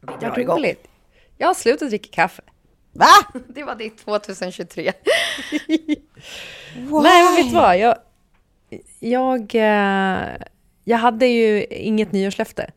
Vi 0.00 0.12
drar 0.20 0.38
igång. 0.38 0.58
roligt. 0.58 0.88
Jag 1.38 1.46
har 1.46 1.54
slutat 1.54 1.88
dricka 1.88 2.08
kaffe. 2.12 2.42
Va? 2.92 3.06
Det 3.48 3.64
var 3.64 3.74
ditt 3.74 3.98
2023. 3.98 4.82
Nej, 6.74 7.24
men 7.24 7.36
vet 7.36 7.48
du 7.48 7.54
vad? 7.54 7.78
Jag, 7.78 7.96
jag, 8.98 9.54
eh, 9.54 10.28
jag 10.84 10.98
hade 10.98 11.26
ju 11.26 11.64
inget 11.64 12.12
nyårslöfte. 12.12 12.70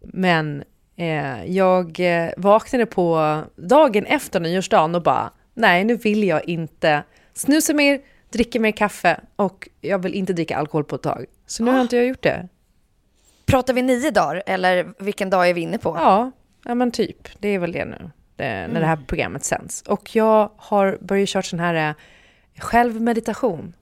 Men 0.00 0.64
eh, 0.96 1.44
jag 1.44 2.00
eh, 2.00 2.30
vaknade 2.36 2.86
på 2.86 3.40
dagen 3.56 4.06
efter 4.06 4.40
nyårsdagen 4.40 4.94
och 4.94 5.02
bara, 5.02 5.30
nej, 5.54 5.84
nu 5.84 5.96
vill 5.96 6.24
jag 6.24 6.48
inte 6.48 7.02
snusa 7.34 7.74
mer, 7.74 8.00
dricka 8.30 8.60
mer 8.60 8.72
kaffe 8.72 9.20
och 9.36 9.68
jag 9.80 10.02
vill 10.02 10.14
inte 10.14 10.32
dricka 10.32 10.56
alkohol 10.56 10.84
på 10.84 10.96
ett 10.96 11.02
tag. 11.02 11.24
Så 11.46 11.64
nu 11.64 11.70
har 11.70 11.80
inte 11.80 11.96
jag 11.96 12.06
gjort 12.06 12.22
det. 12.22 12.48
Pratar 13.46 13.74
vi 13.74 13.82
nio 13.82 14.10
dagar 14.10 14.42
eller 14.46 14.92
vilken 14.98 15.30
dag 15.30 15.48
är 15.48 15.54
vi 15.54 15.60
inne 15.60 15.78
på? 15.78 15.96
Ja, 15.98 16.30
ja 16.64 16.74
men 16.74 16.90
typ. 16.90 17.28
Det 17.38 17.48
är 17.48 17.58
väl 17.58 17.72
det 17.72 17.84
nu, 17.84 18.10
det, 18.36 18.44
när 18.72 18.80
det 18.80 18.86
här 18.86 18.98
programmet 19.06 19.44
sänds. 19.44 19.82
Och 19.82 20.16
jag 20.16 20.50
har 20.56 20.98
börjat 21.00 21.28
köra 21.28 21.42
sån 21.42 21.60
här 21.60 21.88
eh, 21.88 21.94
självmeditation. 22.58 23.74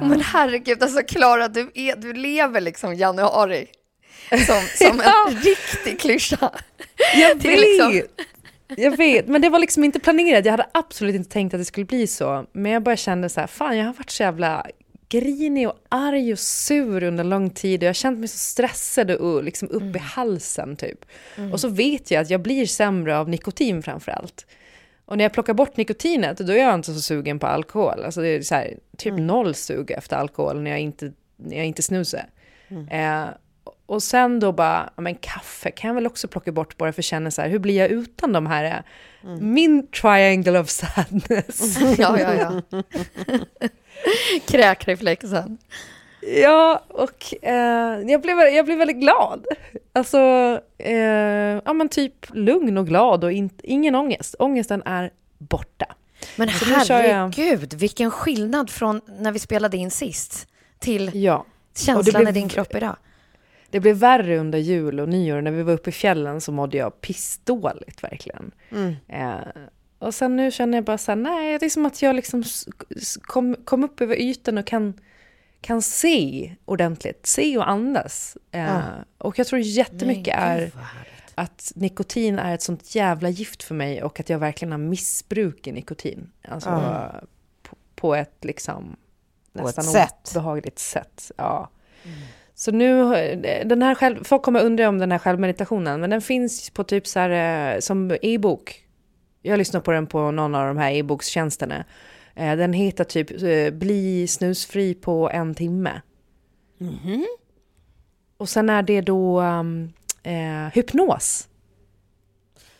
Men 0.00 0.20
herregud, 0.20 0.82
alltså 0.82 1.02
Klara, 1.02 1.48
du, 1.48 1.70
är, 1.74 1.96
du 1.96 2.12
lever 2.12 2.60
liksom 2.60 2.94
januari 2.94 3.66
som, 4.30 4.60
som 4.88 5.00
en 5.00 5.36
riktig 5.42 6.00
klyscha. 6.00 6.50
Jag 7.16 7.36
liksom- 7.44 7.92
vet! 7.92 8.06
Jag 8.76 8.96
vet, 8.96 9.28
men 9.28 9.42
det 9.42 9.48
var 9.48 9.58
liksom 9.58 9.84
inte 9.84 10.00
planerat. 10.00 10.44
Jag 10.44 10.52
hade 10.52 10.66
absolut 10.74 11.14
inte 11.14 11.30
tänkt 11.30 11.54
att 11.54 11.60
det 11.60 11.64
skulle 11.64 11.86
bli 11.86 12.06
så. 12.06 12.46
Men 12.52 12.72
jag 12.72 12.82
bara 12.82 12.96
kände 12.96 13.28
så 13.28 13.40
här, 13.40 13.46
fan 13.46 13.78
jag 13.78 13.86
har 13.86 13.92
varit 13.92 14.10
så 14.10 14.22
jävla 14.22 14.66
grinig 15.10 15.68
och 15.68 15.76
arg 15.88 16.32
och 16.32 16.38
sur 16.38 17.02
under 17.02 17.24
lång 17.24 17.50
tid 17.50 17.80
och 17.80 17.84
jag 17.84 17.88
har 17.88 17.94
känt 17.94 18.18
mig 18.18 18.28
så 18.28 18.38
stressad 18.38 19.10
och 19.10 19.44
liksom 19.44 19.68
upp 19.68 19.82
Mm. 19.82 19.96
i 19.96 19.98
halsen 19.98 20.76
typ. 20.76 21.04
Och 21.52 21.60
så 21.60 21.68
vet 21.68 22.10
jag 22.10 22.20
att 22.22 22.30
jag 22.30 22.40
blir 22.42 22.66
sämre 22.66 23.18
av 23.18 23.28
nikotin 23.28 23.82
framför 23.82 24.12
allt. 24.12 24.46
Och 25.04 25.16
när 25.18 25.24
jag 25.24 25.32
plockar 25.32 25.54
bort 25.54 25.76
nikotinet, 25.76 26.38
då 26.38 26.52
är 26.52 26.56
jag 26.56 26.74
inte 26.74 26.94
så 26.94 27.00
sugen 27.00 27.38
på 27.38 27.46
alkohol. 27.46 28.04
Alltså 28.04 28.20
det 28.20 28.28
är 28.28 28.42
så 28.42 28.54
här, 28.54 28.74
typ 28.96 29.12
Mm. 29.12 29.26
noll 29.26 29.54
sug 29.54 29.90
efter 29.90 30.16
alkohol 30.16 30.60
när 30.62 30.70
jag 30.70 30.80
inte, 30.80 31.12
när 31.36 31.56
jag 31.56 31.66
inte 31.66 31.82
snusar. 31.82 32.24
Mm. 32.68 32.88
Eh, 32.88 33.28
och 33.86 34.02
sen 34.02 34.40
då 34.40 34.52
bara, 34.52 34.90
men 34.96 35.14
kaffe 35.14 35.70
kan 35.70 35.88
jag 35.88 35.94
väl 35.94 36.06
också 36.06 36.28
plocka 36.28 36.52
bort 36.52 36.76
bara 36.76 36.92
för 36.92 37.00
att 37.00 37.04
känna 37.04 37.30
så 37.30 37.42
här, 37.42 37.48
hur 37.48 37.58
blir 37.58 37.76
jag 37.76 37.88
utan 37.90 38.32
de 38.32 38.46
här, 38.46 38.64
eh, 38.64 38.76
Mm. 39.24 39.52
min 39.54 39.86
triangle 39.86 40.58
of 40.60 40.68
sadness. 40.70 41.78
Ja, 41.98 42.18
ja, 42.20 42.34
ja. 42.34 42.82
Kräkreflexen. 44.48 45.58
Ja, 46.42 46.84
och 46.88 47.34
eh, 47.42 48.00
jag, 48.06 48.22
blev, 48.22 48.38
jag 48.38 48.64
blev 48.64 48.78
väldigt 48.78 49.00
glad. 49.00 49.46
Alltså, 49.92 50.18
eh, 50.78 50.94
ja 51.64 51.72
men 51.72 51.88
typ 51.88 52.26
lugn 52.34 52.78
och 52.78 52.86
glad 52.86 53.24
och 53.24 53.32
in, 53.32 53.50
ingen 53.62 53.94
ångest. 53.94 54.34
Ångesten 54.38 54.82
är 54.84 55.10
borta. 55.38 55.86
Men 56.36 56.48
Så 56.48 56.64
kör 56.64 57.02
jag- 57.02 57.08
herregud, 57.12 57.74
vilken 57.74 58.10
skillnad 58.10 58.70
från 58.70 59.00
när 59.18 59.32
vi 59.32 59.38
spelade 59.38 59.76
in 59.76 59.90
sist 59.90 60.46
till 60.78 61.10
Ja. 61.14 61.44
känslan 61.76 62.22
blev- 62.24 62.28
i 62.36 62.40
din 62.40 62.48
kropp 62.48 62.74
idag. 62.74 62.96
Det 63.70 63.80
blev 63.80 63.96
värre 63.96 64.38
under 64.38 64.58
jul 64.58 65.00
och 65.00 65.08
nyår. 65.08 65.40
När 65.40 65.50
vi 65.50 65.62
var 65.62 65.72
uppe 65.72 65.90
i 65.90 65.92
fjällen 65.92 66.40
så 66.40 66.52
mådde 66.52 66.76
jag 66.76 67.00
pissdåligt 67.00 68.04
verkligen. 68.04 68.50
Eh, 69.08 69.34
och 70.00 70.14
sen 70.14 70.36
nu 70.36 70.50
känner 70.50 70.78
jag 70.78 70.84
bara 70.84 70.98
så 70.98 71.10
här, 71.10 71.16
nej, 71.16 71.58
det 71.58 71.66
är 71.66 71.70
som 71.70 71.86
att 71.86 72.02
jag 72.02 72.16
liksom 72.16 72.42
kom, 73.22 73.56
kom 73.64 73.84
upp 73.84 74.00
över 74.00 74.16
ytan 74.20 74.58
och 74.58 74.66
kan, 74.66 75.00
kan 75.60 75.82
se 75.82 76.54
ordentligt. 76.64 77.26
Se 77.26 77.58
och 77.58 77.68
andas. 77.70 78.36
Eh, 78.50 78.78
Och 79.18 79.38
jag 79.38 79.46
tror 79.46 79.60
jättemycket 79.60 80.34
är 80.38 80.70
att 81.34 81.72
nikotin 81.74 82.38
är 82.38 82.54
ett 82.54 82.62
sånt 82.62 82.94
jävla 82.94 83.28
gift 83.28 83.62
för 83.62 83.74
mig 83.74 84.02
och 84.02 84.20
att 84.20 84.28
jag 84.28 84.38
verkligen 84.38 84.72
har 84.72 84.78
missbruk 84.78 85.66
i 85.66 85.72
nikotin. 85.72 86.30
Alltså 86.48 86.70
på, 87.62 87.76
på 87.94 88.14
ett 88.14 88.44
liksom 88.44 88.96
På 89.52 89.62
nästan 89.62 89.84
ett 89.84 89.90
sätt. 89.90 90.30
obehagligt 90.36 90.78
sätt. 90.78 91.30
Ja. 91.36 91.70
Så 92.54 92.70
nu, 92.72 93.04
den 93.64 93.82
här 93.82 93.94
själv, 93.94 94.24
folk 94.24 94.42
kommer 94.42 94.64
undra 94.64 94.88
om 94.88 94.98
den 94.98 95.12
här 95.12 95.18
självmeditationen, 95.18 96.00
men 96.00 96.10
den 96.10 96.22
finns 96.22 96.70
på 96.70 96.84
typ 96.84 97.06
så 97.06 97.18
här 97.20 97.74
eh, 97.74 97.80
som 97.80 98.16
e-bok. 98.22 98.79
Jag 99.42 99.58
lyssnar 99.58 99.80
på 99.80 99.90
den 99.90 100.06
på 100.06 100.30
någon 100.30 100.54
av 100.54 100.66
de 100.66 100.76
här 100.76 100.92
e-bokstjänsterna. 100.92 101.84
Eh, 102.34 102.56
Den 102.56 102.72
heter 102.72 103.04
typ 103.04 103.42
eh, 103.42 103.78
Bli 103.78 104.26
snusfri 104.26 104.94
på 104.94 105.30
en 105.30 105.54
timme. 105.54 106.00
Och 108.36 108.48
sen 108.48 108.70
är 108.70 108.82
det 108.82 109.00
då 109.00 109.40
um, 109.40 109.92
eh, 110.22 110.66
hypnos. 110.74 111.48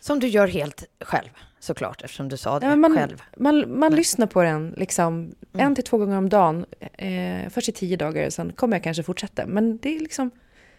Som 0.00 0.21
du 0.21 0.26
gör 0.28 0.47
helt 0.47 0.84
själv, 1.00 1.28
såklart, 1.59 2.03
eftersom 2.03 2.28
du 2.28 2.37
sa 2.37 2.60
det 2.60 2.66
Ja, 2.66 2.77
man, 2.77 2.94
själv. 2.97 3.22
man, 3.37 3.78
man 3.78 3.94
lyssnar 3.94 4.27
på 4.27 4.42
den 4.42 4.75
liksom 4.77 5.34
en 5.53 5.75
till 5.75 5.84
två 5.84 5.98
gånger 5.98 6.19
om 6.19 6.28
dagen. 6.28 6.65
Eh, 6.92 7.48
först 7.50 7.69
i 7.69 7.72
tio 7.72 7.97
dagar, 7.97 8.30
sen 8.30 8.53
kommer 8.53 8.77
jag 8.77 8.84
kanske 8.84 9.03
fortsätta. 9.03 9.47
Men 9.47 9.78
det 9.78 9.97
är 9.97 10.01
liksom 10.01 10.30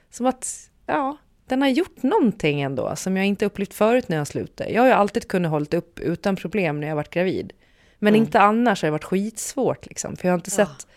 som 0.10 0.26
att, 0.26 0.70
ja, 0.86 1.18
den 1.52 1.62
har 1.62 1.70
gjort 1.70 2.04
någonting 2.04 2.62
ändå 2.62 2.96
som 2.96 3.18
jag 3.18 3.26
inte 3.26 3.46
upplevt 3.46 3.74
förut 3.74 4.10
när 4.10 4.18
jag 4.18 4.28
slutade. 4.28 4.70
Jag 4.70 4.82
har 4.82 4.88
ju 4.88 4.94
alltid 4.94 5.28
kunnat 5.28 5.52
hålla 5.52 5.66
upp 5.72 6.00
utan 6.00 6.36
problem 6.36 6.80
när 6.80 6.88
jag 6.88 6.96
varit 6.96 7.10
gravid. 7.10 7.54
Men 8.00 8.16
inte 8.16 8.40
annars 8.40 8.82
har 8.82 8.88
det 8.88 8.92
varit 8.92 9.04
skitsvårt 9.04 9.86
liksom. 9.86 10.16
För 10.18 10.28
jag 10.28 10.34
har 10.34 10.38
inte 10.38 10.52
sett, 10.52 10.88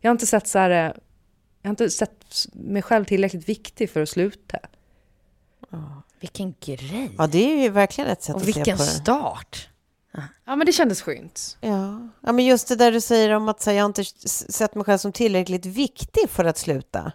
jag 0.00 0.10
har 0.10 0.12
inte 0.12 0.26
sett 0.26 0.46
så 0.46 0.58
här, 0.58 0.70
jag 0.70 1.68
har 1.68 1.70
inte 1.70 1.90
sett 1.90 2.46
mig 2.52 2.82
själv 2.82 3.04
tillräckligt 3.04 3.48
viktig 3.48 3.90
för 3.90 4.02
att 4.02 4.08
sluta. 4.08 4.58
Vilken 6.20 6.54
grej! 6.60 7.10
Ja, 7.18 7.26
det 7.26 7.52
är 7.52 7.62
ju 7.62 7.68
verkligen 7.68 8.10
ett 8.10 8.22
sätt 8.22 8.34
Och 8.34 8.40
att 8.40 8.46
se 8.46 8.52
vilken 8.52 8.76
på 8.76 8.82
det. 8.82 8.88
start! 8.88 9.68
Ja, 10.44 10.56
men 10.56 10.66
det 10.66 10.72
kändes 10.72 11.02
skönt. 11.02 11.58
Ja. 11.60 12.08
ja, 12.20 12.32
men 12.32 12.44
just 12.44 12.68
det 12.68 12.76
där 12.76 12.92
du 12.92 13.00
säger 13.00 13.30
om 13.30 13.48
att 13.48 13.66
här, 13.66 13.72
jag 13.72 13.82
har 13.82 13.86
inte 13.88 14.04
sett 14.04 14.74
mig 14.74 14.84
själv 14.84 14.98
som 14.98 15.12
tillräckligt 15.12 15.66
viktig 15.66 16.30
för 16.30 16.44
att 16.44 16.58
sluta. 16.58 17.12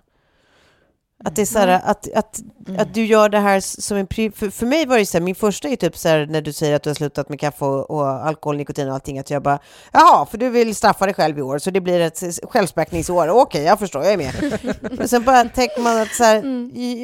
Att 1.26 1.36
det 1.36 1.42
är 1.42 1.46
så 1.46 1.60
här, 1.60 1.68
att, 1.68 2.14
att, 2.14 2.42
att 2.78 2.94
du 2.94 3.06
gör 3.06 3.30
det 3.30 3.40
här 3.40 3.60
som 3.60 3.98
en... 3.98 4.08
För, 4.08 4.50
för 4.50 4.66
mig 4.66 4.86
var 4.86 4.98
det 4.98 5.06
så 5.06 5.18
här, 5.18 5.24
min 5.24 5.36
första 5.36 5.70
är 5.70 5.76
typ 5.76 5.98
så 5.98 6.10
här 6.10 6.26
när 6.26 6.42
du 6.42 6.54
säger 6.54 6.76
att 6.76 6.84
du 6.84 6.90
har 6.90 6.96
slutat 6.96 7.30
med 7.30 7.40
kaffe 7.40 7.66
och, 7.66 7.92
och 7.92 8.08
alkohol, 8.08 8.58
nikotin 8.58 8.88
och 8.88 8.94
allting, 8.94 9.20
att 9.20 9.30
jag 9.30 9.44
bara, 9.44 9.60
jaha, 9.92 10.26
för 10.26 10.38
du 10.38 10.50
vill 10.50 10.76
straffa 10.76 11.06
dig 11.06 11.14
själv 11.14 11.40
i 11.40 11.42
år, 11.42 11.58
så 11.58 11.72
det 11.72 11.82
blir 11.82 12.00
ett 12.00 12.24
självspäkningsår. 12.44 13.28
Okej, 13.30 13.64
jag 13.64 13.80
förstår, 13.80 14.04
jag 14.04 14.14
är 14.14 14.18
med. 14.18 14.60
Men 14.98 15.08
sen 15.08 15.24
bara 15.24 15.44
tänker 15.44 15.82
man 15.82 16.02
att 16.02 16.14
så 16.14 16.24
här, 16.24 16.44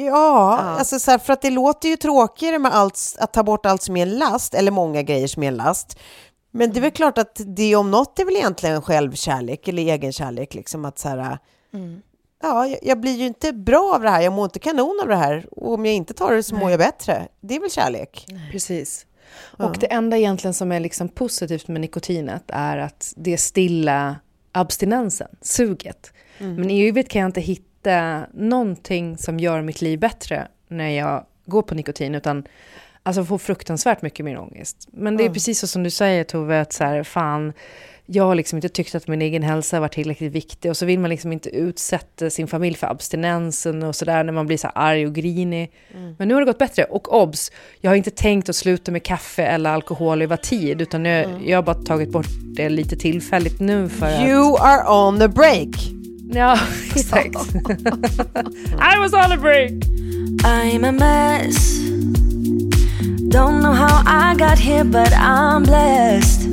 ja, 0.06 0.58
alltså 0.58 0.98
så 0.98 1.10
här, 1.10 1.18
för 1.18 1.32
att 1.32 1.42
det 1.42 1.50
låter 1.50 1.88
ju 1.88 1.96
tråkigare 1.96 2.58
med 2.58 2.74
allt, 2.74 3.16
att 3.18 3.32
ta 3.32 3.42
bort 3.42 3.66
allt 3.66 3.82
som 3.82 3.96
är 3.96 4.02
en 4.02 4.18
last, 4.18 4.54
eller 4.54 4.70
många 4.70 5.02
grejer 5.02 5.26
som 5.26 5.42
är 5.42 5.48
en 5.48 5.56
last. 5.56 5.98
Men 6.52 6.72
det 6.72 6.78
är 6.78 6.82
väl 6.82 6.90
klart 6.90 7.18
att 7.18 7.40
det 7.46 7.76
om 7.76 7.90
något 7.90 8.18
är 8.18 8.24
väl 8.24 8.36
egentligen 8.36 8.82
självkärlek 8.82 9.68
eller 9.68 9.82
egenkärlek, 9.82 10.54
liksom 10.54 10.84
att 10.84 10.98
så 10.98 11.08
här, 11.08 11.38
ja, 12.42 12.76
jag, 12.82 13.00
blir 13.00 13.16
ju 13.16 13.26
inte 13.26 13.52
bra 13.52 13.92
av 13.94 14.02
det 14.02 14.10
här, 14.10 14.20
jag 14.20 14.32
mår 14.32 14.44
inte 14.44 14.58
kanon 14.58 14.98
av 15.02 15.08
det 15.08 15.16
här, 15.16 15.46
och 15.50 15.74
om 15.74 15.86
jag 15.86 15.94
inte 15.94 16.14
tar 16.14 16.34
det 16.34 16.42
så 16.42 16.54
mår 16.54 16.70
jag 16.70 16.78
bättre. 16.78 17.28
Det 17.40 17.56
är 17.56 17.60
väl 17.60 17.70
kärlek? 17.70 18.26
Precis. 18.52 19.06
Och 19.40 19.76
det 19.80 19.92
enda 19.92 20.18
egentligen 20.18 20.54
som 20.54 20.72
är 20.72 20.80
liksom 20.80 21.08
positivt 21.08 21.68
med 21.68 21.80
nikotinet 21.80 22.44
är 22.48 22.78
att 22.78 23.12
det 23.16 23.38
stilla 23.38 24.16
abstinensen, 24.52 25.28
suget. 25.40 26.12
Men 26.38 26.70
i 26.70 26.88
övrigt 26.88 27.08
kan 27.08 27.20
jag 27.20 27.28
inte 27.28 27.40
hitta 27.40 28.26
någonting 28.34 29.18
som 29.18 29.40
gör 29.40 29.62
mitt 29.62 29.82
liv 29.82 29.98
bättre 29.98 30.48
när 30.68 30.88
jag 30.88 31.26
går 31.46 31.62
på 31.62 31.74
nikotin, 31.74 32.14
utan 32.14 32.44
alltså 33.02 33.24
får 33.24 33.38
fruktansvärt 33.38 34.02
mycket 34.02 34.24
mer 34.24 34.38
ångest. 34.38 34.88
Men 34.92 35.16
det 35.16 35.24
är 35.24 35.30
precis 35.30 35.58
så 35.58 35.66
som 35.66 35.82
du 35.82 35.90
säger 35.90 36.24
Tove, 36.24 36.60
att 36.60 36.72
så 36.72 36.84
här, 36.84 37.02
fan, 37.02 37.52
jag 38.12 38.24
har 38.24 38.34
liksom 38.34 38.56
inte 38.56 38.68
tyckt 38.68 38.94
att 38.94 39.08
min 39.08 39.22
egen 39.22 39.42
hälsa 39.42 39.80
var 39.80 39.88
tillräckligt 39.88 40.32
viktig 40.32 40.70
och 40.70 40.76
så 40.76 40.86
vill 40.86 40.98
man 40.98 41.10
liksom 41.10 41.32
inte 41.32 41.50
utsätta 41.50 42.30
sin 42.30 42.46
familj 42.46 42.76
för 42.76 42.86
abstinensen 42.86 43.82
och 43.82 43.96
sådär 43.96 44.24
när 44.24 44.32
man 44.32 44.46
blir 44.46 44.56
så 44.56 44.68
arg 44.68 45.06
och 45.06 45.14
grinig. 45.14 45.72
Men 46.18 46.28
nu 46.28 46.34
har 46.34 46.40
det 46.40 46.46
gått 46.46 46.58
bättre. 46.58 46.84
Och 46.84 47.22
obs, 47.22 47.52
jag 47.80 47.90
har 47.90 47.96
inte 47.96 48.10
tänkt 48.10 48.48
att 48.48 48.56
sluta 48.56 48.92
med 48.92 49.02
kaffe 49.02 49.42
eller 49.42 49.70
alkohol 49.70 50.22
över 50.22 50.36
tid 50.36 50.82
utan 50.82 51.04
jag, 51.04 51.26
jag 51.46 51.58
har 51.58 51.62
bara 51.62 51.82
tagit 51.82 52.10
bort 52.10 52.26
det 52.56 52.68
lite 52.68 52.96
tillfälligt 52.96 53.60
nu 53.60 53.88
för 53.88 54.06
att... 54.06 54.28
You 54.28 54.56
are 54.60 55.06
on 55.06 55.18
the 55.18 55.28
break! 55.28 55.68
Ja, 56.32 56.58
exakt. 56.96 57.26
I 58.94 58.98
was 58.98 59.12
on 59.12 59.32
a 59.32 59.36
break! 59.36 59.72
I'm 60.42 60.84
a 60.84 60.92
mess. 60.92 61.78
Don't 63.30 63.60
know 63.60 63.72
how 63.72 64.02
I 64.06 64.34
got 64.34 64.58
here, 64.58 64.84
but 64.84 65.12
I'm 65.12 65.62
blessed. 65.62 66.50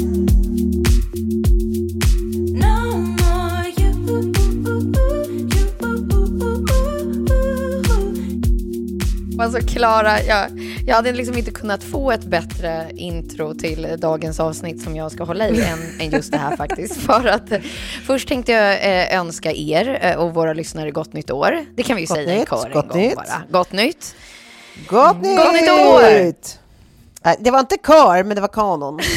Alltså 9.40 9.60
Klara, 9.68 10.22
jag, 10.22 10.50
jag 10.88 10.96
hade 10.96 11.12
liksom 11.12 11.38
inte 11.38 11.52
kunnat 11.52 11.84
få 11.84 12.12
ett 12.12 12.24
bättre 12.24 12.92
intro 12.96 13.54
till 13.54 13.96
dagens 13.98 14.40
avsnitt 14.40 14.82
som 14.82 14.96
jag 14.96 15.12
ska 15.12 15.24
hålla 15.24 15.50
i 15.50 15.62
än, 15.62 15.80
än 16.00 16.10
just 16.10 16.32
det 16.32 16.38
här 16.38 16.56
faktiskt. 16.56 16.98
För 16.98 17.26
att 17.28 17.52
eh, 17.52 17.60
först 18.06 18.28
tänkte 18.28 18.52
jag 18.52 18.74
eh, 18.74 19.20
önska 19.20 19.52
er 19.52 20.00
eh, 20.02 20.16
och 20.16 20.34
våra 20.34 20.54
lyssnare 20.54 20.92
gott 20.92 21.14
nytt 21.14 21.32
år. 21.32 21.66
Det 21.76 21.84
kan 21.84 21.96
vi 21.96 22.02
ju 22.02 22.08
Gott 22.08 22.18
säga 22.18 22.34
i 22.34 22.40
nytt, 22.40 22.50
kör 22.50 22.66
en 22.66 22.74
gott 22.74 22.90
gång 22.90 23.02
nytt. 23.02 23.16
bara. 23.16 23.44
Gott 23.52 23.72
nytt. 23.72 24.16
Gott 24.88 25.22
nytt! 25.22 25.38
Gott 25.38 25.54
nytt 25.54 25.70
år! 25.70 26.34
Nej, 27.24 27.38
det 27.40 27.52
var 27.52 27.60
inte 27.60 27.78
kör, 27.88 28.24
men 28.24 28.36
det 28.36 28.42
var 28.42 28.48
kanon. 28.48 29.00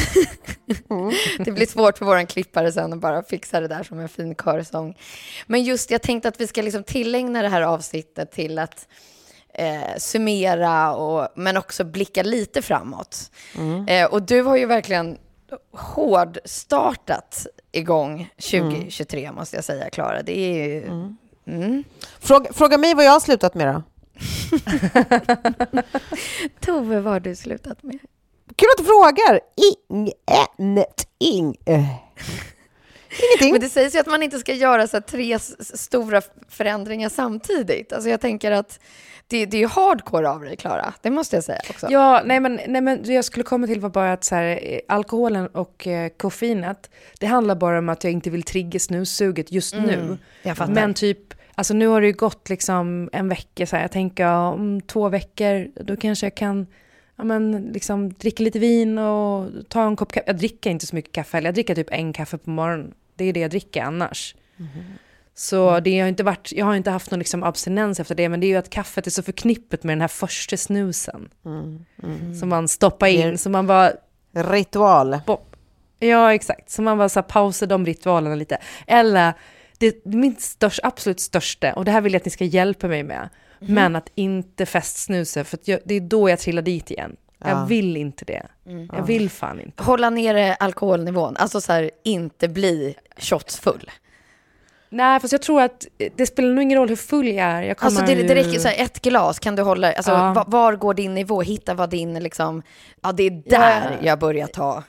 Det 1.45 1.51
blir 1.51 1.65
svårt 1.65 1.97
för 1.97 2.05
våran 2.05 2.27
klippare 2.27 2.71
sen 2.71 2.93
att 2.93 2.99
bara 2.99 3.23
fixa 3.23 3.59
det 3.59 3.67
där 3.67 3.83
som 3.83 3.99
en 3.99 4.09
fin 4.09 4.35
körsång. 4.35 4.97
Men 5.47 5.63
just 5.63 5.91
jag 5.91 6.01
tänkte 6.01 6.27
att 6.27 6.41
vi 6.41 6.47
ska 6.47 6.61
liksom 6.61 6.83
tillägna 6.83 7.41
det 7.41 7.47
här 7.47 7.61
avsnittet 7.61 8.31
till 8.31 8.59
att 8.59 8.87
eh, 9.53 9.97
summera, 9.97 10.95
och, 10.95 11.27
men 11.35 11.57
också 11.57 11.83
blicka 11.83 12.23
lite 12.23 12.61
framåt. 12.61 13.31
Eh, 13.87 14.05
och 14.05 14.21
du 14.21 14.41
har 14.41 14.57
ju 14.57 14.65
verkligen 14.65 15.17
hård 15.71 16.37
startat 16.45 17.47
igång 17.71 18.29
2023 18.35 19.31
måste 19.31 19.55
jag 19.55 19.63
säga, 19.63 19.89
Klara. 19.89 20.23
Det 20.23 20.39
är 20.39 20.67
ju... 20.67 20.83
Mm. 21.47 21.83
Fråga, 22.19 22.53
fråga 22.53 22.77
mig 22.77 22.95
vad 22.95 23.05
jag 23.05 23.11
har 23.11 23.19
slutat 23.19 23.55
med 23.55 23.67
då. 23.67 23.83
Tove, 26.59 26.99
vad 26.99 27.13
har 27.13 27.19
du 27.19 27.35
slutat 27.35 27.83
med? 27.83 27.99
Kul 28.55 28.67
att 28.77 28.77
du 28.77 28.83
frågar! 28.83 29.39
Ingenting. 31.19 31.57
Ingenting. 33.11 33.51
Men 33.51 33.61
det 33.61 33.69
sägs 33.69 33.95
ju 33.95 33.99
att 33.99 34.07
man 34.07 34.23
inte 34.23 34.39
ska 34.39 34.53
göra 34.53 34.87
så 34.87 35.01
tre 35.01 35.39
stora 35.59 36.21
förändringar 36.49 37.09
samtidigt. 37.09 37.93
Alltså 37.93 38.09
jag 38.09 38.21
tänker 38.21 38.51
att 38.51 38.79
det, 39.27 39.45
det 39.45 39.63
är 39.63 39.67
hardcore 39.67 40.29
av 40.29 40.41
dig, 40.41 40.57
Klara. 40.57 40.93
Det 41.01 41.09
måste 41.09 41.35
jag 41.35 41.43
säga 41.43 41.59
också. 41.69 41.87
Ja, 41.89 42.21
nej 42.25 42.39
men, 42.39 42.59
nej 42.67 42.81
men 42.81 43.13
jag 43.13 43.25
skulle 43.25 43.43
komma 43.43 43.67
till 43.67 43.79
var 43.79 43.89
bara 43.89 44.13
att 44.13 44.23
så 44.23 44.35
här, 44.35 44.59
eh, 44.63 44.79
alkoholen 44.87 45.47
och 45.47 45.87
eh, 45.87 46.09
koffeinet, 46.17 46.89
det 47.19 47.25
handlar 47.25 47.55
bara 47.55 47.79
om 47.79 47.89
att 47.89 48.03
jag 48.03 48.13
inte 48.13 48.29
vill 48.29 48.43
trigga 48.43 48.79
snussuget 48.79 49.51
just 49.51 49.75
nu. 49.75 50.17
jag 50.43 50.57
fattar. 50.57 50.73
Men 50.73 50.93
typ, 50.93 51.33
alltså 51.55 51.73
nu 51.73 51.87
har 51.87 52.01
det 52.01 52.07
ju 52.07 52.13
gått 52.13 52.49
liksom 52.49 53.09
en 53.13 53.29
vecka 53.29 53.65
så 53.67 53.75
här, 53.75 53.83
jag 53.83 53.91
tänker 53.91 54.23
ja, 54.23 54.51
om 54.51 54.81
två 54.81 55.09
veckor, 55.09 55.83
då 55.83 55.95
kanske 55.95 56.25
jag 56.25 56.35
kan 56.35 56.67
ja, 57.15 57.23
men, 57.23 57.69
liksom, 57.73 58.13
dricka 58.13 58.43
lite 58.43 58.59
vin 58.59 58.97
och 58.97 59.49
ta 59.69 59.87
en 59.87 59.95
kopp 59.95 60.11
kaffe. 60.11 60.23
Jag 60.27 60.37
dricker 60.37 60.69
inte 60.69 60.85
så 60.85 60.95
mycket 60.95 61.11
kaffe 61.11 61.37
heller, 61.37 61.47
jag 61.47 61.53
dricker 61.53 61.75
typ 61.75 61.91
en 61.91 62.13
kaffe 62.13 62.37
på 62.37 62.49
morgonen. 62.49 62.93
Det 63.21 63.29
är 63.29 63.33
det 63.33 63.39
jag 63.39 63.51
dricker 63.51 63.81
annars. 63.81 64.35
Så 65.35 65.79
det 65.79 65.99
har 65.99 66.07
inte 66.07 66.23
varit, 66.23 66.51
jag 66.51 66.65
har 66.65 66.75
inte 66.75 66.89
haft 66.89 67.11
någon 67.11 67.19
liksom 67.19 67.43
abstinens 67.43 67.99
efter 67.99 68.15
det, 68.15 68.29
men 68.29 68.39
det 68.39 68.45
är 68.45 68.49
ju 68.49 68.55
att 68.55 68.69
kaffet 68.69 69.07
är 69.07 69.11
så 69.11 69.23
förknippat 69.23 69.83
med 69.83 69.93
den 69.93 70.01
här 70.01 70.07
första 70.07 70.57
snusen. 70.57 71.29
Som 72.39 72.49
man 72.49 72.67
stoppar 72.67 73.07
in, 73.07 73.37
så 73.37 73.49
man 73.49 73.67
bara... 73.67 73.91
Ritual. 74.33 75.19
Bop. 75.25 75.55
Ja, 75.99 76.33
exakt. 76.33 76.69
Så 76.69 76.81
man 76.81 76.97
bara 76.97 77.09
så 77.09 77.19
här, 77.19 77.27
pausar 77.27 77.67
de 77.67 77.85
ritualerna 77.85 78.35
lite. 78.35 78.57
Eller, 78.87 79.33
det 79.77 80.05
min 80.05 80.35
störst, 80.35 80.79
absolut 80.83 81.19
största, 81.19 81.73
och 81.73 81.85
det 81.85 81.91
här 81.91 82.01
vill 82.01 82.13
jag 82.13 82.19
att 82.19 82.25
ni 82.25 82.31
ska 82.31 82.45
hjälpa 82.45 82.87
mig 82.87 83.03
med, 83.03 83.29
men 83.59 83.95
att 83.95 84.09
inte 84.15 84.65
festsnusa, 84.65 85.43
för 85.43 85.59
jag, 85.63 85.79
det 85.85 85.95
är 85.95 86.01
då 86.01 86.29
jag 86.29 86.39
trillar 86.39 86.61
dit 86.61 86.91
igen. 86.91 87.15
Jag 87.49 87.65
vill 87.65 87.97
inte 87.97 88.25
det. 88.25 88.47
Jag 88.93 89.03
vill 89.03 89.29
fan 89.29 89.59
inte. 89.59 89.83
Hålla 89.83 90.09
nere 90.09 90.53
alkoholnivån, 90.55 91.35
alltså 91.37 91.61
så 91.61 91.73
här, 91.73 91.91
inte 92.03 92.47
bli 92.47 92.95
shotsfull. 93.17 93.91
Nej, 94.89 95.19
fast 95.19 95.31
jag 95.31 95.41
tror 95.41 95.61
att 95.61 95.87
det 96.15 96.25
spelar 96.25 96.49
nog 96.49 96.63
ingen 96.63 96.77
roll 96.77 96.89
hur 96.89 96.95
full 96.95 97.27
jag 97.27 97.37
är. 97.37 97.61
Jag 97.61 97.77
Alltså 97.83 98.05
det, 98.05 98.15
det 98.15 98.35
räcker 98.35 98.59
så 98.59 98.67
här, 98.67 98.83
ett 98.83 99.01
glas 99.01 99.39
kan 99.39 99.55
du 99.55 99.61
hålla, 99.61 99.93
alltså 99.93 100.11
Ja. 100.11 100.33
va- 100.33 100.45
var 100.47 100.75
går 100.75 100.93
din 100.93 101.13
nivå? 101.13 101.41
Hitta 101.41 101.73
vad 101.73 101.89
din 101.89 102.19
liksom, 102.23 102.63
ja 103.01 103.11
det 103.11 103.23
är 103.23 103.43
där 103.49 103.97
jag 104.01 104.19
börjar 104.19 104.47
ta. 104.47 104.83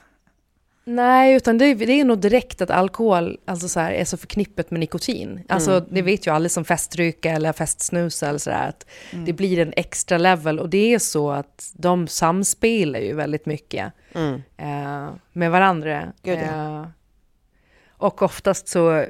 Nej, 0.85 1.35
utan 1.35 1.57
det, 1.57 1.65
är- 1.65 1.75
det 1.75 1.99
är 1.99 2.05
nog 2.05 2.19
direkt 2.19 2.61
att 2.61 2.69
alkohol 2.69 3.37
alltså 3.45 3.67
så 3.67 3.79
här, 3.79 3.91
är 3.91 4.05
så 4.05 4.17
förknippat 4.17 4.71
med 4.71 4.79
nikotin. 4.79 5.43
Alltså, 5.49 5.79
Det 5.89 6.01
vet 6.01 6.27
ju 6.27 6.31
alla 6.33 6.49
som 6.49 6.65
festryka 6.65 7.31
eller 7.31 7.53
festsnusa 7.53 8.29
eller 8.29 8.39
sådär, 8.39 8.69
att 8.69 8.85
det 9.25 9.33
blir 9.33 9.59
en 9.59 9.73
extra 9.75 10.17
level. 10.17 10.59
Och 10.59 10.69
det 10.69 10.93
är 10.93 10.99
så 10.99 11.31
att 11.31 11.71
de 11.73 12.07
samspelar 12.07 12.99
ju 12.99 13.13
väldigt 13.13 13.45
mycket 13.45 13.93
eh, 14.57 15.09
med 15.33 15.51
varandra. 15.51 16.13
Gud, 16.23 16.39
ja. 16.39 16.79
Eh, 16.81 16.85
och 17.97 18.21
oftast 18.21 18.67
så, 18.67 18.97
eh, 18.99 19.07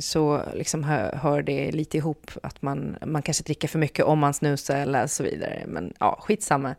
så 0.00 0.42
liksom 0.54 0.84
hör, 0.84 1.16
hör 1.22 1.42
det 1.42 1.72
lite 1.72 1.96
ihop, 1.96 2.30
att 2.42 2.62
man, 2.62 2.96
man 3.06 3.22
kanske 3.22 3.44
dricker 3.44 3.68
för 3.68 3.78
mycket 3.78 4.04
om 4.04 4.18
man 4.18 4.34
snusar 4.34 4.76
eller 4.76 5.06
så 5.06 5.22
vidare. 5.22 5.62
Men 5.66 5.92
ja, 6.00 6.18
skitsamma. 6.22 6.74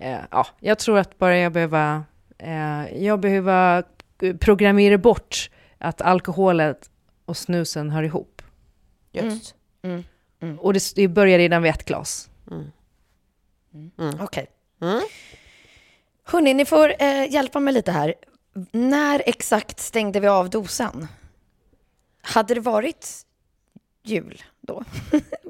Eh, 0.00 0.18
ja, 0.30 0.46
jag 0.60 0.78
tror 0.78 0.98
att 0.98 1.18
bara 1.18 1.36
jag 1.38 1.52
behöver, 1.52 1.94
eh, 1.94 2.00
jag 2.92 3.20
behöver 3.20 3.84
programmera 4.40 4.98
bort 4.98 5.50
att 5.78 6.00
alkoholet 6.00 6.90
och 7.24 7.36
snusen 7.36 7.90
hör 7.90 8.02
ihop. 8.02 8.42
Just. 9.12 9.54
Och 10.60 10.72
det, 10.72 10.92
det 10.94 11.08
börjar 11.08 11.38
redan 11.38 11.62
vid 11.62 11.70
ett 11.70 11.84
glas. 11.84 12.30
Okej. 14.20 14.46
Mm. 14.82 15.00
Hörni, 16.24 16.54
ni 16.54 16.64
får 16.64 16.94
eh, 16.98 17.32
hjälpa 17.32 17.60
mig 17.60 17.74
lite 17.74 17.92
här. 17.92 18.14
När 18.72 19.22
exakt 19.26 19.80
stängde 19.80 20.20
vi 20.20 20.26
av 20.28 20.50
dosan? 20.50 21.06
Hade 22.22 22.54
det 22.54 22.60
varit 22.60 23.26
jul 24.02 24.42
då? 24.60 24.84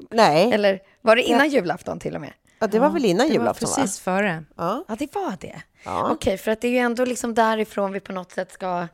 Nej, 0.09 0.51
Eller 0.53 0.79
var 1.01 1.15
det 1.15 1.21
innan 1.23 1.49
julafton 1.49 1.99
till 1.99 2.15
och 2.15 2.21
med? 2.21 2.33
Ja, 2.61 2.67
det 2.67 2.79
var 2.79 2.89
väl 2.89 3.05
innan 3.05 3.27
Det 3.27 3.33
var 3.33 3.39
julafton 3.39 3.69
precis 3.75 3.99
före. 3.99 4.43
va? 4.55 4.63
Ja. 4.65 4.85
Ja, 4.87 4.95
det 4.99 5.15
var 5.15 5.37
det. 5.39 5.61
Ja. 5.85 6.11
Okej, 6.11 6.37
för 6.37 6.51
att 6.51 6.61
det 6.61 6.67
är 6.67 6.71
ju 6.71 6.77
ändå 6.77 7.05
liksom 7.05 7.33
därifrån 7.33 7.91
vi 7.91 7.99
på 7.99 8.11
något 8.13 8.31
sätt 8.31 8.51
ska 8.51 8.87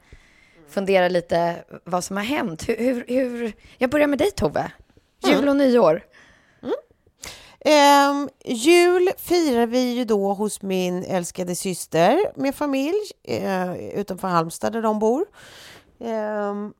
fundera 0.69 1.07
lite 1.07 1.55
vad 1.83 2.03
som 2.03 2.17
har 2.17 2.23
hänt. 2.23 2.69
Hur, 2.69 2.75
hur, 2.77 3.05
hur... 3.07 3.53
Jag 3.77 3.89
börjar 3.89 4.07
med 4.07 4.19
dig 4.19 4.31
Tove. 4.31 4.71
Jul 5.27 5.49
och 5.49 5.55
nyår. 5.55 6.01
Ehm, 7.65 8.29
jul 8.45 9.09
firar 9.17 9.65
vi 9.65 9.79
ju 9.93 10.05
då 10.05 10.33
hos 10.33 10.61
min 10.61 11.03
älskade 11.03 11.55
syster 11.55 12.19
med 12.35 12.55
familj 12.55 13.11
eh, 13.23 13.75
utanför 13.77 14.27
Halmstad 14.27 14.73
där 14.73 14.81
de 14.81 14.99
bor. 14.99 15.25
Ehm, 15.99 16.73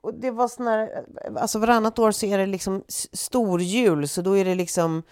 och 0.00 0.14
det 0.14 0.30
var 0.30 0.48
sån 0.48 0.66
här, 0.66 1.04
alltså 1.36 1.58
varannat 1.58 1.98
år 1.98 2.10
så 2.12 2.26
är 2.26 2.38
det 2.38 2.46
liksom 2.46 2.84
s- 2.88 3.16
stor 3.20 3.60
jul, 3.62 4.08
så 4.08 4.22
då 4.22 4.38
är 4.38 4.44
det 4.44 4.54
liksom 4.54 5.02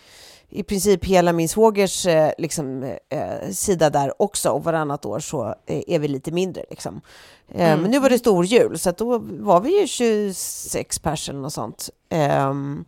i 0.54 0.62
princip 0.62 1.04
hela 1.04 1.32
min 1.32 1.48
svågers 1.48 2.06
eh, 2.06 2.32
liksom, 2.38 2.82
eh, 3.08 3.50
sida 3.50 3.90
där 3.90 4.22
också 4.22 4.50
och 4.50 4.64
varannat 4.64 5.06
år 5.06 5.20
så 5.20 5.54
eh, 5.66 5.82
är 5.86 5.98
vi 5.98 6.08
lite 6.08 6.30
mindre. 6.30 6.64
Liksom. 6.70 7.00
Eh, 7.48 7.78
Men 7.78 7.90
nu 7.90 7.98
var 7.98 8.10
det 8.10 8.18
stor 8.18 8.44
jul 8.44 8.78
så 8.78 8.90
då 8.90 9.18
var 9.18 9.60
vi 9.60 9.80
ju 9.80 9.86
26 9.86 10.98
pers 10.98 11.28
eller 11.28 11.40
något 11.40 11.52
sånt. 11.52 11.90
Ehm, 12.08 12.84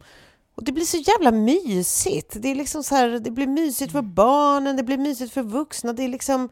och 0.54 0.64
det 0.64 0.73
blir 0.73 0.85
så 0.85 0.97
jävla 0.97 1.30
mysigt. 1.30 2.33
Det, 2.37 2.49
är 2.49 2.54
liksom 2.54 2.83
så 2.85 2.94
här, 2.94 3.09
det 3.09 3.30
blir 3.30 3.47
mysigt 3.47 3.92
för 3.92 4.02
barnen, 4.02 4.76
det 4.76 4.83
blir 4.83 4.99
mysigt 4.99 5.33
för 5.33 5.42
vuxna. 5.42 5.92
Det 5.92 6.04
är 6.04 6.09
liksom, 6.09 6.49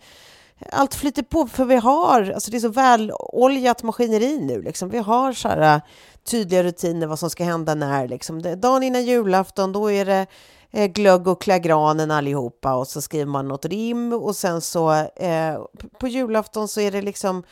allt 0.70 0.94
flyter 0.94 1.22
på 1.22 1.46
för 1.46 1.64
vi 1.64 1.76
har, 1.76 2.30
alltså 2.30 2.50
det 2.50 2.56
är 2.56 2.60
så 2.60 2.68
väloljat 2.68 3.82
maskineri 3.82 4.38
nu. 4.38 4.62
Liksom. 4.62 4.88
Vi 4.88 4.98
har 4.98 5.32
så 5.32 5.48
här, 5.48 5.80
tydliga 6.24 6.62
rutiner 6.62 7.06
vad 7.06 7.18
som 7.18 7.30
ska 7.30 7.44
hända 7.44 7.74
när. 7.74 8.08
Liksom. 8.08 8.42
Det, 8.42 8.54
dagen 8.54 8.82
innan 8.82 9.04
julafton, 9.04 9.72
då 9.72 9.90
är 9.90 10.04
det 10.04 10.26
eh, 10.72 10.86
glögg 10.86 11.28
och 11.28 11.42
klä 11.42 11.58
granen 11.58 12.10
allihopa 12.10 12.74
och 12.74 12.88
så 12.88 13.02
skriver 13.02 13.26
man 13.26 13.48
något 13.48 13.64
rim 13.64 14.12
och 14.12 14.36
sen 14.36 14.60
så 14.60 14.92
eh, 15.16 15.58
på 16.00 16.08
julafton 16.08 16.68
så 16.68 16.80
är 16.80 16.90
det 16.90 17.02
liksom 17.02 17.42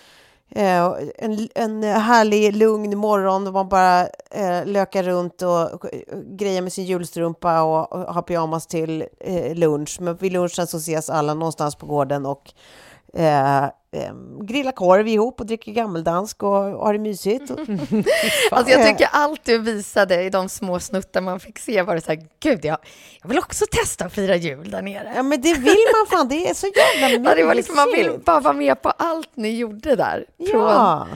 Eh, 0.53 0.93
en, 1.19 1.49
en 1.55 1.83
härlig, 1.83 2.57
lugn 2.57 2.99
morgon 2.99 3.45
då 3.45 3.53
man 3.53 3.69
bara 3.69 4.01
eh, 4.31 4.67
lökar 4.67 5.03
runt 5.03 5.43
och, 5.43 5.75
och 5.75 5.87
grejer 6.39 6.63
med 6.63 6.73
sin 6.73 6.85
julstrumpa 6.85 7.63
och, 7.63 7.93
och 7.93 8.15
har 8.15 8.23
pyjamas 8.23 8.67
till 8.67 9.05
eh, 9.21 9.55
lunch. 9.55 9.99
Men 10.01 10.17
vid 10.17 10.33
lunchen 10.33 10.67
så 10.67 10.77
ses 10.77 11.11
alla 11.11 11.35
någonstans 11.35 11.75
på 11.75 11.87
gården 11.87 12.27
och 12.27 12.53
eh, 13.17 13.65
eh, 13.65 14.13
grillar 14.43 14.73
korv 14.73 15.09
ihop 15.09 15.41
och 15.41 15.47
dricker 15.47 15.73
gammeldansk 15.73 16.43
och, 16.43 16.51
och 16.51 16.87
har 16.87 16.93
det 16.93 16.99
mysigt. 16.99 17.51
Alltså 18.51 18.73
jag 18.73 18.87
tycker 18.87 19.09
allt 19.13 19.45
du 19.45 19.59
visade 19.59 20.23
i 20.23 20.31
de 20.31 20.49
små 20.49 20.81
snuttar 20.81 21.21
man 21.21 21.41
fick 21.41 21.59
se 21.59 21.83
var 21.83 21.95
det 21.95 22.01
så 22.01 22.13
här, 22.13 22.21
gud, 22.41 22.65
jag, 22.65 22.79
jag 23.23 23.29
vill 23.29 23.39
också 23.39 23.65
testa 23.71 24.05
att 24.05 24.13
fira 24.13 24.37
jul 24.37 24.71
där 24.71 24.83
nere. 24.83 25.13
Ja 25.17 25.23
men 25.23 25.41
det 25.41 25.55
vill 25.55 25.77
man 25.99 26.19
fan, 26.19 26.29
det 26.29 26.49
är 26.51 26.55
så 26.55 26.67
jävla 26.67 27.09
mysigt. 27.09 27.27
Ja, 27.31 27.35
det 27.35 27.45
var 27.45 27.55
liksom, 27.55 27.77
man 27.77 27.93
vill 27.93 28.21
bara 28.25 28.41
vara 28.41 28.55
med 28.55 28.83
på 28.83 28.91
allt 28.91 29.31
ni 29.35 29.57
gjorde 29.57 29.97
där. 29.97 30.25
Från, 30.51 30.61
Ja 30.61 31.07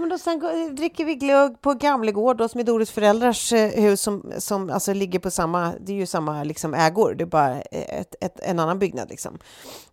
ja 0.00 0.02
men 0.02 0.10
då 0.10 0.18
sen 0.18 0.38
går- 0.40 0.70
dricker 0.70 1.04
vi 1.04 1.14
glögg 1.14 1.60
på 1.60 1.74
Gamlegård 1.74 2.36
då, 2.36 2.48
som 2.48 2.60
är 2.60 2.64
Doris 2.64 2.90
föräldrars 2.90 3.52
eh, 3.52 3.82
hus 3.82 4.00
som, 4.00 4.32
som 4.38 4.70
alltså 4.70 4.92
ligger 4.92 5.18
på 5.18 5.30
samma, 5.30 5.72
det 5.80 5.92
är 5.92 5.96
ju 5.96 6.06
samma 6.06 6.44
liksom 6.44 6.74
ägor, 6.74 7.14
det 7.14 7.24
är 7.24 7.26
bara 7.26 7.50
eh, 7.50 8.00
ett, 8.00 8.14
ett, 8.20 8.40
en 8.40 8.58
annan 8.58 8.78
byggnad 8.78 9.10
liksom. 9.10 9.38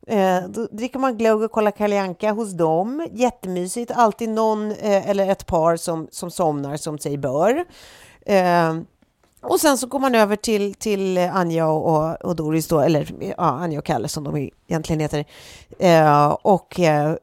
Eh, 0.08 0.40
då 0.50 0.66
dricker 0.72 1.00
man 1.00 1.18
glögg 1.18 1.42
och 1.42 1.52
kollar 1.52 1.72
Kalle 1.72 2.02
Anka 2.02 2.32
hos 2.32 2.52
dem, 2.52 3.08
jättemysigt, 3.12 3.92
alltid 3.96 4.30
någon 4.30 4.72
eh, 4.72 5.10
eller 5.10 5.30
ett 5.32 5.46
par 5.46 5.76
som, 5.78 6.08
som 6.12 6.32
somnar 6.32 6.78
som 6.78 6.98
sig 7.00 7.18
bör. 7.18 7.66
Eh, 8.26 8.74
och 9.50 9.60
sen 9.60 9.78
så 9.78 9.88
går 9.88 10.00
man 10.00 10.16
över 10.16 10.36
till, 10.36 10.74
till 10.74 11.18
Anja 11.18 11.68
och, 11.68 12.26
och 12.26 12.36
Doris 12.36 12.68
då, 12.68 12.80
eller 12.80 13.12
ja, 13.20 13.34
Anja 13.38 13.80
och 13.80 13.86
Kalle 13.86 14.08
som 14.08 14.24
de 14.24 14.50
egentligen 14.68 15.00
heter. 15.00 15.26
Eh, 15.80 16.28
och 16.28 16.80
eh, 16.80 17.16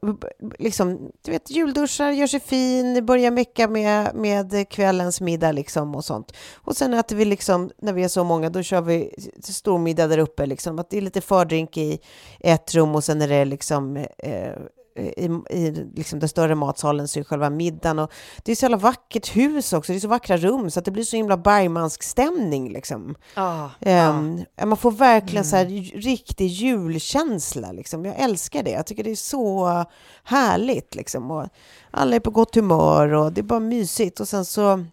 liksom, 0.59 1.11
du 1.21 1.31
vet, 1.31 1.51
julduschar, 1.51 2.11
gör 2.11 2.27
sig 2.27 2.39
fin, 2.39 3.05
börjar 3.05 3.31
mecka 3.31 3.67
med, 3.67 4.15
med 4.15 4.69
kvällens 4.69 5.21
middag 5.21 5.51
liksom 5.51 5.95
och 5.95 6.05
sånt. 6.05 6.33
Och 6.55 6.77
sen 6.77 6.93
äter 6.93 7.15
vi 7.15 7.25
liksom, 7.25 7.71
när 7.81 7.93
vi 7.93 8.03
är 8.03 8.07
så 8.07 8.23
många, 8.23 8.49
då 8.49 8.63
kör 8.63 8.81
vi 8.81 9.13
stormiddag 9.43 10.07
där 10.07 10.17
uppe 10.17 10.45
liksom. 10.45 10.79
Att 10.79 10.89
det 10.89 10.97
är 10.97 11.01
lite 11.01 11.21
fördrink 11.21 11.77
i 11.77 11.99
ett 12.39 12.75
rum 12.75 12.95
och 12.95 13.03
sen 13.03 13.21
är 13.21 13.27
det 13.27 13.45
liksom 13.45 13.97
eh, 14.17 14.53
i, 14.99 15.25
i 15.49 15.71
liksom 15.95 16.19
den 16.19 16.29
större 16.29 16.55
matsalen 16.55 17.07
så 17.07 17.19
är 17.19 17.23
själva 17.23 17.49
middagen 17.49 17.99
och 17.99 18.11
det 18.43 18.51
är 18.51 18.55
så 18.55 18.63
jävla 18.65 18.77
vackert 18.77 19.35
hus 19.35 19.73
också, 19.73 19.91
det 19.91 19.97
är 19.97 19.99
så 19.99 20.07
vackra 20.07 20.37
rum 20.37 20.71
så 20.71 20.79
att 20.79 20.85
det 20.85 20.91
blir 20.91 21.03
så 21.03 21.15
himla 21.15 21.37
Bergmansk 21.37 22.03
stämning 22.03 22.73
liksom. 22.73 23.15
Ja, 23.35 23.71
Ehm, 23.79 24.45
Man 24.65 24.77
får 24.77 24.91
verkligen 24.91 25.45
så 25.45 25.55
här 25.55 25.65
riktig 26.01 26.47
julkänsla 26.47 27.71
liksom. 27.71 28.05
Jag 28.05 28.19
älskar 28.19 28.63
det, 28.63 28.71
jag 28.71 28.85
tycker 28.85 29.03
det 29.03 29.11
är 29.11 29.15
så 29.15 29.85
härligt 30.23 30.95
liksom. 30.95 31.31
Och 31.31 31.47
alla 31.91 32.15
är 32.15 32.19
på 32.19 32.31
gott 32.31 32.55
humör 32.55 33.13
och 33.13 33.33
det 33.33 33.41
är 33.41 33.43
bara 33.43 33.59
mysigt 33.59 34.19
och 34.19 34.27
sen 34.27 34.45
så 34.45 34.85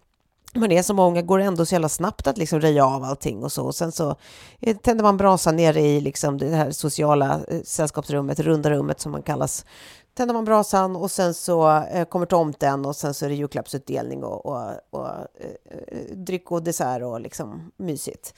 man 0.53 0.71
är 0.71 0.83
så 0.83 0.93
många 0.93 1.21
går 1.21 1.37
det 1.37 1.43
ändå 1.43 1.65
så 1.65 1.75
jävla 1.75 1.89
snabbt 1.89 2.27
att 2.27 2.37
liksom 2.37 2.59
röja 2.61 2.85
av 2.85 3.03
allting 3.03 3.43
och 3.43 3.51
så. 3.51 3.65
Och 3.65 3.75
sen 3.75 3.91
så 3.91 4.15
eh, 4.59 4.77
tänder 4.77 5.03
man 5.03 5.17
brasan 5.17 5.55
nere 5.55 5.81
i 5.81 6.01
liksom 6.01 6.37
det 6.37 6.49
här 6.49 6.71
sociala 6.71 7.39
eh, 7.47 7.61
sällskapsrummet, 7.63 8.39
runda 8.39 8.69
rummet 8.69 8.99
som 8.99 9.11
man 9.11 9.23
kallas. 9.23 9.65
Tänder 10.13 10.33
man 10.33 10.45
brasan 10.45 10.95
och 10.95 11.11
sen 11.11 11.33
så 11.33 11.77
eh, 11.77 12.05
kommer 12.05 12.25
tomten 12.25 12.85
och 12.85 12.95
sen 12.95 13.13
så 13.13 13.25
är 13.25 13.29
det 13.29 13.35
julklappsutdelning 13.35 14.23
och, 14.23 14.45
och, 14.45 14.71
och 14.89 15.07
dryck 16.11 16.51
och 16.51 16.63
dessert 16.63 17.01
och 17.01 17.21
liksom 17.21 17.71
mysigt. 17.77 18.33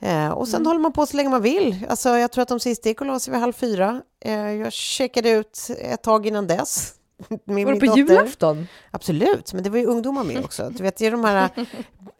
Eh, 0.00 0.28
och 0.28 0.48
sen 0.48 0.66
håller 0.66 0.80
man 0.80 0.92
på 0.92 1.06
så 1.06 1.16
länge 1.16 1.28
man 1.28 1.42
vill. 1.42 1.86
Alltså, 1.88 2.08
jag 2.08 2.32
tror 2.32 2.42
att 2.42 2.48
de 2.48 2.60
sista 2.60 2.88
gick 2.88 3.00
och 3.00 3.06
la 3.06 3.20
sig 3.20 3.32
vid 3.32 3.40
halv 3.40 3.52
fyra. 3.52 4.02
Eh, 4.20 4.52
jag 4.52 4.72
checkade 4.72 5.30
ut 5.30 5.70
ett 5.78 6.02
tag 6.02 6.26
innan 6.26 6.46
dess. 6.46 6.94
Med 7.44 7.66
Var 7.66 7.72
det 7.72 7.80
på 7.80 7.86
dotter. 7.86 7.98
julafton? 8.00 8.68
Absolut, 8.90 9.52
men 9.52 9.62
det 9.62 9.70
var 9.70 9.78
ju 9.78 9.84
ungdomar 9.86 10.24
med 10.24 10.38
också. 10.44 10.70
Du 10.70 10.82
vet, 10.82 10.96
det 10.96 11.06
är 11.06 11.10
de 11.10 11.24
här... 11.24 11.50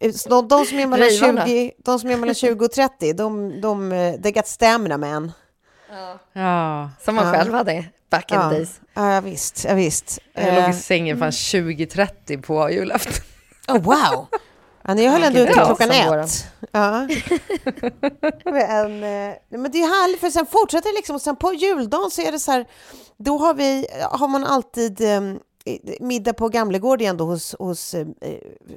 eh, 0.00 0.12
De, 0.28 0.49
de, 0.49 0.64
som 0.67 0.78
är 0.78 0.87
mellan 0.87 1.09
Rejvarna. 1.09 1.47
20, 1.47 1.73
de 1.85 1.99
som 1.99 2.11
är 2.11 2.17
mellan 2.17 2.35
20 2.35 2.64
och 2.64 2.73
30, 2.73 3.12
de, 3.12 3.61
de, 3.61 3.93
eh, 3.93 4.14
they 4.21 4.33
got 4.33 4.47
stamina 4.47 4.99
man. 4.99 5.33
Ja. 6.33 6.90
som 7.05 7.14
man 7.14 7.26
Ja. 7.26 7.33
själv 7.33 7.52
hade 7.55 7.85
back 8.11 8.33
in 8.33 8.38
Ja, 8.38 8.50
days. 8.50 8.81
ja 8.95 9.21
visst. 9.21 9.64
Ja, 9.69 9.75
visst. 9.75 10.19
Jag 10.35 10.45
låg 10.55 10.64
Eh, 10.64 10.71
i 10.71 10.73
sängen 10.73 11.19
fan 11.19 11.31
20.30 11.31 12.43
på 12.43 12.71
julafton. 12.71 13.12
oh, 13.69 13.83
wow! 13.83 14.26
Ja, 14.88 14.95
ni 14.95 15.07
höll 15.07 15.23
ändå 15.23 15.40
ut 15.40 15.47
till 15.47 15.54
klockan 15.54 15.90
ett. 15.90 16.47
Ja. 16.73 17.00
men, 18.45 18.92
eh, 19.02 19.37
men 19.49 19.71
det 19.71 19.78
är 19.78 19.87
härligt, 19.87 20.21
för 20.21 20.30
sen 20.30 20.47
fortsätter 20.47 20.90
det 20.90 20.97
liksom. 20.97 21.14
Och 21.14 21.23
sen 21.23 21.37
på 21.37 21.52
juldagen 21.54 22.11
så 22.11 22.23
är 22.23 22.33
det 22.33 22.38
så 22.38 22.52
här, 22.52 22.66
då 23.16 23.38
har, 23.38 23.54
vi, 23.54 23.87
har 24.11 24.28
man 24.28 24.45
alltid 24.45 25.00
eh, 25.00 25.21
middag 26.00 26.33
på 26.33 26.49
Gamlegård 26.49 27.00
igen 27.00 27.16
då 27.16 27.25
hos, 27.25 27.54
hos 27.59 27.95
eh, 27.95 28.07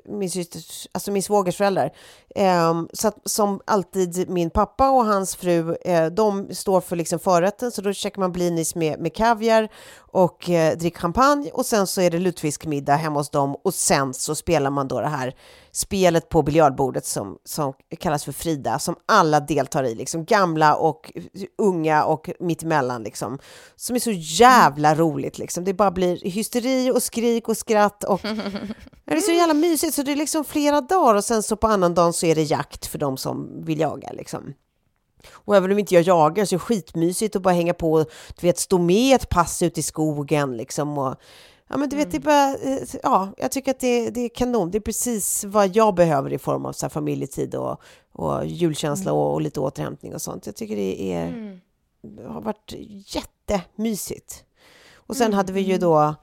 min 0.06 0.30
systers, 0.30 0.88
alltså 0.92 1.12
min 1.12 1.24
svågers 1.24 1.58
föräldrar. 1.58 1.92
Eh, 2.36 2.82
så 2.94 3.08
att, 3.08 3.18
som 3.26 3.62
alltid 3.66 4.30
min 4.30 4.50
pappa 4.50 4.90
och 4.90 5.06
hans 5.06 5.36
fru, 5.36 5.76
eh, 5.76 6.06
de 6.06 6.48
står 6.52 6.82
för 6.82 6.96
liksom 6.96 7.20
förrätten, 7.20 7.72
så 7.72 7.82
då 7.82 7.94
käkar 7.94 8.20
man 8.20 8.32
blinis 8.32 8.76
med, 8.76 9.00
med 9.00 9.16
kaviar 9.16 9.70
och 9.98 10.50
eh, 10.50 10.78
dricker 10.78 11.00
champagne 11.00 11.52
och 11.52 11.66
sen 11.66 11.88
så 11.88 12.02
är 12.02 12.10
det 12.10 12.20
lutfiskmiddag 12.20 12.96
hemma 12.96 13.20
hos 13.20 13.30
dem 13.30 13.56
och 13.64 13.74
sen 13.74 14.14
så 14.14 14.36
spelar 14.36 14.70
man 14.70 14.88
då 14.88 15.02
det 15.02 15.08
här 15.08 15.36
spelet 15.72 16.30
på 16.30 16.44
biljardbordet 16.44 17.06
som, 17.06 17.38
som 17.46 17.74
kallas 18.00 18.26
för 18.26 18.32
Frida, 18.32 18.80
som 18.80 18.96
alla 19.06 19.40
deltar 19.40 19.84
i, 19.84 19.96
liksom 19.96 20.26
gamla 20.26 20.76
och 20.76 21.12
unga 21.58 22.04
och 22.04 22.30
mittemellan 22.40 23.04
liksom, 23.04 23.40
som 23.76 23.96
är 23.96 24.00
så 24.00 24.12
jävla 24.12 24.96
roligt 24.96 25.38
liksom. 25.38 25.64
Det 25.64 25.74
bara 25.74 25.92
blir 25.92 26.18
hysteri 26.18 26.92
och 26.92 27.04
skrik 27.04 27.50
och 27.50 27.58
skratt 27.58 28.04
och 28.04 28.22
det 29.06 29.14
är 29.14 29.20
så 29.20 29.32
jävla 29.32 29.54
mysigt 29.54 29.94
så 29.94 30.04
det 30.04 30.12
är 30.12 30.16
liksom 30.16 30.44
flera 30.46 30.82
dagar 30.82 31.16
och 31.16 31.24
sen 31.24 31.44
så 31.44 31.56
på 31.56 31.68
annan 31.68 31.94
dagen 31.94 32.14
så 32.22 32.28
är 32.28 32.36
det 32.36 32.44
jakt 32.44 32.86
för 32.86 32.98
de 32.98 33.18
som 33.18 33.66
vill 33.66 33.80
jaga 33.80 34.12
liksom. 34.12 34.54
Och 35.32 35.56
även 35.56 35.72
om 35.72 35.80
inte 35.80 35.96
jag 35.96 36.04
jagar 36.04 36.46
så 36.46 36.56
är 36.56 36.60
det 36.60 36.64
skitmysigt 36.64 37.36
att 37.36 37.42
bara 37.42 37.54
hänga 37.54 37.74
på 37.74 38.06
du 38.40 38.48
vet, 38.48 38.58
stå 38.58 38.78
med 38.78 39.16
ett 39.16 39.30
pass 39.30 39.62
ute 39.62 39.80
i 39.80 39.84
skogen 39.84 40.58
liksom. 40.58 40.98
Och, 40.98 41.16
ja, 41.68 41.78
men 41.78 41.90
du 41.90 41.96
vet, 41.96 42.12
det 42.12 42.18
är 42.18 42.22
bara, 42.22 42.56
eh, 42.56 42.84
ja, 43.04 43.34
jag 43.38 43.52
tycker 43.52 43.72
att 43.72 43.80
det, 43.80 44.10
det 44.10 44.22
är 44.22 44.30
kanon. 44.30 44.72
Det 44.72 44.78
är 44.78 44.80
precis 44.80 45.44
vad 45.44 45.76
jag 45.76 45.96
behöver 45.96 46.34
i 46.34 46.38
form 46.38 46.66
av 46.66 46.74
så 46.74 46.86
här, 46.86 46.90
familjetid 46.90 47.56
och, 47.56 47.82
och 48.12 48.46
julkänsla 48.46 49.14
och, 49.14 49.34
och 49.34 49.42
lite 49.42 49.60
återhämtning 49.60 50.14
och 50.14 50.22
sånt. 50.22 50.46
Jag 50.46 50.56
tycker 50.56 50.76
det 50.76 51.14
är, 51.14 51.60
har 52.28 52.42
varit 52.42 52.74
jättemysigt. 53.16 54.44
Och 54.94 55.18
sen 55.18 55.34
hade 55.34 55.54
vi 55.54 55.62
ju 55.62 55.78
då 55.78 56.16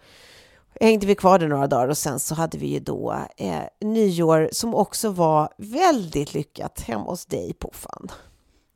hängde 0.81 1.07
vi 1.07 1.15
kvar 1.15 1.39
där 1.39 1.49
några 1.49 1.67
dagar 1.67 1.89
och 1.89 1.99
sen 1.99 2.19
så 2.21 2.35
hade 2.35 2.59
vi 2.59 2.67
ju 2.67 2.81
då 2.81 3.17
eh, 3.37 3.63
nyår 3.81 4.49
som 4.53 4.75
också 4.75 5.11
var 5.11 5.49
väldigt 5.57 6.35
lyckat 6.35 6.81
hemma 6.81 7.05
hos 7.05 7.27
dig 7.27 7.55
Puffan. 7.61 8.09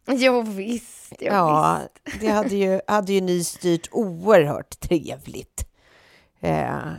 Jo, 0.07 0.43
visst. 0.43 1.13
Jo, 1.21 1.27
Ja, 1.33 1.79
visst. 2.05 2.21
det 2.21 2.27
hade 2.29 2.57
ju, 2.57 2.81
hade 2.87 3.13
ju 3.13 3.21
ni 3.21 3.45
styrt 3.45 3.89
oerhört 3.93 4.81
trevligt. 4.81 5.69
Eh, 6.41 6.51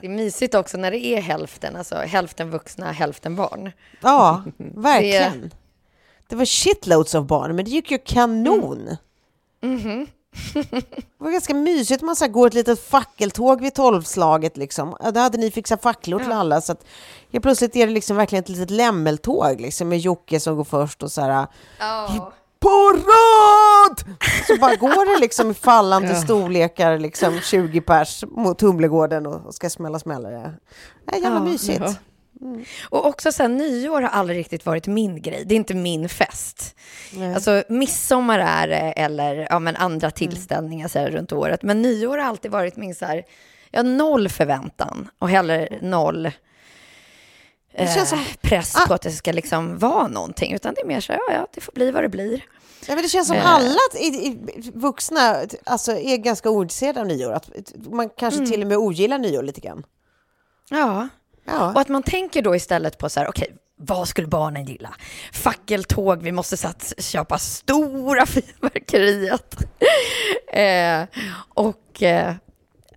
Det 0.02 0.08
är 0.08 0.10
mysigt 0.10 0.56
också 0.56 0.78
när 0.78 0.92
det 0.92 1.06
är 1.06 1.22
hälften, 1.22 1.76
alltså 1.76 1.96
hälften 1.96 2.50
vuxna, 2.50 2.92
hälften 2.92 3.36
barn. 3.36 3.72
ja, 4.02 4.44
verkligen. 4.58 5.52
Det 6.30 6.36
var 6.36 6.46
shitloads 6.46 7.16
av 7.16 7.26
barn, 7.28 7.56
men 7.56 7.66
det 7.66 7.72
gick 7.72 7.92
ju 7.92 7.98
kanon. 7.98 8.90
Det 10.54 11.04
var 11.18 11.32
ganska 11.32 11.54
mysigt 11.54 12.02
man 12.02 12.16
så 12.16 12.28
går 12.28 12.48
ett 12.48 12.54
litet 12.54 12.80
fackeltåg 12.88 13.62
vid 13.62 13.74
tolvslaget 13.74 14.58
liksom. 14.58 14.98
Ja, 15.04 15.12
Då 15.12 15.20
hade 15.20 15.38
ni 15.38 15.52
fixat 15.52 15.82
facklor 15.82 16.20
till 16.20 16.32
alla 16.32 16.62
så 16.62 16.72
att 16.72 16.86
helt 17.32 17.44
plötsligt 17.44 17.76
är 17.76 17.88
det 17.88 17.94
liksom 17.94 18.18
verkligen 18.18 18.44
ett 18.44 18.50
litet 18.50 18.70
lämmeltåg 18.70 19.62
liksom 19.62 19.90
med 19.90 20.00
Jocke 20.00 20.40
som 20.40 20.56
går 20.56 20.64
först 20.64 21.04
och 21.04 21.12
så 21.12 21.22
här 21.22 21.48
på 22.60 22.70
rad! 22.70 24.18
Så 24.48 24.58
bara 24.58 24.76
går 24.76 25.14
det 25.16 25.22
liksom 25.22 25.52
i 25.52 25.54
fallande 25.54 26.16
storlekar, 26.16 26.98
liksom 26.98 27.40
20 27.40 27.82
pers 27.82 28.24
mot 28.28 28.62
Humlegården 28.62 29.26
och 29.26 29.54
ska 29.56 29.70
smälla 29.70 30.00
smällare. 30.00 30.54
Det 31.06 31.16
är 31.16 31.22
jävla 31.22 31.38
Ja, 31.40 31.44
mysigt. 31.44 31.82
ja. 31.86 31.94
Och 32.90 33.06
också 33.06 33.32
så 33.32 33.44
här, 33.44 33.50
nyår 33.50 34.02
har 34.02 34.10
aldrig 34.10 34.40
riktigt 34.40 34.66
varit 34.66 34.88
min 34.88 35.22
grej. 35.22 35.44
Det 35.46 35.56
är 35.56 35.58
inte 35.58 35.74
min 35.74 36.10
fest. 36.10 36.76
Alltså 37.36 37.64
midsommar 37.70 38.40
är 38.40 38.68
det, 38.68 38.76
eller 38.80 39.48
ja, 39.50 39.60
men 39.60 39.76
andra 39.76 40.12
tillställningar 40.12 40.88
så 40.88 41.00
här, 41.00 41.12
runt 41.12 41.32
året. 41.32 41.64
Men 41.64 41.82
nyår 41.82 42.18
har 42.18 42.26
alltid 42.26 42.52
varit 42.52 42.76
min 42.78 42.96
så 42.96 43.06
här, 43.06 43.24
har 43.74 43.84
noll 43.84 44.30
förväntan 44.30 45.10
och 45.20 45.30
heller 45.30 45.80
noll 45.82 46.32
Det 47.78 47.94
känns 47.94 48.14
eh, 48.14 48.20
press 48.42 48.76
på 48.88 48.94
att 48.94 49.02
det 49.02 49.12
ska 49.12 49.32
liksom 49.32 49.78
vara 49.80 50.08
någonting. 50.08 50.54
Utan 50.54 50.74
det 50.74 50.82
är 50.82 50.86
mer 50.86 51.00
så 51.02 51.14
här, 51.14 51.20
ja, 51.28 51.34
ja, 51.34 51.48
det 51.54 51.62
får 51.62 51.72
bli 51.74 51.92
vad 51.92 52.04
det 52.04 52.10
blir. 52.10 52.42
Ja, 52.88 52.94
men 52.96 53.04
det 53.04 53.10
känns 53.10 53.28
som 53.28 53.38
Eh. 53.38 53.54
alla 53.54 53.80
i, 54.00 54.06
i, 54.06 54.38
vuxna 54.74 55.38
alltså, 55.64 55.92
är 55.92 56.18
ganska 56.18 56.50
ointresserade 56.50 57.02
av 57.02 57.08
nyår. 57.08 57.32
Att 57.34 57.50
man 57.76 58.10
kanske 58.10 58.38
Mm. 58.40 58.52
till 58.52 58.62
och 58.62 58.68
med 58.68 58.78
ogillar 58.78 59.18
nyår 59.18 59.44
lite 59.44 59.62
grann. 59.62 59.84
Ja. 60.70 61.08
Ja. 61.46 61.72
Och 61.72 61.82
att 61.82 61.90
man 61.90 62.04
tänker 62.04 62.42
då 62.42 62.56
istället 62.56 62.98
på 62.98 63.10
så 63.10 63.20
här, 63.20 63.28
okej, 63.28 63.56
vad 63.78 64.08
skulle 64.08 64.28
barnen 64.28 64.66
gilla? 64.66 64.96
Fackeltåg, 65.32 66.24
vi 66.24 66.32
måste 66.32 66.58
så 66.58 66.68
att 66.68 66.94
köpa 66.98 67.38
stora 67.38 68.26
fyrverkeriet. 68.26 69.56
eh, 70.54 71.04
och 71.54 72.04
eh, 72.04 72.34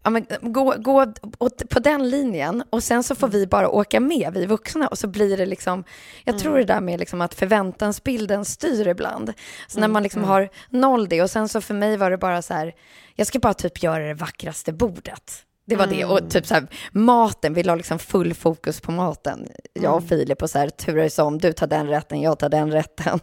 ja, 0.02 0.10
men, 0.10 0.26
gå, 0.40 0.74
gå 0.78 1.12
åt, 1.38 1.68
på 1.68 1.78
den 1.78 2.10
linjen 2.10 2.64
och 2.70 2.82
sen 2.82 3.02
så 3.02 3.14
får 3.14 3.28
vi 3.28 3.46
bara 3.46 3.68
åka 3.68 4.00
med, 4.00 4.32
vi 4.34 4.46
vuxna, 4.46 4.88
och 4.88 4.98
så 4.98 5.06
blir 5.06 5.36
det 5.36 5.46
liksom, 5.46 5.84
jag 6.24 6.38
tror 6.38 6.58
det 6.58 6.64
där 6.64 6.80
med 6.80 7.00
liksom 7.00 7.20
att 7.20 7.34
förväntansbilden 7.34 8.44
styr 8.44 8.88
ibland. 8.88 9.32
Så 9.66 9.80
när 9.80 9.88
man 9.88 10.02
liksom 10.02 10.24
har 10.24 10.48
noll 10.70 11.08
det 11.08 11.22
och 11.22 11.30
sen 11.30 11.48
så 11.48 11.60
för 11.60 11.74
mig 11.74 11.96
var 11.96 12.10
det 12.10 12.18
bara 12.18 12.42
så 12.42 12.54
här, 12.54 12.74
jag 13.14 13.26
ska 13.26 13.38
bara 13.38 13.54
typ 13.54 13.82
göra 13.82 14.06
det 14.06 14.14
vackraste 14.14 14.72
bordet. 14.72 15.46
Det 15.68 15.76
var 15.76 15.86
det. 15.86 16.04
Och 16.04 16.30
typ 16.30 16.46
så 16.46 16.54
här, 16.54 16.66
maten, 16.92 17.54
vi 17.54 17.62
la 17.62 17.74
liksom 17.74 17.98
full 17.98 18.34
fokus 18.34 18.80
på 18.80 18.92
maten. 18.92 19.48
Jag 19.72 19.94
och 19.96 20.08
Filip 20.08 20.42
och 20.42 20.50
så 20.50 20.58
här 20.58 20.68
turades 20.68 21.18
om. 21.18 21.38
Du 21.38 21.52
tar 21.52 21.66
den 21.66 21.86
rätten, 21.86 22.20
jag 22.20 22.38
tar 22.38 22.48
den 22.48 22.72
rätten. 22.72 23.20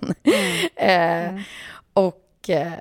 eh, 0.75 1.35
och, 1.93 2.49
eh, 2.49 2.71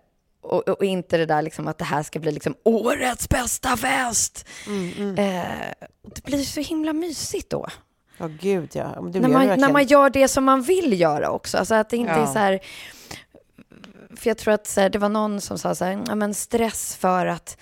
och, 0.42 0.68
och 0.68 0.84
inte 0.84 1.16
det 1.16 1.26
där 1.26 1.42
liksom 1.42 1.68
att 1.68 1.78
det 1.78 1.84
här 1.84 2.02
ska 2.02 2.18
bli 2.18 2.32
liksom 2.32 2.54
årets 2.64 3.28
bästa 3.28 3.76
fest. 3.76 4.48
Eh, 5.16 5.44
det 6.14 6.24
blir 6.24 6.42
så 6.42 6.60
himla 6.60 6.92
mysigt 6.92 7.50
då. 7.50 7.66
Ja, 8.18 8.26
gud 8.40 8.70
ja. 8.74 9.00
När 9.00 9.28
man, 9.28 9.46
när 9.46 9.72
man 9.72 9.84
gör 9.86 10.10
det 10.10 10.28
som 10.28 10.44
man 10.44 10.62
vill 10.62 11.00
göra 11.00 11.30
också. 11.30 11.58
Alltså 11.58 11.74
att 11.74 11.90
det 11.90 11.96
inte 11.96 12.12
är 12.12 12.18
Ja. 12.18 12.32
så 12.32 12.38
här... 12.38 12.60
För 14.16 14.30
jag 14.30 14.38
tror 14.38 14.54
att 14.54 14.76
här, 14.76 14.88
det 14.90 14.98
var 14.98 15.08
någon 15.08 15.40
som 15.40 15.58
sa 15.58 15.74
så 15.74 15.84
här, 15.84 16.04
ja, 16.08 16.14
men 16.14 16.34
stress 16.34 16.96
för 16.96 17.26
att 17.26 17.56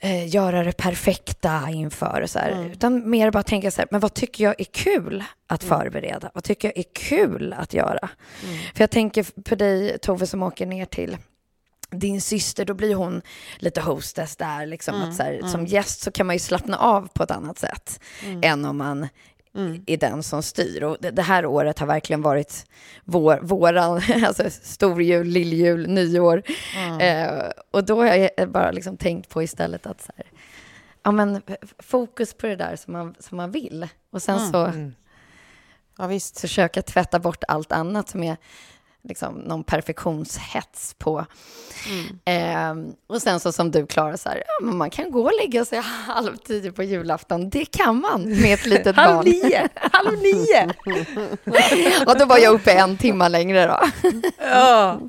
eh, 0.00 0.28
göra 0.28 0.64
det 0.64 0.72
perfekta 0.72 1.70
inför. 1.70 2.20
och 2.22 2.30
Så 2.30 2.38
här. 2.38 2.70
Utan 2.72 3.10
mer 3.10 3.30
bara 3.30 3.42
tänka 3.42 3.70
så 3.70 3.80
här, 3.80 3.88
men 3.90 4.00
vad 4.00 4.14
tycker 4.14 4.44
jag 4.44 4.54
är 4.60 4.64
kul 4.64 5.24
att 5.46 5.64
förbereda? 5.64 6.30
Vad 6.34 6.44
tycker 6.44 6.68
jag 6.68 6.78
är 6.78 6.84
kul 6.92 7.52
att 7.58 7.74
göra? 7.74 8.08
För 8.74 8.82
jag 8.82 8.90
tänker 8.90 9.42
på 9.42 9.54
dig, 9.54 9.98
Tove, 9.98 10.26
som 10.26 10.42
åker 10.42 10.66
ner 10.66 10.84
till 10.84 11.16
din 11.90 12.20
syster, 12.20 12.64
då 12.64 12.74
blir 12.74 12.94
hon 12.94 13.22
lite 13.56 13.80
hostess 13.80 14.36
där. 14.36 14.66
Liksom, 14.66 15.02
att 15.02 15.16
så 15.16 15.22
här, 15.22 15.40
Som 15.42 15.66
gäst 15.66 16.00
så 16.00 16.10
kan 16.10 16.26
man 16.26 16.36
ju 16.36 16.40
slappna 16.40 16.76
av 16.78 17.08
på 17.14 17.22
ett 17.22 17.30
annat 17.30 17.58
sätt 17.58 18.00
än 18.42 18.64
om 18.64 18.76
man 18.78 19.08
är 19.86 19.96
den 19.96 20.22
som 20.22 20.42
styr. 20.42 20.82
Och 20.82 20.96
det, 21.00 21.10
det 21.10 21.22
här 21.22 21.46
året 21.46 21.78
har 21.78 21.86
verkligen 21.86 22.22
varit 22.22 22.66
vår, 23.04 23.38
våran, 23.42 24.02
alltså 24.26 24.50
storjul, 24.50 25.26
lilljul, 25.26 25.88
nyår. 25.88 26.42
Eh, 27.00 27.50
och 27.70 27.84
då 27.84 28.02
har 28.02 28.14
jag 28.36 28.50
bara 28.50 28.70
liksom 28.70 28.96
tänkt 28.96 29.28
på 29.28 29.42
istället 29.42 29.86
att 29.86 30.00
så 30.00 30.12
här, 30.16 30.26
ja, 31.02 31.12
men, 31.12 31.42
fokus 31.78 32.34
på 32.34 32.46
det 32.46 32.56
där 32.56 32.76
som 32.76 32.92
man, 32.92 33.14
som 33.18 33.36
man 33.36 33.50
vill. 33.50 33.88
Och 34.10 34.22
sen 34.22 34.40
så 34.52 34.72
Ja, 35.98 36.06
visst. 36.06 36.40
försöka 36.40 36.82
tvätta 36.82 37.18
bort 37.18 37.44
allt 37.48 37.72
annat 37.72 38.08
som 38.08 38.22
är 38.22 38.36
liksom 39.08 39.34
någon 39.34 39.64
perfektionshets 39.64 40.94
på. 40.98 41.26
Ehm, 42.24 42.92
och 43.06 43.22
sen 43.22 43.40
så 43.40 43.52
som 43.52 43.70
du 43.70 43.86
Klara, 43.86 44.16
så 44.16 44.28
här, 44.28 44.42
ja, 44.46 44.66
men 44.66 44.76
man 44.76 44.90
kan 44.90 45.10
gå 45.10 45.22
och 45.22 45.32
lägga 45.42 45.64
sig 45.64 45.78
halv 46.06 46.36
tio 46.36 46.72
på 46.72 46.82
julafton. 46.82 47.50
Det 47.50 47.64
kan 47.64 48.00
man 48.00 48.22
med 48.22 48.54
ett 48.54 48.66
litet 48.66 48.96
Halv 48.96 49.14
barn. 49.16 49.24
nio! 49.24 49.68
Halv 49.74 50.18
nio! 50.22 50.74
och 52.06 52.18
då 52.18 52.24
var 52.24 52.38
jag 52.38 52.54
uppe 52.54 52.72
en 52.72 52.96
timme 52.96 53.28
längre 53.28 53.66
då. 53.66 54.10
Ja. 54.38 55.00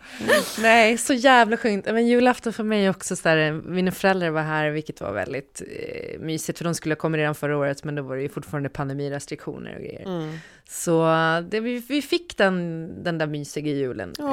Nej, 0.59 0.97
så 0.97 1.13
jävla 1.13 1.57
skönt. 1.57 1.85
Men 1.85 2.07
julafton 2.07 2.53
för 2.53 2.63
mig 2.63 2.89
också 2.89 3.15
så 3.15 3.29
där, 3.29 3.51
mina 3.51 3.91
föräldrar 3.91 4.29
var 4.29 4.41
här, 4.41 4.69
vilket 4.69 5.01
var 5.01 5.11
väldigt 5.11 5.61
eh, 5.61 6.19
mysigt, 6.19 6.57
för 6.57 6.65
de 6.65 6.75
skulle 6.75 6.93
ha 6.95 6.99
kommit 6.99 7.19
redan 7.19 7.35
förra 7.35 7.57
året, 7.57 7.83
men 7.83 7.95
då 7.95 8.01
var 8.03 8.15
det 8.15 8.21
ju 8.21 8.29
fortfarande 8.29 8.69
pandemirestriktioner 8.69 9.75
och 9.75 9.81
grejer. 9.81 10.39
Så 10.69 11.05
det, 11.49 11.59
vi, 11.59 11.83
vi 11.87 12.01
fick 12.01 12.37
den, 12.37 12.89
den 13.03 13.17
där 13.17 13.27
mysiga 13.27 13.71
julen 13.71 14.13
eh, 14.19 14.25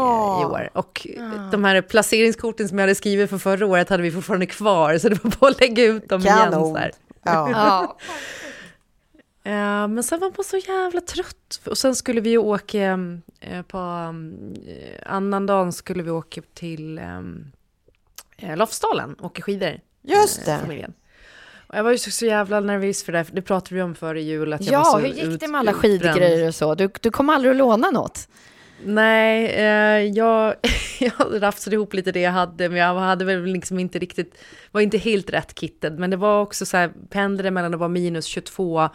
i 0.42 0.44
år. 0.44 0.70
Och 0.72 1.06
de 1.50 1.64
här 1.64 1.82
placeringskorten 1.82 2.68
som 2.68 2.78
jag 2.78 2.82
hade 2.82 2.94
skrivit 2.94 3.30
för 3.30 3.38
förra 3.38 3.66
året 3.66 3.88
hade 3.88 4.02
vi 4.02 4.10
fortfarande 4.10 4.46
kvar, 4.46 4.98
så 4.98 5.08
det 5.08 5.24
var 5.24 5.32
bara 5.40 5.50
att 5.50 5.60
lägga 5.60 5.84
ut 5.84 6.08
dem 6.08 6.20
igen. 6.20 6.38
Kanon. 6.38 6.74
Så 6.74 6.76
här. 6.76 6.92
Ja. 7.24 7.98
Ja, 9.46 9.86
men 9.86 10.04
sen 10.04 10.20
var 10.20 10.32
man 10.36 10.44
så 10.44 10.56
jävla 10.56 11.00
trött. 11.00 11.60
Och 11.64 11.78
sen 11.78 11.94
skulle 11.94 12.20
vi 12.20 12.38
åka, 12.38 12.98
eh, 13.40 13.62
på 13.62 13.78
um, 13.78 14.54
annandagen 15.06 15.72
skulle 15.72 16.02
vi 16.02 16.10
åka 16.10 16.42
till 16.54 16.98
um, 16.98 17.52
eh, 18.36 18.56
Lofsdalen, 18.56 19.16
åka 19.20 19.42
skidor. 19.42 19.80
Just 20.02 20.38
eh, 20.38 20.44
det. 20.44 20.60
familjen. 20.60 20.94
Jag 21.74 21.84
var 21.84 21.90
ju 21.90 21.98
så, 21.98 22.26
jävla 22.26 22.60
nervös 22.60 23.04
för 23.04 23.12
det, 23.12 23.24
för 23.24 23.34
det 23.34 23.42
pratade 23.42 23.74
vi 23.74 23.82
om 23.82 23.94
före 23.94 24.22
jul. 24.22 24.52
Att 24.52 24.66
jag 24.66 24.72
var 24.72 24.78
Ja, 24.78 24.84
så 24.84 24.98
hur 24.98 25.30
gick 25.30 25.40
det 25.40 25.48
med 25.48 25.58
alla 25.58 25.72
skidgrejer 25.72 26.48
och 26.48 26.54
så? 26.54 26.74
Du, 26.74 26.90
du 27.00 27.10
kom 27.10 27.30
aldrig 27.30 27.50
att 27.50 27.56
låna 27.56 27.90
något? 27.90 28.28
Nej, 28.84 29.46
eh, 29.46 30.12
jag, 30.12 30.54
jag 31.00 31.42
rafsade 31.42 31.76
ihop 31.76 31.94
lite 31.94 32.12
det 32.12 32.20
jag 32.20 32.30
hade, 32.30 32.68
men 32.68 32.78
jag 32.78 32.94
hade 32.94 33.24
väl 33.24 33.44
liksom 33.44 33.78
inte 33.78 33.98
riktigt, 33.98 34.38
var 34.70 34.80
inte 34.80 34.98
helt 34.98 35.30
rätt 35.30 35.58
kitted. 35.58 35.98
Men 35.98 36.10
det 36.10 36.16
var 36.16 36.40
också 36.40 36.66
så 36.66 36.76
här, 36.76 36.90
pendlade 37.10 37.50
mellan 37.50 37.74
att 37.74 37.80
vara 37.80 37.88
minus 37.88 38.24
22 38.24 38.88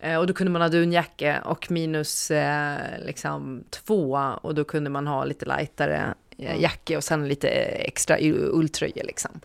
eh, 0.00 0.16
och 0.16 0.26
då 0.26 0.34
kunde 0.34 0.50
man 0.52 0.62
ha 0.62 0.68
dunjacka 0.68 1.42
och 1.44 1.70
minus 1.70 2.30
eh, 2.30 2.78
liksom 3.06 3.64
2 3.70 4.30
och 4.42 4.54
då 4.54 4.64
kunde 4.64 4.90
man 4.90 5.06
ha 5.06 5.24
lite 5.24 5.46
lightare 5.46 6.14
jacka 6.36 6.96
och 6.96 7.04
sen 7.04 7.28
lite 7.28 7.48
extra 7.48 8.18
u- 8.18 8.50
ulltröja 8.52 9.02
liksom. 9.02 9.40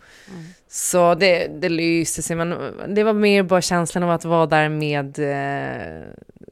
Så 0.68 1.14
det, 1.14 1.46
det 1.60 1.68
lyste 1.68 2.22
sig, 2.22 2.36
men 2.36 2.54
det 2.94 3.04
var 3.04 3.12
mer 3.12 3.42
bara 3.42 3.60
känslan 3.60 4.02
av 4.04 4.10
att 4.10 4.24
vara 4.24 4.46
där 4.46 4.68
med 4.68 5.18
eh, 5.18 6.02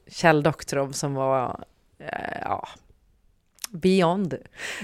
Kjell 0.08 0.42
Doktorov 0.42 0.92
som 0.92 1.14
var, 1.14 1.64
eh, 1.98 2.38
ja, 2.44 2.68
beyond. 3.70 4.34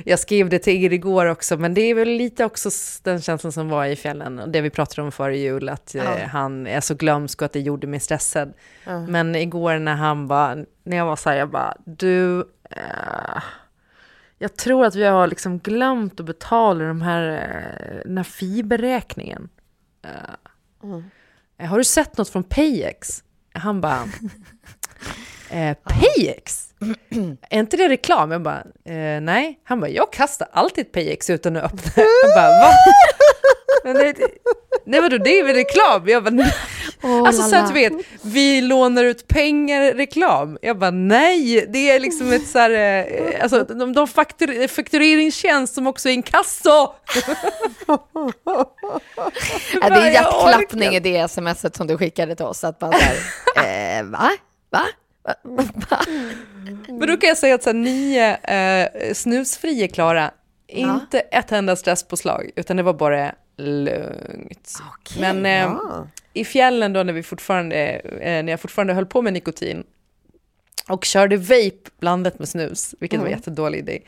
Jag 0.04 0.18
skrev 0.18 0.48
det 0.48 0.58
till 0.58 0.84
er 0.84 0.92
igår 0.92 1.26
också, 1.26 1.56
men 1.56 1.74
det 1.74 1.80
är 1.80 1.94
väl 1.94 2.08
lite 2.08 2.44
också 2.44 2.70
den 3.02 3.20
känslan 3.20 3.52
som 3.52 3.68
var 3.68 3.84
i 3.86 3.96
fjällen, 3.96 4.38
och 4.38 4.48
det 4.48 4.60
vi 4.60 4.70
pratade 4.70 5.02
om 5.02 5.12
före 5.12 5.38
jul, 5.38 5.68
att 5.68 5.94
eh, 5.94 6.04
Ja. 6.04 6.26
han 6.26 6.66
är 6.66 6.80
så 6.80 6.94
glömsk 6.94 7.42
och 7.42 7.46
att 7.46 7.52
det 7.52 7.60
gjorde 7.60 7.86
mig 7.86 8.00
stressad. 8.00 8.52
Men 9.08 9.34
igår 9.34 9.78
när 9.78 9.94
han 9.94 10.28
bara, 10.28 10.56
när 10.82 10.96
jag 10.96 11.06
var 11.06 11.16
så 11.16 11.30
här, 11.30 11.36
jag 11.36 11.50
bara, 11.50 11.76
du, 11.84 12.40
eh, 12.70 13.42
jag 14.42 14.56
tror 14.56 14.84
att 14.84 14.94
vi 14.94 15.04
har 15.04 15.26
liksom 15.26 15.58
glömt 15.58 16.20
att 16.20 16.26
betala 16.26 16.84
de 16.84 17.02
här, 17.02 17.22
eh, 17.32 18.02
den 18.04 18.16
här 18.16 18.24
fiberräkningen. 18.24 19.48
Eh, 21.58 21.66
Har 21.68 21.78
du 21.78 21.84
sett 21.84 22.18
något 22.18 22.28
från 22.28 22.42
Payex? 22.44 23.22
Han 23.54 23.80
bara, 23.80 23.98
eh, 25.50 25.76
Payex? 25.84 26.68
Är 27.50 27.58
inte 27.58 27.76
det 27.76 27.88
reklam? 27.88 28.30
Jag 28.30 28.42
bara, 28.42 28.60
eh, 28.84 29.20
nej. 29.20 29.60
Han 29.64 29.80
bara, 29.80 29.90
jag 29.90 30.12
kastar 30.12 30.48
alltid 30.52 30.92
Payex 30.92 31.30
utan 31.30 31.56
att 31.56 31.64
öppna. 31.64 31.80
Jag 31.96 32.34
bara, 32.36 32.48
va? 32.48 32.70
Men 33.84 33.94
det, 33.96 34.14
nej 34.84 35.00
vadå, 35.00 35.18
det 35.18 35.38
är 35.38 35.44
väl 35.44 35.54
reklam? 35.56 36.08
Jag 36.08 36.24
bara, 36.24 36.30
nej. 36.30 36.54
Oh, 37.02 37.26
Alltså 37.26 37.42
så 37.42 37.56
att 37.56 37.68
du 37.68 37.74
vet, 37.74 37.92
vi 38.22 38.60
lånar 38.60 39.04
ut 39.04 39.28
pengar, 39.28 39.94
reklam. 39.94 40.58
Jag 40.62 40.78
bara 40.78 40.90
nej, 40.90 41.66
det 41.68 41.90
är 41.90 42.00
liksom 42.00 42.32
ett 42.32 42.48
så 42.48 42.58
här, 42.58 42.70
eh, 42.70 43.42
alltså 43.42 43.64
de, 43.64 43.92
de 43.92 44.08
faktur, 44.08 44.68
faktureringstjänst 44.68 45.74
som 45.74 45.86
också 45.86 46.08
är 46.08 46.12
inkasso. 46.12 46.92
Ja, 47.86 48.08
det 49.82 49.90
Bara, 49.90 50.06
är 50.06 50.10
hjärtklappning 50.10 50.94
i 50.94 51.00
det 51.00 51.28
smset 51.30 51.76
som 51.76 51.86
du 51.86 51.98
skickade 51.98 52.36
till 52.36 52.44
oss. 52.46 52.64
Att 52.64 52.80
man 52.80 52.92
säger, 52.92 53.98
eh, 54.00 54.04
va? 54.04 54.30
Va? 54.70 54.82
Men 56.88 57.08
då 57.08 57.16
kan 57.16 57.28
jag 57.28 57.38
säga 57.38 57.54
att 57.54 57.62
så 57.62 57.68
här, 57.68 57.74
nio 57.74 58.36
eh, 58.36 59.14
snusfria 59.14 59.88
Klara, 59.88 60.30
inte 60.68 61.20
ett 61.20 61.52
enda 61.52 61.76
stresspåslag, 61.76 62.50
utan 62.56 62.76
det 62.76 62.82
var 62.82 62.94
bara 62.94 63.32
lugnt. 63.62 64.78
Men 65.20 65.46
eh, 65.46 65.52
Ja. 65.52 66.06
i 66.32 66.44
fjällen 66.44 66.92
då 66.92 67.02
när 67.02 67.12
vi 67.12 67.22
fortfarande, 67.22 67.76
eh, 68.20 68.42
när 68.44 68.48
jag 68.48 68.60
fortfarande 68.60 68.94
höll 68.94 69.06
på 69.06 69.22
med 69.22 69.32
nikotin 69.32 69.84
och 70.88 71.04
körde 71.04 71.36
vape 71.36 71.90
blandat 72.00 72.38
med 72.38 72.48
snus, 72.48 72.94
vilket 73.00 73.20
var 73.20 73.26
en 73.26 73.32
jättedålig 73.32 73.78
idé, 73.78 73.98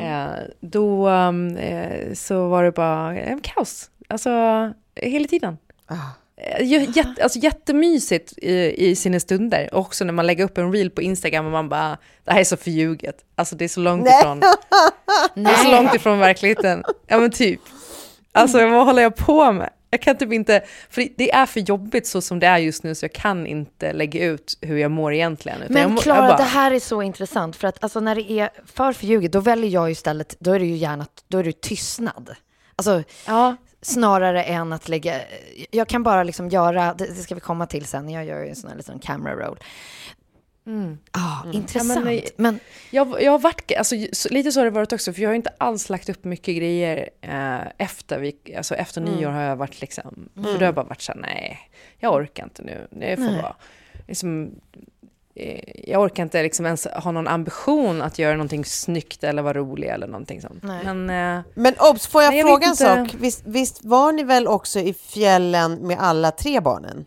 eh, 0.00 0.26
då 0.60 1.08
um, 1.08 1.56
eh, 1.56 2.12
så 2.14 2.48
var 2.48 2.64
det 2.64 2.72
bara 2.72 3.18
en 3.18 3.40
kaos. 3.40 3.90
Alltså 4.08 4.30
hela 4.94 5.28
tiden. 5.28 5.58
eh, 6.36 6.62
ju- 6.66 6.86
jätte, 6.94 7.22
alltså 7.22 7.38
jättemysigt 7.38 8.32
i, 8.38 8.74
i 8.90 8.96
sina 8.96 9.20
stunder. 9.20 9.68
Och 9.74 9.80
också 9.80 10.04
när 10.04 10.12
man 10.12 10.26
lägger 10.26 10.44
upp 10.44 10.58
en 10.58 10.72
reel 10.72 10.90
på 10.90 11.02
Instagram 11.02 11.46
och 11.46 11.52
man 11.52 11.68
bara, 11.68 11.98
det 12.24 12.32
här 12.32 12.40
är 12.40 12.44
så 12.44 12.56
förljuget. 12.56 13.16
Alltså 13.34 13.56
det 13.56 13.64
är 13.64 13.68
så 13.68 13.80
långt 13.80 14.08
ifrån. 14.08 14.40
Det 15.34 15.50
är 15.50 15.56
så 15.64 15.70
långt 15.70 15.94
ifrån 15.94 16.18
verkligheten. 16.18 16.84
Ja 17.06 17.18
men 17.18 17.30
typ. 17.30 17.60
Alltså 18.32 18.68
vad 18.70 18.86
håller 18.86 19.02
jag 19.02 19.16
på 19.16 19.52
med? 19.52 19.70
Jag 19.90 20.02
kan 20.02 20.16
typ 20.16 20.32
inte, 20.32 20.64
för 20.90 21.08
det 21.16 21.32
är 21.32 21.46
för 21.46 21.60
jobbigt 21.60 22.06
så 22.06 22.20
som 22.20 22.38
det 22.38 22.46
är 22.46 22.58
just 22.58 22.82
nu 22.82 22.94
så 22.94 23.04
jag 23.04 23.12
kan 23.12 23.46
inte 23.46 23.92
lägga 23.92 24.24
ut 24.24 24.58
hur 24.60 24.76
jag 24.78 24.90
mår 24.90 25.14
egentligen. 25.14 25.62
Utan 25.62 25.74
Men 25.74 25.96
Klara, 25.96 26.20
bara- 26.28 26.36
det 26.36 26.42
här 26.42 26.70
är 26.70 26.80
så 26.80 27.02
intressant 27.02 27.56
för 27.56 27.68
att 27.68 27.84
alltså, 27.84 28.00
när 28.00 28.14
det 28.14 28.30
är 28.30 28.50
för 28.66 28.92
förljuget, 28.92 29.32
då 29.32 29.40
väljer 29.40 29.70
jag 29.70 29.90
istället, 29.90 30.36
då 30.38 30.52
är 30.52 30.58
det 30.58 30.66
ju 30.66 30.76
gärna, 30.76 31.06
då 31.28 31.38
är 31.38 31.44
det 31.44 31.60
tystnad. 31.60 32.30
Alltså, 32.76 33.02
Ja, 33.26 33.56
snarare 33.82 34.42
än 34.42 34.72
att 34.72 34.88
lägga, 34.88 35.20
jag 35.70 35.88
kan 35.88 36.02
bara 36.02 36.22
liksom 36.22 36.48
göra, 36.48 36.94
det, 36.94 37.06
det 37.06 37.14
ska 37.22 37.34
vi 37.34 37.40
komma 37.40 37.66
till 37.66 37.84
sen, 37.84 38.10
jag 38.10 38.24
gör 38.24 38.42
ju 38.42 38.48
en 38.48 38.56
sån 38.56 38.70
här 38.70 38.76
liten 38.76 38.98
camera 38.98 39.34
roll. 39.46 39.58
Ah, 41.10 41.50
intressant. 41.52 41.94
Ja, 41.96 42.00
men 42.04 42.22
men, 42.36 42.60
Jag, 42.90 43.22
jag 43.22 43.32
har 43.32 43.38
varit, 43.38 43.72
alltså, 43.78 43.94
så- 44.12 44.28
lite 44.28 44.52
så 44.52 44.60
har 44.60 44.64
det 44.64 44.70
varit 44.70 44.92
också, 44.92 45.12
för 45.12 45.22
jag 45.22 45.28
har 45.30 45.34
inte 45.34 45.52
alls 45.58 45.88
lagt 45.88 46.08
upp 46.08 46.24
mycket 46.24 46.56
grejer 46.56 47.10
eh, 47.20 47.60
efter, 47.78 48.18
vi, 48.18 48.36
alltså, 48.56 48.74
efter 48.74 49.00
nyår 49.00 49.30
har 49.30 49.42
jag 49.42 49.56
varit 49.56 49.80
liksom, 49.80 50.28
för 50.34 50.42
då 50.42 50.50
har 50.58 50.62
jag 50.62 50.74
bara 50.74 50.86
varit 50.86 51.02
såhär, 51.02 51.20
nej, 51.20 51.58
jag 51.98 52.14
orkar 52.14 52.44
inte 52.44 52.62
nu, 52.62 52.86
det 52.90 53.16
får 53.16 53.22
Nej. 53.24 53.42
vara, 53.42 53.56
liksom, 54.08 54.50
eh, 55.34 55.60
jag 55.90 56.02
orkar 56.02 56.22
inte 56.22 56.42
liksom 56.42 56.66
ens 56.66 56.86
ha 56.86 57.10
någon 57.12 57.28
ambition 57.28 58.02
att 58.02 58.18
göra 58.18 58.32
någonting 58.32 58.64
snyggt 58.64 59.24
eller 59.24 59.42
vara 59.42 59.54
rolig 59.58 59.88
eller 59.88 60.06
någonting 60.06 60.40
sånt. 60.40 60.62
Nej. 60.62 60.84
Men 60.84 61.10
eh, 61.38 61.42
Men 61.54 61.74
obs, 61.78 62.06
får 62.06 62.22
jag 62.22 62.30
Nej, 62.30 62.38
jag 62.38 62.48
fråga 62.48 62.66
en 62.66 62.76
sak? 62.76 63.14
Visst, 63.20 63.42
visst 63.46 63.84
var 63.84 64.12
ni 64.12 64.22
väl 64.22 64.46
också 64.48 64.80
i 64.80 64.94
fjällen 64.94 65.74
med 65.86 65.98
alla 66.00 66.30
tre 66.30 66.60
barnen? 66.60 67.06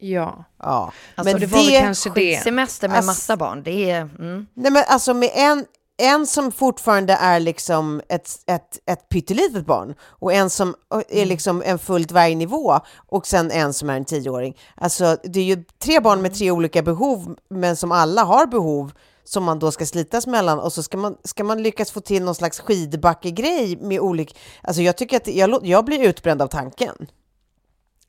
Ja, 0.00 0.44
Ja. 0.62 0.92
alltså, 1.14 1.38
det 1.38 1.46
var 1.46 1.58
väl 1.58 1.80
kanske 1.80 2.10
det. 2.10 2.42
Semester 2.42 2.88
med 2.88 2.98
Ass- 2.98 3.06
massa 3.06 3.36
barn, 3.36 3.62
det 3.62 3.90
är... 3.90 4.00
Mm. 4.00 4.46
Nej 4.54 4.72
men 4.72 4.84
alltså 4.88 5.14
med 5.14 5.30
en, 5.34 5.64
en 6.02 6.26
som 6.26 6.52
fortfarande 6.52 7.12
är 7.12 7.40
liksom 7.40 8.00
ett, 8.08 8.30
ett, 8.46 8.78
ett 8.86 9.08
pyttelitet 9.08 9.66
barn 9.66 9.94
och 10.02 10.32
en 10.32 10.50
som 10.50 10.74
är 11.08 11.26
liksom 11.26 11.62
en 11.66 11.78
full 11.78 12.06
dvärgnivå 12.06 12.80
och 12.96 13.26
sen 13.26 13.50
en 13.50 13.72
som 13.72 13.90
är 13.90 13.96
en 13.96 14.04
tioåring. 14.04 14.56
Alltså 14.76 15.16
det 15.24 15.40
är 15.40 15.44
ju 15.44 15.64
tre 15.78 16.00
barn 16.00 16.22
med 16.22 16.34
tre 16.34 16.50
olika 16.50 16.82
behov 16.82 17.36
men 17.50 17.76
som 17.76 17.92
alla 17.92 18.24
har 18.24 18.46
behov 18.46 18.92
som 19.24 19.44
man 19.44 19.58
då 19.58 19.70
ska 19.72 19.86
slitas 19.86 20.26
mellan 20.26 20.58
och 20.58 20.72
så 20.72 20.82
ska 20.82 20.96
man, 20.96 21.16
ska 21.24 21.44
man 21.44 21.62
lyckas 21.62 21.90
få 21.90 22.00
till 22.00 22.22
någon 22.22 22.34
slags 22.34 22.60
skidbackegrej 22.60 23.76
med 23.76 24.00
olika... 24.00 24.34
Alltså 24.62 24.82
jag 24.82 24.96
tycker 24.96 25.16
att 25.16 25.26
jag, 25.26 25.66
jag 25.66 25.84
blir 25.84 25.98
utbränd 26.08 26.42
av 26.42 26.46
tanken. 26.46 27.06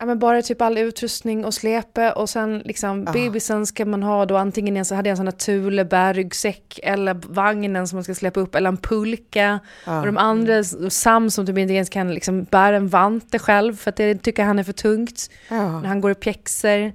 Ja, 0.01 0.05
men 0.05 0.19
bara 0.19 0.41
typ 0.41 0.61
all 0.61 0.77
utrustning 0.77 1.45
och 1.45 1.53
släpe 1.53 2.11
och 2.11 2.29
sen 2.29 2.61
liksom 2.65 3.05
bebisen 3.05 3.65
ska 3.65 3.85
man 3.85 4.03
ha 4.03 4.25
då 4.25 4.37
antingen 4.37 4.77
en 4.77 4.85
så 4.85 4.95
hade 4.95 5.09
jag 5.09 5.13
en 5.13 5.17
sån 5.17 5.27
här 5.27 5.31
Thule 5.31 5.85
bärryggsäck 5.85 6.79
eller 6.83 7.13
vagnen 7.13 7.87
som 7.87 7.95
man 7.95 8.03
ska 8.03 8.15
släppa 8.15 8.39
upp 8.39 8.55
eller 8.55 8.69
en 8.69 8.77
pulka. 8.77 9.59
Och 9.85 10.05
de 10.05 10.17
andra, 10.17 10.63
Sam 10.89 11.29
som 11.29 11.45
typ 11.45 11.57
inte 11.57 11.73
ens 11.73 11.89
kan 11.89 12.13
liksom 12.13 12.43
bära 12.43 12.75
en 12.75 12.87
vante 12.87 13.39
själv 13.39 13.75
för 13.75 13.89
att 13.89 13.95
det 13.95 14.15
tycker 14.15 14.43
han 14.43 14.59
är 14.59 14.63
för 14.63 14.73
tungt 14.73 15.29
när 15.49 15.87
han 15.87 16.01
går 16.01 16.11
i 16.11 16.15
pjäxor. 16.15 16.91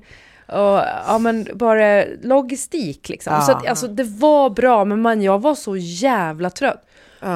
Och 0.47 0.83
ja 1.07 1.19
men 1.21 1.49
bara 1.55 2.05
logistik 2.23 3.09
liksom. 3.09 3.43
Så 3.43 3.53
att, 3.53 3.67
alltså 3.67 3.89
det 3.89 4.05
var 4.05 4.51
bra 4.51 4.85
men 4.85 5.03
man, 5.03 5.23
jag 5.23 5.43
var 5.43 5.55
så 5.55 5.77
jävla 5.77 6.51
trött. 6.51 6.83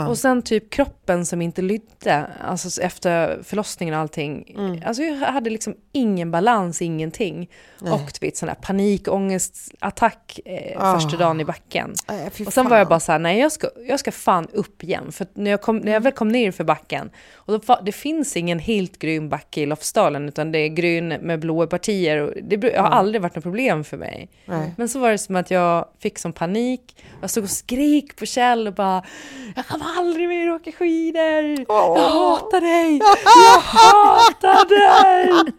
Och 0.09 0.19
sen 0.19 0.43
typ 0.43 0.71
kroppen 0.71 1.27
som 1.27 1.43
inte 1.43 1.63
lydde, 1.63 2.27
alltså 2.41 2.83
efter 2.83 3.43
förlossningen 3.43 3.95
och 3.95 4.01
allting. 4.01 4.57
Alltså 4.87 5.03
jag 5.03 5.17
hade 5.17 5.51
liksom 5.51 5.75
ingen 5.93 6.31
balans, 6.31 6.83
ingenting. 6.83 7.51
Och 7.81 8.11
du 8.21 8.27
vet 8.27 8.37
sån 8.37 8.49
här 8.49 8.57
panikångestattack 8.57 10.41
eh, 10.45 10.95
första 10.95 11.17
dagen 11.17 11.41
i 11.41 11.45
backen. 11.45 11.95
Nej, 12.09 12.31
fy 12.33 12.45
Och 12.45 12.53
sen 12.53 12.69
var 12.69 12.79
jag 12.79 12.89
bara 12.89 13.01
så 13.01 13.13
här, 13.13 13.19
nej 13.19 13.39
jag 13.39 13.53
ska, 13.53 13.69
jag 13.89 14.01
ska 14.01 14.13
fan 14.13 14.47
upp 14.53 14.85
igen. 14.85 15.13
För 15.13 15.27
när 15.35 15.51
jag, 15.51 15.61
kom, 15.63 15.77
när 15.77 15.93
jag 15.93 16.01
väl 16.01 16.13
kom 16.13 16.29
ner 16.29 16.51
för 16.51 16.65
backen, 16.65 17.11
och 17.35 17.61
då, 17.61 17.79
det 17.85 17.93
finns 17.93 18.37
ingen 18.37 18.59
helt 18.59 18.99
grön 18.99 19.29
backe 19.29 19.61
i 19.61 19.67
Lofsdalen, 19.67 20.29
utan 20.29 20.53
det 20.53 20.59
är 20.59 20.69
grön 20.69 21.09
med 21.09 21.41
blåa 21.41 21.67
partier. 21.67 22.19
Och 22.19 22.33
det 22.43 22.77
har 22.77 22.89
aldrig 22.89 23.23
varit 23.23 23.35
något 23.35 23.45
problem 23.45 23.85
för 23.85 23.97
mig. 23.97 24.29
Nej. 24.45 24.75
Men 24.77 24.89
så 24.89 24.99
var 24.99 25.11
det 25.11 25.19
som 25.19 25.37
att 25.37 25.51
jag 25.51 25.89
fick 25.99 26.19
som 26.19 26.33
panik. 26.33 26.97
Jag 27.21 27.31
stod 27.31 27.45
och 27.45 27.51
skrik 27.51 28.17
på 28.17 28.27
Kjell 28.27 28.67
och 28.67 28.75
bara, 28.75 29.05
kommer 29.71 29.99
aldrig 29.99 30.29
mer 30.29 30.53
åka 30.53 30.73
skidor. 30.73 31.65
Jag 31.69 31.97
hatar 31.97 32.61
dig. 32.61 32.99
Jag 33.47 33.61
hatar 33.61 34.69
dig. 34.69 35.53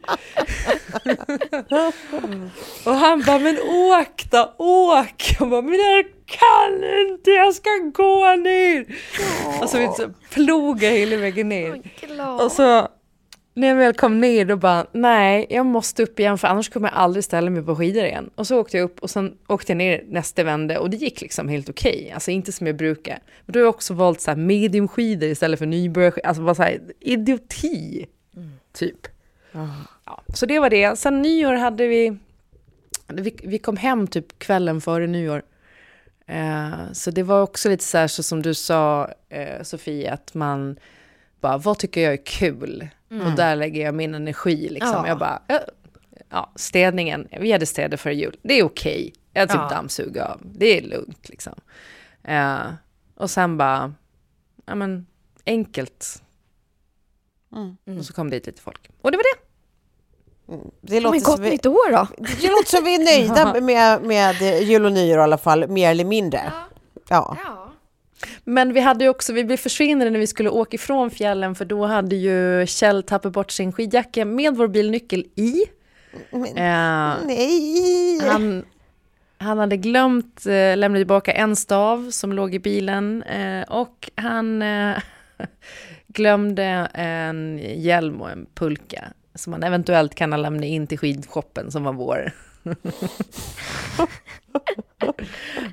och 2.85 2.95
han 2.95 3.21
bara, 3.21 3.39
men 3.39 3.57
åk 3.59 4.23
då, 4.31 4.53
åk. 4.57 5.35
Jag 5.39 5.49
bara, 5.49 5.61
men 5.61 5.79
jag 5.79 6.05
kan 6.25 6.83
inte, 7.09 7.31
jag 7.31 7.55
ska 7.55 7.69
gå 7.93 8.35
ner. 8.35 8.85
Och 9.61 9.69
så, 9.69 9.93
så 9.97 10.09
ploga 10.29 10.89
hela 10.89 11.17
vägen 11.17 11.49
ner. 11.49 11.81
Och 12.39 12.51
så 12.51 12.87
när 13.53 13.67
jag 13.67 13.75
väl 13.75 13.93
kom 13.93 14.21
ner 14.21 14.45
då 14.45 14.55
bara, 14.57 14.85
nej, 14.91 15.47
jag 15.49 15.65
måste 15.65 16.03
upp 16.03 16.19
igen 16.19 16.37
för 16.37 16.47
annars 16.47 16.69
kommer 16.69 16.87
jag 16.87 16.97
aldrig 16.97 17.23
ställa 17.23 17.49
mig 17.49 17.63
på 17.63 17.75
skidor 17.75 18.03
igen. 18.03 18.29
Och 18.35 18.47
så 18.47 18.59
åkte 18.59 18.77
jag 18.77 18.83
upp 18.83 18.99
och 18.99 19.09
sen 19.09 19.37
åkte 19.47 19.71
jag 19.71 19.77
ner 19.77 20.03
nästa 20.07 20.43
vända 20.43 20.79
och 20.79 20.89
det 20.89 20.97
gick 20.97 21.21
liksom 21.21 21.49
helt 21.49 21.69
okej. 21.69 22.11
Alltså 22.13 22.31
inte 22.31 22.51
som 22.51 22.67
jag 22.67 22.75
brukar. 22.75 23.19
Men 23.45 23.53
då 23.53 23.59
har 23.59 23.63
jag 23.63 23.69
också 23.75 23.93
valt 23.93 24.21
så 24.21 24.31
här 24.31 24.37
mediumskidor 24.37 25.29
istället 25.29 25.59
för 25.59 25.65
nybörjarskidor. 25.65 26.27
Alltså 26.27 26.43
bara 26.43 26.55
så 26.55 26.63
här 26.63 26.81
idioti, 26.99 28.05
typ. 28.73 29.07
Ja, 30.05 30.23
så 30.33 30.45
det 30.45 30.59
var 30.59 30.69
det. 30.69 30.99
Sen 30.99 31.21
nyår 31.21 31.53
hade 31.53 31.87
vi, 31.87 32.17
vi, 33.07 33.35
vi 33.43 33.57
kom 33.57 33.77
hem 33.77 34.07
typ 34.07 34.39
kvällen 34.39 34.81
före 34.81 35.07
nyår. 35.07 35.43
Eh, 36.25 36.91
så 36.93 37.11
det 37.11 37.23
var 37.23 37.41
också 37.41 37.69
lite 37.69 37.83
så 37.83 37.97
här 37.97 38.07
så 38.07 38.23
som 38.23 38.41
du 38.41 38.53
sa, 38.53 39.09
eh, 39.29 39.63
Sofie, 39.63 40.13
att 40.13 40.33
man 40.33 40.79
bara, 41.41 41.57
vad 41.57 41.79
tycker 41.79 42.01
jag 42.01 42.13
är 42.13 42.25
kul? 42.25 42.89
Och 43.11 43.31
där 43.35 43.55
lägger 43.55 43.85
jag 43.85 43.95
min 43.95 44.13
energi 44.15 44.69
liksom. 44.69 44.89
Ja. 44.93 45.07
Jag 45.07 45.17
bara, 45.19 45.41
ja, 45.47 45.59
ja, 46.29 46.51
städningen, 46.55 47.27
vi 47.39 47.51
hade 47.51 47.65
städat 47.65 47.99
före 47.99 48.15
jul, 48.15 48.37
det 48.41 48.53
är 48.59 48.63
okej. 48.63 49.13
Jag 49.33 49.49
typ 49.49 49.57
Ja. 49.61 49.69
dammsuger 49.69 50.21
av, 50.23 50.41
det 50.43 50.77
är 50.77 50.81
lugnt 50.81 51.29
liksom. 51.29 51.53
Eh, 52.23 52.59
och 53.15 53.29
sen 53.29 53.57
bara, 53.57 53.93
ja 54.65 54.75
men 54.75 55.05
enkelt. 55.45 56.23
Och 57.99 58.05
så 58.05 58.13
kom 58.13 58.29
det 58.29 58.47
lite 58.47 58.61
folk. 58.61 58.89
Och 59.01 59.11
det 59.11 59.17
var 59.17 59.23
det. 59.23 59.41
Det 60.81 60.99
låter, 60.99 61.11
Men 61.11 61.21
som 61.21 61.31
gott 61.31 61.39
vi, 61.39 61.49
nytt 61.49 61.65
år 61.65 61.91
då! 61.91 62.07
det 62.17 62.49
låter 62.49 62.69
som 62.77 62.83
vi 62.83 62.95
är 62.95 62.99
nöjda 63.05 63.61
med, 63.61 64.01
med 64.03 64.61
jul 64.63 64.85
och 64.85 64.91
nyår 64.91 65.19
i 65.19 65.21
alla 65.21 65.37
fall, 65.37 65.67
mer 65.67 65.91
eller 65.91 66.05
mindre. 66.05 66.53
Ja. 67.09 67.37
Men 68.43 68.73
vi 68.73 68.79
hade 68.79 69.03
ju 69.03 69.09
också, 69.09 69.33
vi 69.33 69.43
blev 69.43 69.57
försvinnade 69.57 70.11
när 70.11 70.19
vi 70.19 70.27
skulle 70.27 70.49
åka 70.49 70.75
ifrån 70.75 71.11
fjällen 71.11 71.55
för 71.55 71.65
då 71.65 71.85
hade 71.85 72.15
ju 72.15 72.65
Kjell 72.67 73.03
tappat 73.03 73.33
bort 73.33 73.51
sin 73.51 73.71
skidjacka 73.71 74.25
med 74.25 74.55
vår 74.55 74.67
bilnyckel 74.67 75.25
i. 75.35 75.63
Eh, 76.31 77.15
Nej! 77.25 78.19
han, 78.21 78.65
han 79.37 79.57
hade 79.57 79.77
glömt 79.77 80.45
eh, 80.45 80.77
lämna 80.77 80.97
tillbaka 80.97 81.31
en 81.31 81.55
stav 81.55 82.11
som 82.11 82.33
låg 82.33 82.53
i 82.53 82.59
bilen 82.59 83.23
eh, 83.23 83.61
och 83.61 84.09
han 84.15 84.61
eh, 84.61 84.97
glömde 86.07 86.63
en 86.93 87.59
hjälm 87.75 88.21
och 88.21 88.31
en 88.31 88.45
pulka 88.53 89.03
som 89.35 89.51
man 89.51 89.63
eventuellt 89.63 90.15
kan 90.15 90.31
ha 90.31 90.37
lämnat 90.37 90.65
in 90.65 90.87
till 90.87 90.99
skidshoppen 90.99 91.71
som 91.71 91.83
var 91.83 91.93
vår. 91.93 92.31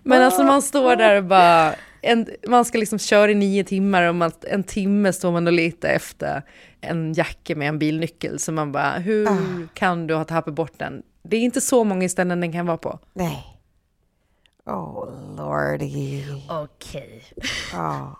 Men 0.02 0.22
alltså 0.22 0.42
man 0.42 0.62
står 0.62 0.96
där 0.96 1.16
och 1.16 1.24
bara, 1.24 1.74
en, 2.02 2.26
man 2.48 2.64
ska 2.64 2.78
liksom 2.78 2.98
köra 2.98 3.30
i 3.30 3.34
nio 3.34 3.64
timmar 3.64 4.02
och 4.02 4.14
man, 4.14 4.32
en 4.42 4.62
timme 4.64 5.12
står 5.12 5.32
man 5.32 5.46
och 5.46 5.52
letar 5.52 5.88
efter 5.88 6.42
en 6.80 7.12
jacka 7.12 7.56
med 7.56 7.68
en 7.68 7.78
bilnyckel. 7.78 8.38
Så 8.38 8.52
man 8.52 8.72
bara, 8.72 8.90
hur 8.92 9.28
kan 9.74 10.06
du 10.06 10.14
ha 10.14 10.24
tappat 10.24 10.54
bort 10.54 10.78
den? 10.78 11.02
Det 11.22 11.36
är 11.36 11.40
inte 11.40 11.60
så 11.60 11.84
många 11.84 12.08
ställen 12.08 12.40
den 12.40 12.52
kan 12.52 12.66
vara 12.66 12.76
på. 12.78 12.98
Nej. 13.12 13.44
Oh 14.66 15.08
lordy. 15.36 16.24
Okej. 16.48 17.24
Ja. 17.72 18.16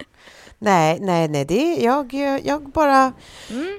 Nej, 0.59 0.99
nej, 1.01 1.29
nej, 1.29 1.45
det 1.45 1.55
är 1.81 1.85
jag, 1.85 2.13
jag 2.45 2.71
bara... 2.71 3.13
Mm. 3.51 3.79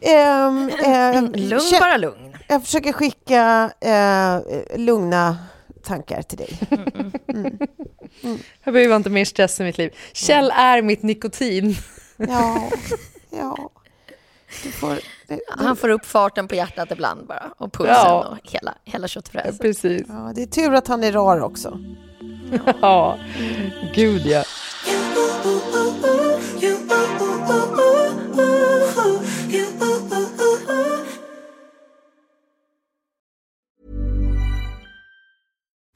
ehm, 0.00 0.70
ehm, 0.82 1.26
Lugn, 1.34 1.60
kä- 1.60 1.80
bara 1.80 1.96
lugn. 1.96 2.36
Jag 2.48 2.64
försöker 2.64 2.92
skicka 2.92 3.70
eh, 3.80 4.40
lugna 4.78 5.38
tankar 5.82 6.22
till 6.22 6.38
dig. 6.38 6.58
Jag 8.64 8.74
behöver 8.74 8.96
inte 8.96 9.10
mer 9.10 9.24
stress 9.24 9.60
i 9.60 9.64
mitt 9.64 9.78
liv. 9.78 9.94
Kjell 10.12 10.52
är 10.56 10.82
mitt 10.82 11.02
nikotin. 11.02 11.74
Ja, 12.16 12.70
ja. 13.30 13.70
Du 14.64 14.72
får, 14.72 14.98
det, 15.28 15.40
Han 15.48 15.76
får 15.76 15.88
upp 15.88 16.06
farten 16.06 16.48
på 16.48 16.54
hjärtat 16.54 16.90
ibland 16.90 17.26
bara, 17.26 17.52
och 17.58 17.72
pulsen 17.72 17.94
Ja. 17.96 18.24
och 18.28 18.50
hela, 18.52 18.74
hela 18.84 19.08
köttfräset. 19.08 19.60
Precis. 19.60 20.02
ja, 20.08 20.32
det 20.34 20.42
är 20.42 20.46
tur 20.46 20.74
att 20.74 20.88
han 20.88 21.04
är 21.04 21.12
rar 21.12 21.40
också. 21.40 21.78
Ja, 22.80 23.18
gud 23.94 24.26
ja. 24.26 24.44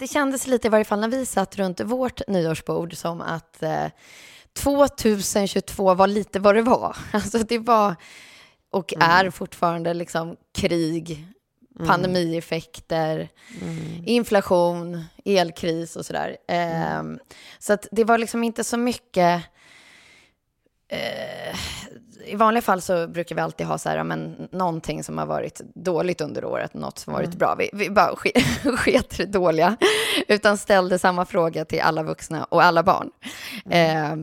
Det 0.00 0.06
kändes 0.06 0.46
lite, 0.46 0.66
i 0.66 0.70
varje 0.70 0.84
fall 0.84 1.00
när 1.00 1.08
vi 1.08 1.26
satt 1.26 1.56
runt 1.56 1.80
vårt 1.80 2.28
nyårsbord, 2.28 2.96
som 2.96 3.20
att 3.20 3.62
eh, 3.62 3.86
2022 4.52 5.94
var 5.94 6.06
lite 6.06 6.38
vad 6.38 6.54
det 6.54 6.62
var. 6.62 6.96
Alltså 7.12 7.38
det 7.38 7.58
var, 7.58 7.96
och 8.70 8.94
är 9.00 9.30
fortfarande, 9.30 9.94
liksom 9.94 10.36
krig, 10.54 11.26
pandemieffekter, 11.86 13.28
inflation, 14.06 15.04
elkris 15.24 15.96
och 15.96 16.06
sådär. 16.06 16.36
Eh, 16.48 17.02
så 17.58 17.72
att 17.72 17.86
det 17.92 18.04
var 18.04 18.18
liksom 18.18 18.44
inte 18.44 18.64
så 18.64 18.76
mycket... 18.76 19.42
Eh, 20.88 21.56
I 22.24 22.36
vanliga 22.36 22.62
fall 22.62 22.80
så 22.80 23.06
brukar 23.06 23.34
vi 23.34 23.40
alltid 23.40 23.66
ha 23.66 23.78
så 23.78 23.88
här, 23.88 24.04
men, 24.04 24.48
någonting 24.52 25.04
som 25.04 25.18
har 25.18 25.26
varit 25.26 25.60
dåligt 25.74 26.20
under 26.20 26.44
året, 26.44 26.74
något 26.74 26.98
som 26.98 27.12
varit 27.12 27.34
bra. 27.34 27.54
Vi, 27.58 27.70
vi 27.72 27.90
bara 27.90 28.16
ske, 28.16 28.32
sket 28.76 29.16
det 29.18 29.26
dåliga, 29.26 29.76
utan 30.28 30.58
ställde 30.58 30.98
samma 30.98 31.24
fråga 31.24 31.64
till 31.64 31.80
alla 31.80 32.02
vuxna 32.02 32.44
och 32.44 32.62
alla 32.62 32.82
barn. 32.82 33.10
Eh, 33.70 34.16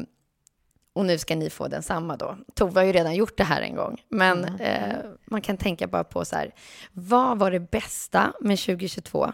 och 0.93 1.05
nu 1.05 1.17
ska 1.17 1.35
ni 1.35 1.49
få 1.49 1.67
den 1.67 1.83
samma 1.83 2.17
då. 2.17 2.37
Tove 2.53 2.79
har 2.79 2.85
ju 2.85 2.91
redan 2.91 3.15
gjort 3.15 3.37
det 3.37 3.43
här 3.43 3.61
en 3.61 3.75
gång. 3.75 4.01
Men 4.09 4.45
eh, 4.45 4.95
man 5.25 5.41
kan 5.41 5.57
tänka 5.57 5.87
bara 5.87 6.03
på 6.03 6.25
så 6.25 6.35
här, 6.35 6.53
vad 6.91 7.39
var 7.39 7.51
det 7.51 7.59
bästa 7.59 8.33
med 8.41 8.59
2022? 8.59 9.33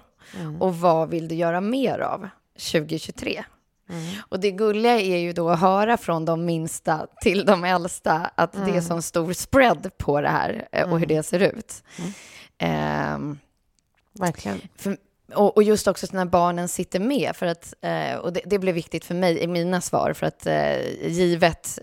Och 0.59 0.77
vad 0.77 1.09
vill 1.09 1.27
du 1.27 1.35
göra 1.35 1.61
mer 1.61 1.99
av 1.99 2.29
2023? 2.71 3.43
Och 4.29 4.39
det 4.39 4.51
gulliga 4.51 4.99
är 4.99 5.17
ju 5.17 5.33
då 5.33 5.49
att 5.49 5.59
höra 5.59 5.97
från 5.97 6.25
de 6.25 6.45
minsta 6.45 7.07
till 7.21 7.45
de 7.45 7.63
äldsta 7.63 8.31
att 8.35 8.53
det 8.65 8.71
är 8.77 8.81
sån 8.81 9.01
stor 9.01 9.33
spread 9.33 9.97
på 9.97 10.21
det 10.21 10.29
här 10.29 10.67
eh, 10.71 10.91
och 10.91 10.99
hur 10.99 11.05
det 11.05 11.23
ser 11.23 11.39
ut. 11.39 11.83
Ehm, 12.57 13.39
Verkligen. 14.19 14.61
för, 14.77 14.97
och, 15.35 15.57
och 15.57 15.63
just 15.63 15.87
också 15.87 16.07
när 16.11 16.25
barnen 16.25 16.67
sitter 16.67 16.99
med, 16.99 17.35
för 17.35 17.45
att, 17.45 17.73
eh, 17.81 18.15
och 18.15 18.33
det, 18.33 18.41
det 18.45 18.59
blev 18.59 18.75
viktigt 18.75 19.05
för 19.05 19.15
mig 19.15 19.39
i 19.39 19.47
mina 19.47 19.81
svar, 19.81 20.13
för 20.13 20.25
att 20.25 20.45
eh, 20.45 21.07
givet 21.07 21.79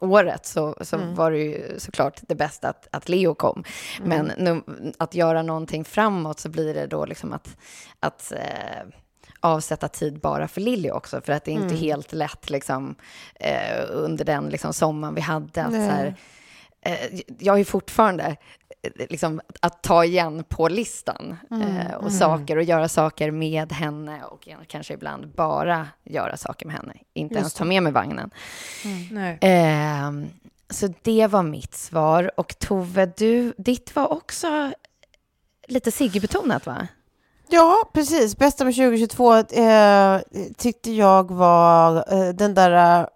året 0.00 0.46
så, 0.46 0.76
så 0.80 0.96
var 0.96 1.30
det 1.30 1.38
ju 1.38 1.78
såklart 1.78 2.20
det 2.28 2.34
bästa 2.34 2.68
att, 2.68 2.88
att 2.92 3.08
Leo 3.08 3.34
kom. 3.34 3.64
Men 4.02 4.32
nu, 4.38 4.62
att 4.98 5.14
göra 5.14 5.42
någonting 5.42 5.84
framåt 5.84 6.40
så 6.40 6.48
blir 6.48 6.74
det 6.74 6.86
då 6.86 7.06
liksom 7.06 7.32
att, 7.32 7.56
att 8.00 8.32
eh, 8.32 8.88
avsätta 9.40 9.88
tid 9.88 10.20
bara 10.20 10.48
för 10.48 10.60
Lilly 10.60 10.90
också, 10.90 11.20
för 11.20 11.32
att 11.32 11.44
det 11.44 11.50
är 11.50 11.54
inte 11.54 11.74
helt 11.74 12.12
lätt 12.12 12.50
liksom, 12.50 12.94
eh, 13.34 13.84
under 13.90 14.24
den 14.24 14.48
liksom, 14.48 14.72
sommaren 14.72 15.14
vi 15.14 15.20
hade. 15.20 15.64
Att, 15.64 15.72
så 15.72 15.78
här, 15.78 16.14
eh, 16.80 17.20
jag 17.38 17.58
ju 17.58 17.64
fortfarande 17.64 18.36
eh, 18.82 19.06
liksom, 19.08 19.40
att 19.60 19.82
ta 19.82 20.04
igen 20.04 20.44
på 20.48 20.68
listan 20.68 21.36
eh, 21.50 21.94
och 21.94 22.12
saker 22.12 22.56
och 22.56 22.62
göra 22.62 22.88
saker 22.88 23.30
med 23.30 23.72
henne 23.72 24.24
och 24.24 24.48
kanske 24.66 24.94
ibland 24.94 25.28
bara 25.34 25.88
göra 26.04 26.36
saker 26.36 26.66
med 26.66 26.76
henne, 26.76 26.94
inte 27.14 27.34
ens 27.34 27.54
ta 27.54 27.64
med 27.64 27.82
mig 27.82 27.92
vagnen. 27.92 28.30
Nej. 29.10 29.38
Ehm, 29.40 30.26
så 30.70 30.94
det 31.02 31.26
var 31.26 31.42
mitt 31.42 31.74
svar. 31.74 32.30
Och 32.36 32.58
Tove, 32.58 33.12
du, 33.16 33.54
ditt 33.56 33.96
var 33.96 34.12
också 34.12 34.72
lite 35.68 35.90
Sigge-betonat, 35.90 36.66
va? 36.66 36.88
Ja, 37.50 37.90
precis. 37.92 38.36
Bästa 38.36 38.64
med 38.64 38.74
2022 38.74 39.34
eh, 39.36 40.20
tyckte 40.56 40.92
jag 40.92 41.30
var 41.30 42.04
eh, 42.12 42.28
den 42.28 42.54
där 42.54 43.00
eh, 43.00 43.06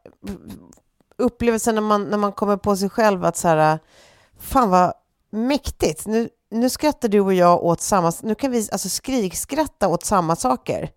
upplevelsen 1.18 1.74
när 1.74 1.82
man, 1.82 2.04
när 2.04 2.18
man 2.18 2.32
kommer 2.32 2.56
på 2.56 2.76
sig 2.76 2.88
själv 2.90 3.24
att 3.24 3.36
så 3.36 3.48
här, 3.48 3.72
eh, 3.72 3.78
fan 4.38 4.70
vad 4.70 4.92
mäktigt. 5.30 6.06
Nu, 6.06 6.28
nu 6.50 6.70
skrattar 6.70 7.08
du 7.08 7.20
och 7.20 7.34
jag 7.34 7.64
åt 7.64 7.80
samma, 7.80 8.12
nu 8.22 8.34
kan 8.34 8.50
vi 8.50 8.68
alltså 8.72 8.88
skrikskratta 8.88 9.88
åt 9.88 10.04
samma 10.04 10.36
saker. 10.36 10.90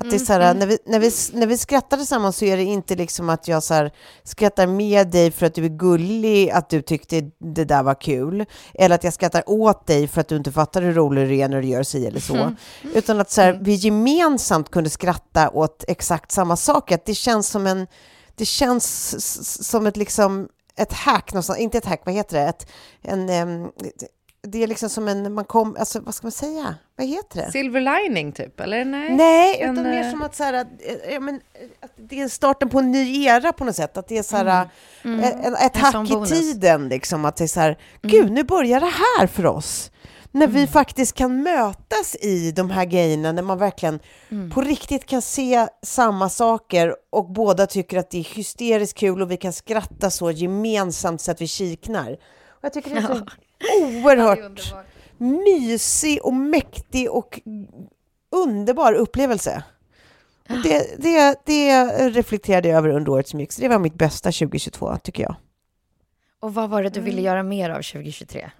Att 0.00 0.10
det 0.10 0.16
är 0.16 0.18
så 0.18 0.32
här, 0.32 0.54
när, 0.54 0.66
vi, 0.66 0.78
när, 0.86 0.98
vi, 0.98 1.10
när 1.32 1.46
vi 1.46 1.58
skrattar 1.58 1.96
tillsammans 1.96 2.36
så 2.36 2.44
är 2.44 2.56
det 2.56 2.62
inte 2.62 2.94
liksom 2.94 3.28
att 3.28 3.48
jag 3.48 3.62
så 3.62 3.74
här, 3.74 3.92
skrattar 4.24 4.66
med 4.66 5.08
dig 5.10 5.30
för 5.30 5.46
att 5.46 5.54
du 5.54 5.64
är 5.64 5.68
gullig, 5.68 6.50
att 6.50 6.70
du 6.70 6.82
tyckte 6.82 7.30
det 7.38 7.64
där 7.64 7.82
var 7.82 8.00
kul, 8.00 8.44
eller 8.74 8.94
att 8.94 9.04
jag 9.04 9.12
skrattar 9.12 9.42
åt 9.46 9.86
dig 9.86 10.08
för 10.08 10.20
att 10.20 10.28
du 10.28 10.36
inte 10.36 10.52
fattar 10.52 10.82
hur 10.82 10.92
rolig 10.92 11.28
du 11.28 11.36
är 11.36 11.48
när 11.48 11.62
du 11.62 11.68
gör 11.68 11.82
sig 11.82 12.06
eller 12.06 12.20
så. 12.20 12.34
Utan 12.94 13.20
att 13.20 13.30
så 13.30 13.40
här, 13.40 13.58
vi 13.62 13.74
gemensamt 13.74 14.70
kunde 14.70 14.90
skratta 14.90 15.50
åt 15.50 15.84
exakt 15.88 16.32
samma 16.32 16.56
sak. 16.56 16.92
Att 16.92 17.06
det 17.06 17.14
känns 17.14 17.48
som 17.48 17.66
en, 17.66 17.86
det 18.34 18.44
känns 18.44 19.16
som 19.68 19.86
ett 19.86 19.96
liksom 19.96 20.48
ett 20.76 20.92
hack 20.92 21.32
någonstans, 21.32 21.58
inte 21.58 21.78
ett 21.78 21.84
hack, 21.84 22.02
vad 22.04 22.14
heter 22.14 22.36
det? 22.38 22.44
Ett, 22.44 22.66
en, 23.02 23.28
em, 23.28 23.70
det 24.42 24.62
är 24.62 24.66
liksom 24.66 24.88
som 24.88 25.08
en, 25.08 25.32
man 25.34 25.44
kom, 25.44 25.76
alltså 25.78 26.00
vad 26.00 26.14
ska 26.14 26.24
man 26.26 26.32
säga? 26.32 26.74
Vad 26.96 27.06
heter 27.06 27.42
det? 27.42 27.52
Silver 27.52 27.80
lining 27.80 28.32
typ, 28.32 28.60
eller 28.60 28.84
nej? 28.84 29.14
Nej, 29.16 29.60
En, 29.60 29.72
utan 29.72 29.90
mer 29.90 30.04
eh, 30.04 30.10
som 30.10 30.22
att, 30.22 30.34
så 30.36 30.44
här, 30.44 30.52
att, 30.52 30.66
eh, 30.80 31.12
ja, 31.12 31.20
men, 31.20 31.34
eh, 31.34 31.40
att 31.80 31.92
det 31.96 32.20
är 32.20 32.28
starten 32.28 32.68
på 32.68 32.78
en 32.78 32.92
ny 32.92 33.24
era 33.24 33.52
på 33.52 33.64
något 33.64 33.76
sätt. 33.76 33.96
Att 33.96 34.08
det 34.08 34.18
är 34.18 34.22
så 34.22 34.36
här, 34.36 34.68
eh, 35.04 35.24
ett, 35.24 35.60
ett 35.62 35.76
En 35.76 35.82
hack 35.82 36.10
i 36.10 36.26
tiden. 36.34 36.88
Liksom, 36.88 37.24
att 37.24 37.36
det 37.36 37.44
är 37.44 37.48
så 37.48 37.60
här, 37.60 37.78
gud, 38.02 38.30
nu 38.30 38.42
börjar 38.44 38.80
det 38.80 38.92
här 39.18 39.26
för 39.26 39.46
oss. 39.46 39.90
När 40.32 40.46
vi 40.46 40.66
faktiskt 40.66 41.14
kan 41.14 41.42
mötas 41.42 42.16
i 42.20 42.52
de 42.52 42.70
här 42.70 42.84
grejerna, 42.84 43.32
när 43.32 43.42
man 43.42 43.58
verkligen 43.58 44.00
på 44.54 44.60
riktigt 44.60 45.06
kan 45.06 45.22
se 45.22 45.66
samma 45.82 46.28
saker 46.28 46.94
och 47.10 47.32
båda 47.32 47.66
tycker 47.66 47.98
att 47.98 48.10
det 48.10 48.18
är 48.18 48.34
hysteriskt 48.34 48.98
kul 48.98 49.22
och 49.22 49.30
vi 49.30 49.36
kan 49.36 49.52
skratta 49.52 50.10
så 50.10 50.30
gemensamt 50.30 51.20
så 51.20 51.30
att 51.30 51.40
vi 51.40 51.46
kiknar. 51.46 52.12
Och 52.12 52.64
jag 52.64 52.72
tycker 52.72 52.90
det 52.90 52.96
är 52.96 53.06
så 53.06 53.26
oerhört 53.80 54.74
mysig 55.18 56.24
och 56.24 56.34
mäktig 56.34 57.10
och 57.10 57.40
underbar 58.32 58.92
upplevelse. 58.92 59.62
Och 60.48 60.56
Det, 60.62 60.94
det, 61.02 61.36
det 61.46 61.84
reflekterade 62.10 62.68
jag 62.68 62.78
över 62.78 62.88
under 62.88 63.12
årets 63.12 63.34
mix. 63.34 63.56
Det 63.56 63.68
var 63.68 63.78
mitt 63.78 63.94
bästa 63.94 64.32
2022, 64.32 64.96
tycker 65.02 65.22
jag. 65.22 65.34
Och 66.40 66.54
vad 66.54 66.70
var 66.70 66.82
det 66.82 66.88
du 66.88 67.00
ville 67.00 67.20
göra 67.20 67.42
mer 67.42 67.70
av 67.70 67.82
2023? 67.82 68.50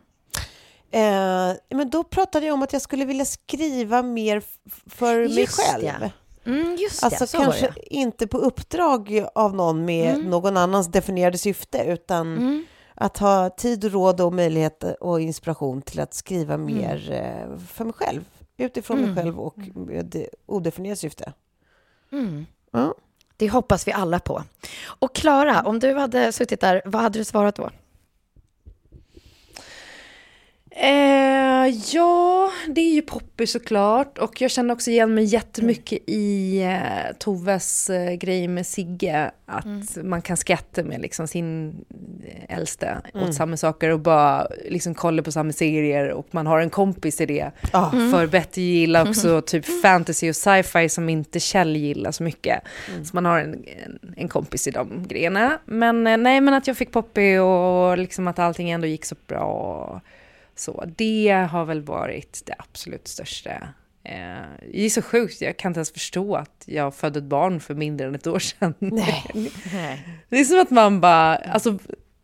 Eh, 0.92 1.52
men 1.70 1.90
då 1.90 2.04
pratade 2.04 2.46
jag 2.46 2.54
om 2.54 2.62
att 2.62 2.72
jag 2.72 2.82
skulle 2.82 3.04
vilja 3.04 3.24
skriva 3.24 4.02
mer 4.02 4.42
för 4.86 5.16
mig 5.28 5.40
Just 5.40 5.60
själv. 5.60 5.82
det. 5.84 6.12
Mm, 6.50 6.76
just 6.76 7.04
Alltså 7.04 7.24
det, 7.24 7.26
så 7.28 7.38
kanske 7.38 7.72
inte 7.86 8.26
på 8.26 8.38
uppdrag 8.38 9.26
av 9.34 9.54
någon 9.54 9.84
med 9.84 10.14
Mm. 10.14 10.30
någon 10.30 10.56
annans 10.56 10.86
definierade 10.88 11.38
syfte, 11.38 11.84
utan 11.86 12.36
Mm. 12.36 12.64
Att 13.00 13.18
ha 13.18 13.50
tid 13.50 13.84
och 13.84 13.90
råd 13.92 14.20
och 14.20 14.32
möjlighet 14.32 14.84
och 15.00 15.20
inspiration 15.20 15.82
till 15.82 16.00
att 16.00 16.14
skriva 16.14 16.54
Mm. 16.54 16.66
mer 16.66 17.12
eh, 17.12 17.58
för 17.58 17.84
mig 17.84 17.94
själv, 17.94 18.24
utifrån 18.56 19.00
mig 19.00 19.14
själv 19.14 19.40
och 19.40 19.58
med 19.74 20.26
odefinierat 20.46 20.98
syfte. 20.98 21.32
Mm. 22.12 22.46
Ja. 22.70 22.94
Det 23.36 23.48
hoppas 23.48 23.88
vi 23.88 23.92
alla 23.92 24.18
på. 24.18 24.42
Och 24.84 25.14
Klara, 25.14 25.62
om 25.62 25.78
du 25.78 25.94
hade 25.94 26.32
suttit 26.32 26.60
där, 26.60 26.82
vad 26.84 27.02
hade 27.02 27.18
du 27.18 27.24
svarat 27.24 27.54
då? 27.54 27.70
Eh, 30.82 31.74
ja, 31.92 32.50
det 32.68 32.80
är 32.80 32.94
ju 32.94 33.02
Poppy 33.02 33.46
såklart. 33.46 34.18
Och 34.18 34.40
jag 34.40 34.50
känner 34.50 34.74
också 34.74 34.90
igen 34.90 35.14
mig 35.14 35.24
jättemycket 35.24 35.98
i 36.06 36.62
eh, 36.62 37.16
Toves 37.18 37.90
eh, 37.90 38.12
grej 38.12 38.48
med 38.48 38.66
Sigge. 38.66 39.30
Att 39.46 39.96
man 40.04 40.22
kan 40.22 40.36
skratta 40.36 40.82
med 40.82 41.00
liksom 41.00 41.28
sin 41.28 41.74
eh, 42.24 42.56
äldste 42.56 42.96
åt 43.14 43.34
samma 43.34 43.56
saker 43.56 43.90
och 43.90 44.00
bara 44.00 44.46
liksom 44.68 44.94
kolla 44.94 45.22
på 45.22 45.32
samma 45.32 45.52
serier. 45.52 46.10
Och 46.10 46.26
man 46.30 46.46
har 46.46 46.60
en 46.60 46.70
kompis 46.70 47.20
i 47.20 47.26
det. 47.26 47.50
Ah. 47.72 47.90
För 47.90 48.26
Betty 48.26 48.62
gillar 48.62 49.08
också 49.08 49.40
typ 49.40 49.82
fantasy 49.82 50.30
och 50.30 50.36
sci-fi 50.36 50.88
som 50.88 51.08
inte 51.08 51.40
Kjell 51.40 51.76
gillar 51.76 52.12
så 52.12 52.22
mycket. 52.22 52.62
Så 53.04 53.10
man 53.12 53.24
har 53.24 53.38
en, 53.38 53.54
en, 53.54 54.14
en 54.16 54.28
kompis 54.28 54.68
i 54.68 54.70
de 54.70 55.06
grejerna. 55.08 55.58
Men 55.64 56.06
eh, 56.06 56.16
nej, 56.16 56.40
men 56.40 56.54
att 56.54 56.66
jag 56.66 56.76
fick 56.76 56.92
Poppy 56.92 57.38
och 57.38 57.98
liksom 57.98 58.28
att 58.28 58.38
allting 58.38 58.70
ändå 58.70 58.86
gick 58.86 59.04
så 59.04 59.16
bra. 59.26 59.44
Och, 59.44 60.00
så 60.54 60.84
det 60.96 61.48
har 61.50 61.64
väl 61.64 61.82
varit 61.82 62.42
det 62.46 62.54
absolut 62.58 63.08
största. 63.08 63.50
Eh, 64.04 64.42
det 64.72 64.84
är 64.84 64.90
så 64.90 65.02
sjukt, 65.02 65.40
jag 65.40 65.56
kan 65.56 65.70
inte 65.70 65.78
ens 65.78 65.92
förstå 65.92 66.36
att 66.36 66.64
jag 66.66 66.94
födde 66.94 67.18
ett 67.18 67.24
barn 67.24 67.60
för 67.60 67.74
mindre 67.74 68.06
än 68.06 68.14
ett 68.14 68.26
år 68.26 68.38
sedan. 68.38 68.74
Nej. 68.78 69.24
Det 70.28 70.40
är 70.40 70.44
som 70.44 70.60
att 70.60 70.70
man 70.70 71.00
bara, 71.00 71.36
alltså, 71.36 71.78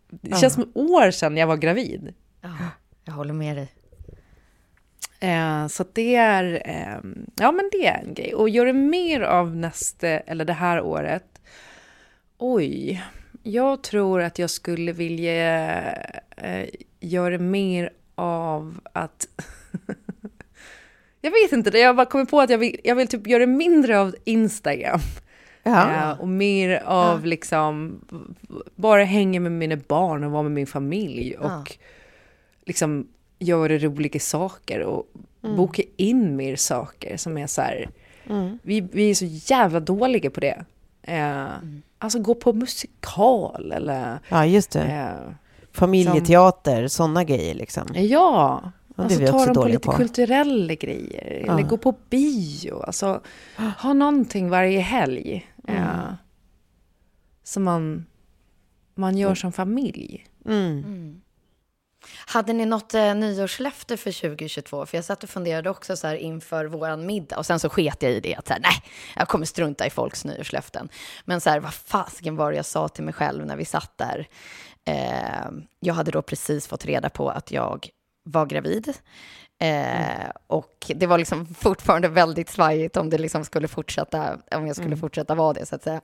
det 0.08 0.36
känns 0.36 0.54
som 0.54 0.70
år 0.74 1.10
sedan 1.10 1.36
jag 1.36 1.46
var 1.46 1.56
gravid. 1.56 2.14
Ja, 2.40 2.48
jag 3.04 3.12
håller 3.12 3.34
med 3.34 3.56
dig. 3.56 3.72
Eh, 5.20 5.66
så 5.66 5.84
det 5.92 6.14
är, 6.14 6.62
eh, 6.64 7.10
ja 7.36 7.52
men 7.52 7.70
det 7.72 7.86
är 7.86 8.04
en 8.04 8.14
grej. 8.14 8.34
Och 8.34 8.48
göra 8.48 8.72
mer 8.72 9.20
av 9.20 9.56
nästa, 9.56 10.08
eller 10.08 10.44
det 10.44 10.52
här 10.52 10.80
året, 10.80 11.40
oj, 12.38 13.02
jag 13.42 13.82
tror 13.82 14.22
att 14.22 14.38
jag 14.38 14.50
skulle 14.50 14.92
vilja 14.92 15.92
eh, 16.36 16.68
göra 17.00 17.38
mer 17.38 17.90
av 18.18 18.80
att 18.92 19.28
jag 21.20 21.30
vet 21.30 21.52
inte, 21.52 21.70
det, 21.70 21.78
jag 21.78 21.96
bara 21.96 22.06
kommer 22.06 22.24
på 22.24 22.40
att 22.40 22.50
jag 22.50 22.58
vill, 22.58 22.80
jag 22.84 22.94
vill 22.96 23.08
typ 23.08 23.26
göra 23.26 23.46
mindre 23.46 24.00
av 24.00 24.14
Instagram. 24.24 25.00
Ja. 25.62 25.92
Eh, 25.92 26.20
och 26.20 26.28
mer 26.28 26.82
av 26.84 27.24
liksom, 27.26 28.00
bara 28.74 29.04
hänga 29.04 29.40
med 29.40 29.52
mina 29.52 29.76
barn 29.88 30.24
och 30.24 30.30
vara 30.30 30.42
med 30.42 30.52
min 30.52 30.66
familj. 30.66 31.36
Och 31.36 31.44
Ja. 31.50 31.64
liksom 32.64 33.08
göra 33.38 33.78
roliga 33.78 34.20
saker 34.20 34.80
och 34.80 35.06
boka 35.40 35.82
in 35.96 36.36
mer 36.36 36.56
saker 36.56 37.16
som 37.16 37.38
är 37.38 37.46
så 37.46 37.62
här, 37.62 37.88
vi, 38.62 38.80
vi 38.80 39.10
är 39.10 39.14
så 39.14 39.24
jävla 39.54 39.80
dåliga 39.80 40.30
på 40.30 40.40
det. 40.40 40.64
Eh, 41.02 41.46
Alltså 41.98 42.18
gå 42.18 42.34
på 42.34 42.52
musikal 42.52 43.72
eller... 43.72 44.18
ja, 44.28 44.46
just 44.46 44.70
det. 44.70 44.80
Eh, 44.82 45.32
Familjeteater, 45.76 46.88
sådana 46.88 47.24
grejer 47.24 47.54
liksom. 47.54 47.88
ja, 47.94 48.72
Ja, 48.96 49.04
det 49.04 49.14
är 49.14 49.20
alltså 49.22 49.38
vi 49.38 49.44
ta 49.44 49.46
dem 49.46 49.54
på 49.54 49.68
lite 49.68 49.78
på. 49.78 49.92
kulturella 49.92 50.74
grejer. 50.74 51.44
Eller 51.48 51.62
gå 51.62 51.76
på 51.76 51.94
bio. 52.10 52.82
Alltså 52.82 53.20
ha 53.78 53.92
någonting 53.92 54.50
varje 54.50 54.80
helg. 54.80 55.50
Eh, 55.68 56.12
som 57.42 57.62
man, 57.62 58.06
man 58.94 59.18
gör 59.18 59.34
som 59.34 59.52
familj. 59.52 60.26
Mm. 60.46 61.20
Hade 62.26 62.52
ni 62.52 62.66
något 62.66 62.94
eh, 62.94 63.14
nyårslöfte 63.14 63.96
för 63.96 64.12
2022? 64.12 64.86
För 64.86 64.98
jag 64.98 65.04
satt 65.04 65.24
och 65.24 65.30
funderade 65.30 65.70
också 65.70 65.96
så 65.96 66.06
här 66.06 66.14
inför 66.14 66.64
våran 66.64 67.06
middag 67.06 67.38
och 67.38 67.46
sen 67.46 67.60
så 67.60 67.68
sket 67.68 68.02
jag 68.02 68.12
i 68.12 68.20
det 68.20 68.34
att 68.34 68.46
så 68.46 68.52
här, 68.52 68.60
nej, 68.60 68.82
jag 69.16 69.28
kommer 69.28 69.46
strunta 69.46 69.86
i 69.86 69.90
folks 69.90 70.24
nyårslöften. 70.24 70.88
Men 71.24 71.40
så 71.40 71.50
här, 71.50 71.60
vad 71.60 71.74
fasiken 71.74 72.36
var 72.36 72.50
det 72.50 72.56
jag 72.56 72.66
sa 72.66 72.88
till 72.88 73.04
mig 73.04 73.14
själv 73.14 73.46
när 73.46 73.56
vi 73.56 73.64
satt 73.64 73.98
där? 73.98 74.28
Eh, 74.86 75.50
jag 75.80 75.94
hade 75.94 76.10
då 76.10 76.22
precis 76.22 76.66
fått 76.66 76.84
reda 76.84 77.10
på 77.10 77.30
att 77.30 77.50
jag 77.50 77.88
var 78.24 78.46
gravid. 78.46 78.92
Eh, 79.60 80.30
och 80.46 80.92
det 80.94 81.06
var 81.06 81.18
liksom 81.18 81.46
fortfarande 81.46 82.08
väldigt 82.08 82.48
svajigt 82.48 82.96
om 82.96 83.10
det 83.10 83.18
liksom 83.18 83.44
skulle 83.44 83.68
fortsätta, 83.68 84.38
om 84.54 84.66
jag 84.66 84.76
skulle 84.76 84.96
fortsätta 84.96 85.34
vara 85.34 85.52
det 85.52 85.66
så 85.66 85.74
att 85.74 85.82
säga. 85.82 86.00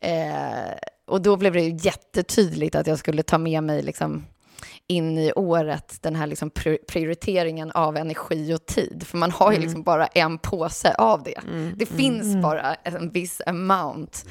Eh, 0.00 0.74
och 1.06 1.22
då 1.22 1.36
blev 1.36 1.52
det 1.52 1.60
jättetydligt 1.60 2.74
att 2.74 2.86
jag 2.86 2.98
skulle 2.98 3.22
ta 3.22 3.38
med 3.38 3.62
mig 3.62 3.82
liksom 3.82 4.24
in 4.86 5.18
i 5.18 5.32
året 5.32 5.98
den 6.02 6.16
här 6.16 6.26
liksom 6.26 6.50
pri- 6.50 6.78
prioriteringen 6.88 7.70
av 7.70 7.96
energi 7.96 8.54
och 8.54 8.66
tid. 8.66 9.02
För 9.06 9.18
man 9.18 9.30
har 9.30 9.52
ju 9.52 9.58
liksom 9.60 9.82
bara 9.82 10.06
en 10.06 10.38
påse 10.38 10.94
av 10.94 11.22
det. 11.22 11.40
Det 11.76 11.86
finns 11.86 12.36
bara 12.42 12.74
en 12.74 13.10
viss 13.10 13.40
amount 13.46 14.24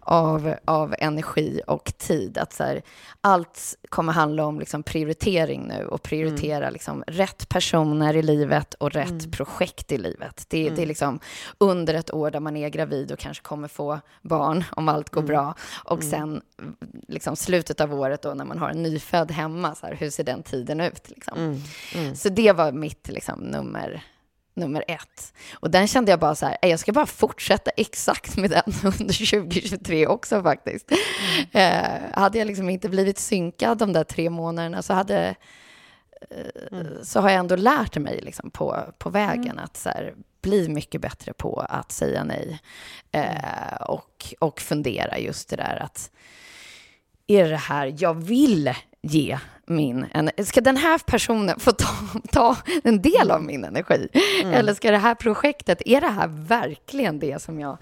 av, 0.00 0.54
av 0.64 0.94
energi 0.98 1.60
och 1.66 1.92
tid. 1.98 2.38
Att 2.38 2.52
så 2.52 2.64
här, 2.64 2.82
allt 3.20 3.74
kommer 3.88 4.12
handla 4.12 4.46
om 4.46 4.58
liksom 4.60 4.82
prioritering 4.82 5.62
nu 5.68 5.86
och 5.86 6.02
prioritera 6.02 6.70
liksom 6.70 7.04
rätt 7.06 7.48
personer 7.48 8.16
i 8.16 8.22
livet 8.22 8.74
och 8.74 8.90
rätt 8.90 9.32
projekt 9.32 9.92
i 9.92 9.98
livet. 9.98 10.44
Det, 10.48 10.70
det 10.70 10.82
är 10.82 10.86
liksom 10.86 11.20
under 11.58 11.94
ett 11.94 12.14
år 12.14 12.30
där 12.30 12.40
man 12.40 12.56
är 12.56 12.68
gravid 12.68 13.12
och 13.12 13.18
kanske 13.18 13.42
kommer 13.42 13.68
få 13.68 14.00
barn 14.22 14.64
om 14.70 14.88
allt 14.88 15.10
går 15.10 15.22
bra. 15.22 15.54
Och 15.84 16.02
sen 16.02 16.40
liksom 17.08 17.36
slutet 17.36 17.80
av 17.80 17.94
året 17.94 18.22
då 18.22 18.34
när 18.34 18.44
man 18.44 18.58
har 18.58 18.68
en 18.70 18.82
nyfödd 18.82 19.30
hemma, 19.30 19.74
så 19.74 19.86
här, 19.86 19.93
hur 19.94 20.10
ser 20.10 20.24
den 20.24 20.42
tiden 20.42 20.80
ut? 20.80 21.10
Liksom. 21.10 21.62
Så 22.14 22.28
det 22.28 22.52
var 22.52 22.72
mitt 22.72 23.08
liksom, 23.08 23.40
nummer, 23.40 24.04
nummer 24.54 24.84
ett. 24.88 25.32
Och 25.54 25.70
den 25.70 25.86
kände 25.86 26.10
jag 26.10 26.20
bara 26.20 26.34
så 26.34 26.46
här, 26.46 26.56
"Eh, 26.62 26.70
jag 26.70 26.80
ska 26.80 26.92
bara 26.92 27.06
fortsätta 27.06 27.70
exakt 27.70 28.36
med 28.36 28.50
den 28.50 28.62
under 29.00 29.26
2023 29.26 30.06
också 30.06 30.42
faktiskt. 30.42 30.92
Eh, 31.52 32.00
hade 32.12 32.38
jag 32.38 32.46
liksom 32.46 32.70
inte 32.70 32.88
blivit 32.88 33.18
synkad 33.18 33.78
de 33.78 33.92
där 33.92 34.04
tre 34.04 34.30
månaderna 34.30 34.82
så 34.82 34.92
hade 34.94 35.34
eh, 36.30 36.86
så 37.02 37.20
har 37.20 37.30
jag 37.30 37.38
ändå 37.38 37.56
lärt 37.56 37.96
mig 37.96 38.20
liksom 38.22 38.50
på, 38.50 38.84
på 38.98 39.10
vägen 39.10 39.58
att 39.58 39.76
så 39.76 39.88
här, 39.88 40.14
bli 40.42 40.68
mycket 40.68 41.00
bättre 41.00 41.32
på 41.32 41.60
att 41.68 41.92
säga 41.92 42.24
nej. 42.24 42.60
Eh, 43.12 43.74
och, 43.80 44.34
och 44.38 44.60
fundera 44.60 45.18
just 45.18 45.48
det 45.48 45.56
där 45.56 45.82
att 45.82 46.10
är 47.26 47.48
det 47.48 47.56
här 47.56 47.94
jag 47.98 48.14
vill 48.14 48.74
ge 49.02 49.38
min 49.66 50.06
energi? 50.14 50.44
Ska 50.44 50.60
den 50.60 50.76
här 50.76 50.98
personen 50.98 51.60
få 51.60 51.72
ta, 51.72 51.86
ta 52.32 52.56
en 52.84 53.02
del 53.02 53.30
av 53.30 53.42
min 53.42 53.64
energi? 53.64 54.08
Eller 54.44 54.74
ska 54.74 54.90
det 54.90 54.98
här 54.98 55.14
projektet, 55.14 55.82
är 55.86 56.00
det 56.00 56.08
här 56.08 56.28
verkligen 56.28 57.18
det 57.18 57.42
som 57.42 57.60
jag, 57.60 57.78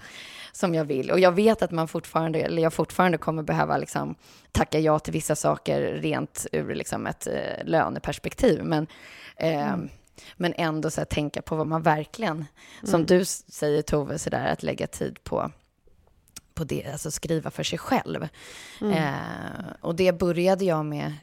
som 0.51 0.75
jag 0.75 0.85
vill? 0.85 1.11
Och 1.11 1.19
jag 1.19 1.31
vet 1.31 1.61
att 1.61 1.71
man 1.71 1.87
fortfarande, 1.87 2.39
eller 2.39 2.61
jag 2.63 2.73
fortfarande 2.73 3.17
kommer 3.17 3.43
behöva 3.43 3.77
liksom 3.77 4.15
tacka 4.51 4.79
ja 4.79 4.99
till 4.99 5.13
vissa 5.13 5.35
saker 5.35 5.81
rent 5.81 6.45
ur 6.51 6.75
liksom 6.75 7.07
ett 7.07 7.27
eh, 7.27 7.65
löneperspektiv. 7.65 8.63
Men, 8.63 8.87
eh, 9.37 9.75
men 10.35 10.53
ändå 10.57 10.89
så 10.89 11.01
här, 11.01 11.05
tänka 11.05 11.41
på 11.41 11.55
vad 11.55 11.67
man 11.67 11.81
verkligen, 11.81 12.45
som 12.83 13.05
du 13.05 13.21
s- 13.21 13.53
säger 13.53 13.81
Tove, 13.81 14.19
så 14.19 14.29
där, 14.29 14.45
att 14.47 14.63
lägga 14.63 14.87
tid 14.87 15.23
på 15.23 15.51
på 16.55 16.63
det, 16.63 16.85
alltså 16.91 17.11
skriva 17.11 17.51
för 17.51 17.63
sig 17.63 17.79
själv. 17.79 18.27
Eh, 18.81 19.13
och 19.81 19.95
det 19.95 20.11
började 20.19 20.65
jag 20.65 20.85
med 20.85 21.13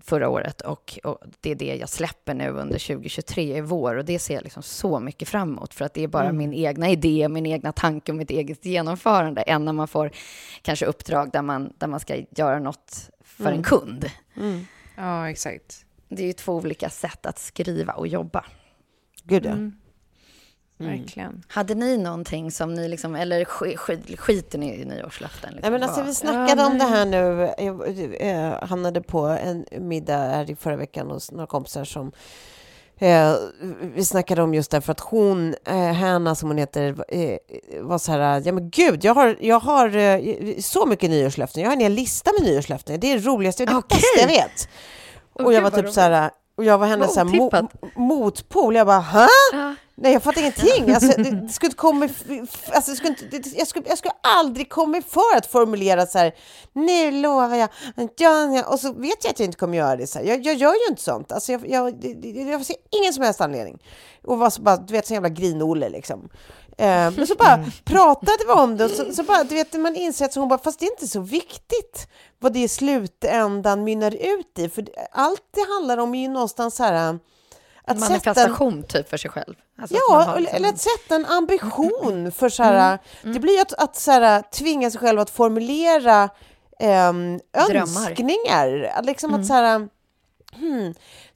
förra 0.00 0.28
året 0.28 0.60
och, 0.60 0.98
och 1.04 1.18
det 1.40 1.50
är 1.50 1.54
det 1.54 1.76
jag 1.76 1.88
släpper 1.88 2.34
nu 2.34 2.48
under 2.48 2.78
2023 2.78 3.56
i 3.56 3.60
vår 3.60 3.96
och 3.96 4.04
det 4.04 4.18
ser 4.18 4.34
jag 4.34 4.42
liksom 4.42 4.62
så 4.62 5.00
mycket 5.00 5.28
fram 5.28 5.52
emot 5.52 5.74
för 5.74 5.84
att 5.84 5.94
det 5.94 6.02
är 6.02 6.08
bara 6.08 6.32
min 6.32 6.54
egna 6.54 6.90
idé, 6.90 7.28
min 7.28 7.46
egna 7.46 7.72
tanke 7.72 8.12
och 8.12 8.18
mitt 8.18 8.30
eget 8.30 8.64
genomförande 8.64 9.42
än 9.42 9.64
när 9.64 9.72
man 9.72 9.88
får 9.88 10.10
kanske 10.62 10.86
uppdrag 10.86 11.30
där 11.32 11.42
man, 11.42 11.72
där 11.78 11.86
man 11.86 12.00
ska 12.00 12.16
göra 12.30 12.58
något 12.58 13.10
för 13.24 13.52
en 13.52 13.62
kund. 13.62 14.10
Ja, 14.96 15.30
exakt. 15.30 15.84
Det 16.08 16.22
är 16.22 16.26
ju 16.26 16.32
två 16.32 16.52
olika 16.52 16.90
sätt 16.90 17.26
att 17.26 17.38
skriva 17.38 17.92
och 17.92 18.06
jobba. 18.06 18.44
Gud 19.22 19.44
ja. 19.46 19.50
Mm. 19.50 19.76
Verkligen. 20.86 21.42
Hade 21.48 21.74
ni 21.74 21.96
någonting 21.96 22.50
som 22.50 22.74
ni 22.74 22.88
liksom, 22.88 23.14
eller 23.14 23.44
sk, 23.44 23.78
sk, 23.78 24.18
skiter 24.18 24.58
ni 24.58 24.74
i 24.74 24.84
nyårslöften? 24.84 25.52
Liksom? 25.54 25.72
Nej, 25.72 25.80
men 25.80 25.88
alltså, 25.88 26.02
vi 26.02 26.14
snackade 26.14 26.64
om 26.64 26.78
det 26.78 26.84
här 26.84 27.06
nu. 27.06 27.50
Jag 27.58 28.20
eh, 28.20 28.64
hamnade 28.68 29.00
på 29.00 29.26
en 29.26 29.66
middag 29.78 30.16
här 30.18 30.50
i 30.50 30.56
förra 30.56 30.76
veckan 30.76 31.10
hos 31.10 31.32
några 31.32 31.46
kompisar 31.46 31.84
som 31.84 32.12
eh, 32.98 33.34
vi 33.94 34.04
snackade 34.04 34.42
om 34.42 34.54
just 34.54 34.70
därför 34.70 34.92
att 34.92 35.00
hon, 35.00 35.54
eh, 35.64 35.92
Hanna 35.92 36.34
som 36.34 36.48
hon 36.48 36.58
heter, 36.58 37.04
eh, 37.08 37.38
var 37.80 37.98
så 37.98 38.12
här, 38.12 38.42
ja 38.44 38.52
men 38.52 38.70
gud, 38.70 39.04
jag 39.04 39.14
har, 39.14 39.36
jag 39.40 39.60
har 39.60 39.96
eh, 39.96 40.58
så 40.60 40.86
mycket 40.86 41.10
nyårslöften. 41.10 41.62
Jag 41.62 41.70
har 41.70 41.74
en 41.76 41.80
hel 41.80 41.92
lista 41.92 42.30
med 42.38 42.50
nyårslöften. 42.50 43.00
Det 43.00 43.12
är 43.12 43.18
det 43.18 43.26
roligaste 43.26 43.62
och 43.62 43.68
det 43.68 43.76
Okej. 43.76 43.96
bästa 43.96 44.20
jag 44.20 44.28
vet. 44.28 44.68
Och 45.32 45.52
jag 45.52 45.62
gud, 45.64 45.72
var 45.72 45.82
typ 45.82 45.92
så 45.92 46.00
här, 46.00 46.30
Och 46.56 46.64
jag 46.64 46.78
var 46.78 46.86
hennes 46.86 47.14
så 47.14 47.24
mo 47.24 47.50
motpol. 47.96 48.74
Jag 48.76 48.86
bara, 48.86 48.98
hä? 49.00 49.26
Ja. 49.52 49.74
Nej, 49.96 50.12
jag 50.12 50.22
fattar 50.22 50.40
ingenting. 50.40 50.90
Alltså, 50.94 51.22
det, 51.22 51.30
det 51.30 51.48
skulle 51.52 51.72
komma, 51.72 52.08
alltså, 52.72 52.90
det 52.90 52.96
skulle 52.96 53.08
inte, 53.08 53.24
det, 53.30 53.46
jag, 53.58 53.66
skulle, 53.68 53.88
jag 53.88 53.98
skulle 53.98 54.14
aldrig 54.20 54.68
komma 54.70 55.02
för 55.08 55.36
att 55.36 55.46
formulera 55.46 56.06
så 56.06 56.18
här, 56.18 56.34
nu 56.72 57.10
lovar 57.10 57.54
jag, 57.56 57.68
ja, 58.16 58.54
ja, 58.56 58.64
och 58.66 58.80
så 58.80 58.92
vet 58.92 59.24
jag 59.24 59.30
att 59.30 59.40
jag 59.40 59.46
inte 59.46 59.58
kommer 59.58 59.78
göra 59.78 59.96
det. 59.96 60.06
Så 60.06 60.18
här. 60.18 60.26
Jag, 60.26 60.46
jag 60.46 60.54
gör 60.54 60.72
ju 60.72 60.86
inte 60.90 61.02
sånt. 61.02 61.32
Alltså, 61.32 61.52
jag, 61.52 61.68
jag, 61.68 61.94
det- 62.00 62.30
jag 62.50 62.66
ser 62.66 62.76
ingen 63.00 63.12
som 63.12 63.24
helst 63.24 63.40
anledning. 63.40 63.78
Och 64.24 64.38
var 64.38 64.50
så 64.50 64.62
bara, 64.62 64.76
du 64.76 64.92
vet, 64.92 65.06
så 65.06 65.12
jävla 65.14 65.28
grinolle 65.28 65.88
liksom. 65.88 66.28
Eh, 66.78 67.10
men 67.10 67.26
så 67.26 67.34
bara 67.34 67.64
pratade 67.84 68.38
vi 68.46 68.52
om 68.52 68.76
det 68.76 68.84
och 68.84 68.90
så, 68.90 69.12
så 69.12 69.22
bara, 69.22 69.44
du 69.44 69.54
vet, 69.54 69.72
man 69.72 69.96
inser 69.96 70.24
att 70.24 70.34
hon 70.34 70.48
bara, 70.48 70.58
fast 70.58 70.80
det 70.80 70.86
är 70.86 70.90
inte 70.90 71.06
så 71.08 71.20
viktigt 71.20 72.08
vad 72.38 72.52
det 72.52 72.60
i 72.62 72.68
slutändan 72.68 73.84
mynnar 73.84 74.14
ut 74.14 74.58
i. 74.58 74.68
För 74.68 74.84
allt 75.12 75.42
det 75.54 75.72
handlar 75.72 75.98
om 75.98 76.14
är 76.14 76.22
ju 76.22 76.28
någonstans 76.28 76.76
så 76.76 76.82
här, 76.84 76.94
att 76.94 77.20
sätta 77.84 77.92
en, 77.94 78.00
Manifestation 78.00 78.82
typ 78.82 79.08
för 79.10 79.16
sig 79.16 79.30
själv. 79.30 79.54
Alltså 79.80 79.96
att 79.96 80.02
Ja, 80.08 80.22
eller, 80.22 80.40
liksom- 80.40 80.56
eller 80.56 80.68
att 80.68 80.80
sätta 80.80 81.14
en 81.14 81.26
ambition 81.26 82.32
för 82.32 82.48
så 82.48 82.62
här, 82.62 82.98
det 83.22 83.40
blir 83.40 83.54
ju 83.54 83.60
att, 83.60 83.72
att 83.72 83.96
så 83.96 84.10
här, 84.10 84.42
tvinga 84.42 84.90
sig 84.90 85.00
själv 85.00 85.20
att 85.20 85.30
formulera 85.30 86.28
ehm, 86.80 87.40
Drömmar. 87.68 87.80
önskningar. 87.80 88.92
Att 88.94 89.04
Liksom 89.04 89.34
att 89.34 89.46
så 89.46 89.52
här, 89.52 89.88
hmm, 90.54 90.94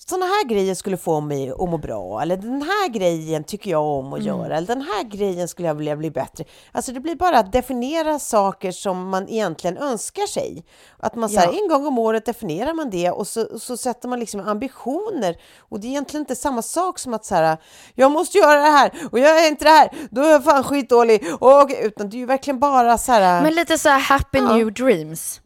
sådana 0.09 0.27
här 0.27 0.45
grejer 0.49 0.75
skulle 0.75 0.97
få 0.97 1.21
mig 1.21 1.51
att 1.51 1.59
må 1.59 1.79
bra, 1.79 2.23
eller 2.23 2.37
den 2.37 2.63
här 2.63 2.89
grejen 2.89 3.45
tycker 3.45 3.71
jag 3.71 3.83
om 3.85 4.13
att 4.13 4.23
göra, 4.23 4.57
eller 4.57 4.67
den 4.67 4.83
här 4.83 5.03
grejen 5.03 5.49
skulle 5.49 5.69
jag 5.69 5.75
vilja 5.75 5.97
bli 5.97 6.11
bättre. 6.11 6.45
Alltså 6.73 6.93
det 6.93 7.01
blir 7.01 7.17
bara 7.17 7.39
att 7.39 7.53
definiera 7.53 8.19
saker 8.19 8.73
som 8.73 9.09
man 9.09 9.29
egentligen 9.29 9.77
önskar 9.79 10.27
sig. 10.27 10.65
Att 10.99 11.15
man 11.15 11.29
så 11.29 11.41
här, 11.41 11.47
Ja. 11.53 11.59
en 11.63 11.69
gång 11.69 11.87
om 11.87 11.99
året 11.99 12.27
definierar 12.27 12.75
man 12.75 12.91
det 12.91 13.11
och 13.11 13.27
så, 13.27 13.59
så 13.59 13.77
sätter 13.77 14.09
man 14.09 14.21
liksom 14.21 14.41
ambitioner. 14.41 15.37
Och 15.59 15.81
det 15.81 15.87
är 15.87 15.89
egentligen 15.89 16.23
inte 16.23 16.37
samma 16.37 16.63
sak 16.63 16.99
som 16.99 17.15
att 17.15 17.25
så 17.25 17.35
här, 17.35 17.57
jag 17.95 18.11
måste 18.11 18.39
göra 18.39 18.61
det 18.63 18.71
här 18.71 18.93
och 19.13 19.19
jag 19.19 19.45
är 19.45 19.49
inte 19.49 19.65
det 19.65 19.71
här, 19.71 19.91
då 20.11 20.21
är 20.23 20.31
jag 20.31 20.45
fan 20.45 20.65
skitdålig. 20.65 21.25
Och, 21.41 21.71
utan 21.83 22.11
det 22.11 22.17
är 22.17 22.19
ju 22.19 22.27
verkligen 22.27 22.59
bara 22.59 22.99
så 22.99 23.13
här. 23.13 23.43
Men 23.43 23.55
lite 23.55 23.79
så 23.79 23.89
här 23.89 24.01
happy 24.01 24.39
Ja. 24.39 24.57
new 24.57 24.73
dreams. 24.73 25.41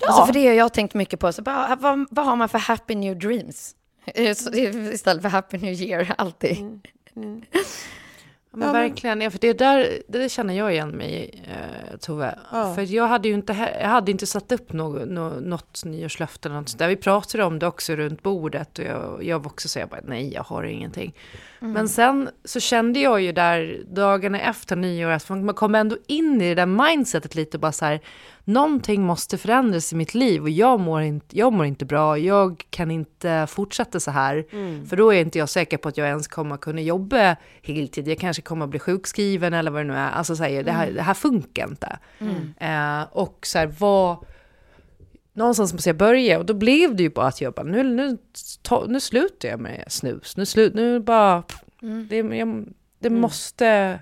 Ja. 0.00 0.06
Alltså 0.08 0.26
för 0.26 0.32
det 0.32 0.46
har 0.46 0.54
jag 0.54 0.72
tänkt 0.74 0.94
mycket 0.94 1.20
på. 1.20 1.32
Så 1.32 1.42
bara, 1.42 1.76
vad, 1.80 2.06
vad 2.10 2.26
har 2.26 2.36
man 2.36 2.48
för 2.48 2.58
happy 2.58 2.94
new 2.94 3.18
dreams? 3.18 3.74
Eh, 4.14 4.30
Istället 4.92 5.22
för 5.22 5.28
happy 5.28 5.58
new 5.58 5.72
year, 5.82 6.14
alltid. 6.18 6.58
Mm. 6.58 6.80
Men 8.50 8.66
Ja, 8.68 8.72
men- 8.72 8.82
verkligen, 8.82 9.20
ja, 9.20 9.30
för 9.30 9.38
det 9.38 9.52
där 9.52 9.98
det 10.08 10.28
känner 10.28 10.54
jag 10.54 10.72
igen 10.72 10.88
mig 10.90 11.44
eh, 11.48 11.96
Tove. 11.96 12.38
Ja. 12.52 12.74
För 12.74 12.94
jag 12.94 13.06
hade 13.06 13.28
ju 13.28 13.34
inte, 13.34 13.52
jag 13.80 13.88
hade 13.88 14.10
inte 14.10 14.26
satt 14.26 14.52
upp 14.52 14.72
något, 14.72 15.08
något, 15.42 15.84
nyårslöfte 15.84 16.48
eller 16.48 16.56
något 16.60 16.68
sånt 16.68 16.78
där. 16.78 16.88
Vi 16.88 16.96
pratade 16.96 17.44
om 17.44 17.58
det 17.58 17.66
också 17.66 17.92
runt 17.96 18.22
bordet 18.22 18.78
och 18.78 18.84
jag, 18.84 19.18
jag 19.24 19.38
var 19.38 19.46
också 19.46 19.68
så 19.68 19.78
jag 19.78 19.88
bara, 19.88 20.00
nej 20.04 20.32
jag 20.34 20.42
har 20.42 20.62
ingenting. 20.64 21.14
Men 21.58 21.88
sen 21.88 22.28
så 22.44 22.60
kände 22.60 23.00
jag 23.00 23.20
ju 23.20 23.32
där 23.32 23.82
dagarna 23.90 24.40
efter 24.40 24.76
nyår 24.76 25.10
att 25.10 25.28
man 25.28 25.54
kom 25.54 25.74
ändå 25.74 25.96
in 26.06 26.40
i 26.42 26.48
det 26.48 26.54
där 26.54 26.66
mindsetet 26.66 27.34
lite 27.34 27.56
och 27.56 27.60
bara 27.60 27.72
så 27.72 27.84
här, 27.84 28.00
någonting 28.46 29.02
måste 29.02 29.38
förändras 29.38 29.92
i 29.92 29.96
mitt 29.96 30.14
liv 30.14 30.42
och 30.42 30.50
jag 30.50 30.80
mår 30.80 31.02
inte, 31.02 31.38
jag 31.38 31.52
mår 31.52 31.66
inte 31.66 31.84
bra, 31.84 32.18
jag 32.18 32.64
kan 32.70 32.90
inte 32.90 33.46
fortsätta 33.48 34.00
så 34.00 34.10
här. 34.10 34.44
För 34.88 34.96
då 34.96 35.14
är 35.14 35.20
inte 35.20 35.38
jag 35.38 35.48
säker 35.48 35.76
på 35.76 35.88
att 35.88 35.96
jag 35.96 36.08
ens 36.08 36.28
kommer 36.28 36.56
kunna 36.56 36.80
jobba 36.80 37.36
heltid, 37.62 38.08
jag 38.08 38.18
kanske 38.18 38.42
kommer 38.42 38.66
bli 38.66 38.78
sjukskriven 38.78 39.54
eller 39.54 39.70
vad 39.70 39.80
det 39.80 39.84
nu 39.84 39.94
är. 39.94 40.10
Alltså 40.10 40.36
säger 40.36 40.64
det, 40.64 40.72
här, 40.72 40.90
det 40.90 41.02
här 41.02 41.14
funkar 41.14 41.68
inte. 41.68 41.98
Eh, 42.60 43.02
och 43.12 43.38
så 43.42 43.58
här, 43.58 43.66
vad 43.78 44.16
någonstans 45.32 45.72
måste 45.72 45.88
jag 45.88 45.96
börja. 45.96 46.38
Och 46.38 46.46
då 46.46 46.54
blev 46.54 46.96
det 46.96 47.02
ju 47.02 47.10
bara 47.10 47.26
att 47.26 47.40
jag 47.40 47.54
bara, 47.54 47.66
nu, 47.66 47.82
nu, 47.82 48.18
ta, 48.62 48.84
nu 48.88 49.00
slutar 49.00 49.48
jag 49.48 49.60
med 49.60 49.84
snus. 49.88 50.36
Nu, 50.36 50.46
slut, 50.46 50.74
nu 50.74 51.00
bara, 51.00 51.42
det, 52.08 52.16
jag, 52.16 52.64
det 52.98 53.10
måste 53.10 53.98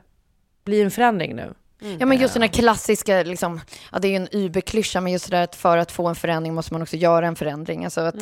bli 0.64 0.82
en 0.82 0.90
förändring 0.90 1.36
nu. 1.36 1.55
Ja, 1.99 2.07
men 2.07 2.18
just 2.18 2.35
den 2.35 2.43
här 2.43 2.49
klassiska, 2.49 3.22
liksom, 3.22 3.61
ja, 3.93 3.99
det 3.99 4.09
är 4.09 4.11
ju 4.11 4.16
en 4.16 4.28
überklyscha, 4.32 5.01
men 5.01 5.12
just 5.12 5.30
det 5.30 5.37
där 5.37 5.43
att 5.45 5.57
för 5.57 5.76
att 5.78 5.93
få 5.93 6.07
en 6.09 6.14
förändring 6.14 6.55
måste 6.55 6.74
man 6.74 6.82
också 6.82 6.97
göra 6.97 7.26
en 7.26 7.37
förändring. 7.37 7.85
Alltså 7.85 8.01
att 8.01 8.14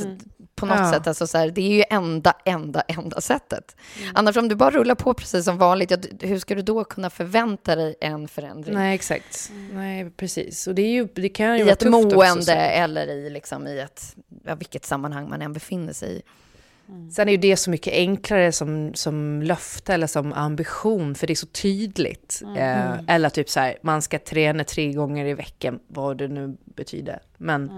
på 0.54 0.66
något 0.66 0.78
Ja. 0.78 0.92
sätt, 0.92 1.06
alltså 1.06 1.26
så 1.26 1.38
här, 1.38 1.50
det 1.50 1.60
är 1.60 1.72
ju 1.76 1.84
enda, 1.90 2.34
enda, 2.44 2.80
enda 2.80 3.20
sättet. 3.20 3.76
Annars 4.14 4.36
om 4.36 4.48
du 4.48 4.54
bara 4.54 4.70
rullar 4.70 4.94
på 4.94 5.14
precis 5.14 5.44
som 5.44 5.58
vanligt, 5.58 5.90
ja, 5.90 5.96
hur 6.20 6.38
ska 6.38 6.54
du 6.54 6.62
då 6.62 6.84
kunna 6.84 7.10
förvänta 7.10 7.76
dig 7.76 7.94
en 8.00 8.28
förändring? 8.28 8.74
Nej, 8.74 8.94
exakt. 8.94 9.52
Nej, 9.72 10.10
precis. 10.10 10.66
Och 10.66 10.74
det, 10.74 10.82
är 10.82 10.92
ju, 10.92 11.08
det 11.14 11.28
kan 11.28 11.54
ju 11.54 11.60
I 11.60 11.62
vara 11.62 11.72
ett 11.72 11.78
tufft 11.78 11.94
också, 11.94 12.16
mående 12.16 12.42
så. 12.44 12.52
eller 12.52 13.06
i, 13.06 13.30
liksom, 13.30 13.66
i 13.66 13.78
ett, 13.80 14.16
ja, 14.44 14.54
vilket 14.54 14.84
sammanhang 14.84 15.28
man 15.28 15.42
än 15.42 15.52
befinner 15.52 15.92
sig 15.92 16.16
i. 16.16 16.22
Sen 17.12 17.28
är 17.28 17.32
ju 17.32 17.38
det 17.38 17.56
så 17.56 17.70
mycket 17.70 17.92
enklare 17.92 18.52
som, 18.52 18.94
som 18.94 19.42
löfte 19.42 19.94
eller 19.94 20.06
som 20.06 20.32
ambition, 20.32 21.14
för 21.14 21.26
det 21.26 21.32
är 21.32 21.34
så 21.34 21.46
tydligt. 21.46 22.42
Eh, 22.56 23.14
eller 23.14 23.28
typ 23.28 23.48
så 23.50 23.60
här, 23.60 23.76
man 23.82 24.02
ska 24.02 24.18
träna 24.18 24.64
tre 24.64 24.92
gånger 24.92 25.26
i 25.26 25.34
veckan, 25.34 25.78
vad 25.88 26.18
det 26.18 26.28
nu 26.28 26.56
betyder. 26.64 27.18
Men, 27.36 27.68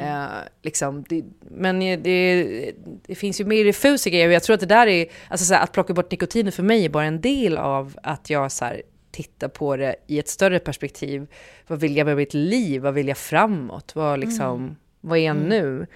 Eh, 0.00 0.26
liksom, 0.62 1.04
det, 1.08 1.24
men 1.50 1.80
det, 1.80 2.72
det 3.06 3.14
finns 3.14 3.40
ju 3.40 3.44
mer 3.44 3.64
diffusa 3.64 4.10
grejer. 4.10 4.26
och 4.26 4.32
Jag 4.32 4.42
tror 4.42 4.54
att 4.54 4.60
det 4.60 4.66
där 4.66 4.86
är, 4.86 5.06
alltså 5.28 5.46
så 5.46 5.54
här, 5.54 5.62
att 5.62 5.72
plocka 5.72 5.92
bort 5.94 6.10
nikotinet 6.10 6.54
för 6.54 6.62
mig 6.62 6.84
är 6.84 6.88
bara 6.88 7.04
en 7.04 7.20
del 7.20 7.58
av 7.58 7.96
att 8.02 8.30
jag 8.30 8.52
så 8.52 8.64
här, 8.64 8.82
tittar 9.10 9.48
på 9.48 9.76
det 9.76 9.96
i 10.06 10.18
ett 10.18 10.28
större 10.28 10.58
perspektiv. 10.58 11.26
Vad 11.66 11.80
vill 11.80 11.96
jag 11.96 12.04
med 12.04 12.16
mitt 12.16 12.34
liv? 12.34 12.82
Vad 12.82 12.94
vill 12.94 13.08
jag 13.08 13.18
framåt? 13.18 13.94
Vad, 13.94 14.20
liksom, 14.20 14.76
vad 15.00 15.18
är 15.18 15.22
jag 15.22 15.36
nu? 15.36 15.86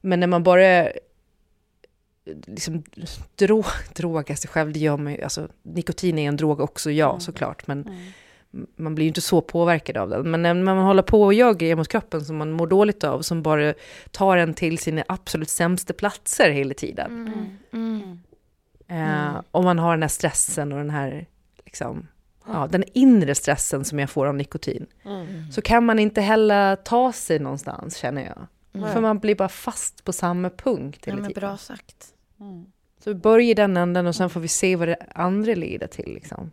Men 0.00 0.20
när 0.20 0.26
man 0.26 0.42
bara 0.42 0.88
liksom 2.46 2.82
drog, 3.36 3.64
droga 3.94 4.36
sig 4.36 4.50
själv, 4.50 4.72
det 4.72 4.78
gör 4.78 4.96
man 4.96 5.12
ju, 5.12 5.22
alltså 5.22 5.48
nikotin 5.62 6.18
är 6.18 6.28
en 6.28 6.36
drog 6.36 6.60
också, 6.60 6.90
ja 6.90 7.20
såklart, 7.20 7.66
men 7.66 7.88
man 8.76 8.94
blir 8.94 9.04
ju 9.04 9.08
inte 9.08 9.20
så 9.20 9.40
påverkad 9.40 9.96
av 9.96 10.08
den. 10.08 10.30
Men 10.30 10.42
när 10.42 10.54
man 10.54 10.78
håller 10.78 11.02
på 11.02 11.22
och 11.22 11.34
gör 11.34 11.54
grejer 11.54 11.76
mot 11.76 11.88
kroppen 11.88 12.24
som 12.24 12.36
man 12.36 12.52
mår 12.52 12.66
dåligt 12.66 13.04
av, 13.04 13.22
som 13.22 13.42
bara 13.42 13.74
tar 14.10 14.36
en 14.36 14.54
till 14.54 14.78
sina 14.78 15.04
absolut 15.08 15.50
sämsta 15.50 15.92
platser 15.92 16.50
hela 16.50 16.74
tiden. 16.74 17.34
Eh, 18.88 19.40
och 19.50 19.64
man 19.64 19.78
har 19.78 19.90
den 19.92 20.02
här 20.02 20.08
stressen 20.08 20.72
och 20.72 20.78
den 20.78 20.90
här, 20.90 21.26
liksom, 21.64 22.08
ja, 22.46 22.68
den 22.70 22.84
inre 22.92 23.34
stressen 23.34 23.84
som 23.84 23.98
jag 23.98 24.10
får 24.10 24.26
av 24.26 24.34
nikotin. 24.34 24.86
Så 25.52 25.62
kan 25.62 25.84
man 25.86 25.98
inte 25.98 26.20
heller 26.20 26.76
ta 26.76 27.12
sig 27.12 27.38
någonstans, 27.38 27.96
känner 27.96 28.24
jag. 28.24 28.46
För 28.92 29.00
man 29.00 29.18
blir 29.18 29.34
bara 29.34 29.48
fast 29.48 30.04
på 30.04 30.12
samma 30.12 30.50
punkt 30.50 30.98
Ja, 31.04 31.10
hela 31.10 31.22
men 31.22 31.30
tiden. 31.30 31.40
bra 31.40 31.56
sagt. 31.56 32.11
Så 33.04 33.10
vi 33.10 33.14
börjar 33.14 33.50
i 33.50 33.54
den 33.54 33.76
änden 33.76 34.06
och 34.06 34.14
sen 34.14 34.30
får 34.30 34.40
vi 34.40 34.48
se 34.48 34.76
vad 34.76 34.88
det 34.88 34.96
andra 35.14 35.54
leder 35.54 35.86
till. 35.86 36.14
Liksom. 36.14 36.50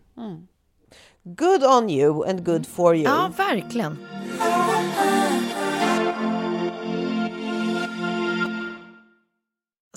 Good 1.23 1.63
on 1.63 1.89
you 1.89 2.29
and 2.29 2.45
good 2.45 2.67
for 2.67 2.95
you. 2.95 3.03
Ja, 3.03 3.31
verkligen. 3.37 3.97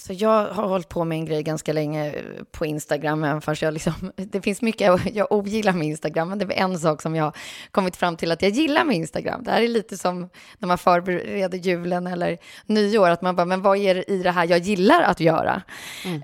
Så 0.07 0.12
jag 0.12 0.46
har 0.46 0.68
hållit 0.68 0.88
på 0.88 1.05
med 1.05 1.18
en 1.18 1.24
grej 1.24 1.42
ganska 1.42 1.72
länge 1.72 2.14
på 2.50 2.66
Instagram, 2.66 3.24
även 3.24 3.40
fast 3.40 3.62
jag 3.62 3.74
liksom, 3.74 3.92
det 4.16 4.40
finns 4.40 4.62
mycket 4.62 5.00
jag, 5.14 5.32
ogillar 5.32 5.72
med 5.72 5.86
Instagram, 5.86 6.28
men 6.28 6.38
det 6.38 6.44
är 6.44 6.64
en 6.64 6.78
sak 6.78 7.03
som 7.03 7.16
jag 7.16 7.24
har 7.24 7.36
kommit 7.70 7.96
fram 7.96 8.16
till 8.16 8.32
att 8.32 8.42
jag 8.42 8.50
gillar 8.50 8.84
med 8.84 8.96
Instagram. 8.96 9.44
Det 9.44 9.50
här 9.50 9.62
är 9.62 9.68
lite 9.68 9.98
som 9.98 10.28
när 10.59 10.68
man 10.68 10.78
förbereder 10.78 11.59
julen 11.59 12.07
eller 12.07 12.38
nyår, 12.66 13.11
att 13.11 13.22
man 13.22 13.36
bara, 13.36 13.44
men 13.44 13.62
vad 13.62 13.78
är 13.78 13.94
det 13.94 14.11
i 14.11 14.22
det 14.22 14.30
här 14.30 14.46
jag 14.46 14.59
gillar 14.59 15.03
att 15.03 15.20
göra? 15.20 15.62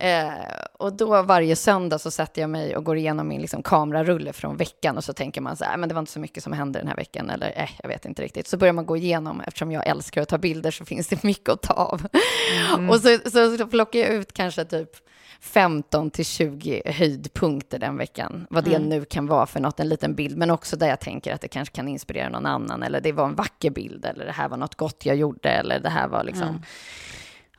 Eh, 0.00 0.28
och 0.78 0.92
då 0.92 1.22
varje 1.22 1.56
söndag 1.56 1.98
så 1.98 2.10
sätter 2.10 2.40
jag 2.40 2.50
mig 2.50 2.76
och 2.76 2.84
går 2.84 2.96
igenom 2.96 3.28
min 3.28 3.40
liksom, 3.40 3.62
kamerarulle 3.62 4.32
från 4.32 4.56
veckan 4.56 4.96
och 4.96 5.04
så 5.04 5.12
tänker 5.12 5.40
man 5.40 5.56
så 5.56 5.64
här, 5.64 5.76
men 5.76 5.88
det 5.88 5.94
var 5.94 6.00
inte 6.00 6.12
så 6.12 6.20
mycket 6.20 6.42
som 6.42 6.52
hände 6.52 6.78
den 6.78 6.88
här 6.88 6.96
veckan, 6.96 7.30
eller 7.30 7.52
eh, 7.56 7.70
jag 7.82 7.88
vet 7.88 8.04
inte 8.04 8.22
riktigt. 8.22 8.48
Så 8.48 8.56
börjar 8.56 8.72
man 8.72 8.86
gå 8.86 8.96
igenom, 8.96 9.40
eftersom 9.40 9.72
jag 9.72 9.86
älskar 9.86 10.22
att 10.22 10.28
ta 10.28 10.38
bilder 10.38 10.70
så 10.70 10.84
finns 10.84 11.08
det 11.08 11.22
mycket 11.22 11.48
att 11.48 11.62
ta 11.62 11.74
av. 11.74 12.06
Och 12.90 13.00
så, 13.00 13.18
så, 13.24 13.56
så 13.56 13.67
plockar 13.68 13.98
jag 13.98 14.08
ut 14.08 14.32
kanske 14.32 14.64
typ 14.64 14.90
15 15.40 16.10
till 16.10 16.24
20 16.24 16.82
höjdpunkter 16.86 17.78
den 17.78 17.96
veckan, 17.96 18.46
vad 18.50 18.64
det 18.64 18.78
nu 18.78 19.04
kan 19.04 19.26
vara 19.26 19.46
för 19.46 19.60
något, 19.60 19.80
en 19.80 19.88
liten 19.88 20.14
bild, 20.14 20.36
men 20.36 20.50
också 20.50 20.76
där 20.76 20.88
jag 20.88 21.00
tänker 21.00 21.34
att 21.34 21.40
det 21.40 21.48
kanske 21.48 21.74
kan 21.74 21.88
inspirera 21.88 22.28
någon 22.28 22.46
annan, 22.46 22.82
eller 22.82 23.00
det 23.00 23.12
var 23.12 23.24
en 23.24 23.34
vacker 23.34 23.70
bild, 23.70 24.04
eller 24.04 24.24
det 24.24 24.32
här 24.32 24.48
var 24.48 24.56
något 24.56 24.74
gott 24.74 25.06
jag 25.06 25.16
gjorde, 25.16 25.50
eller 25.50 25.80
det 25.80 25.88
här 25.88 26.08
var 26.08 26.24
liksom, 26.24 26.62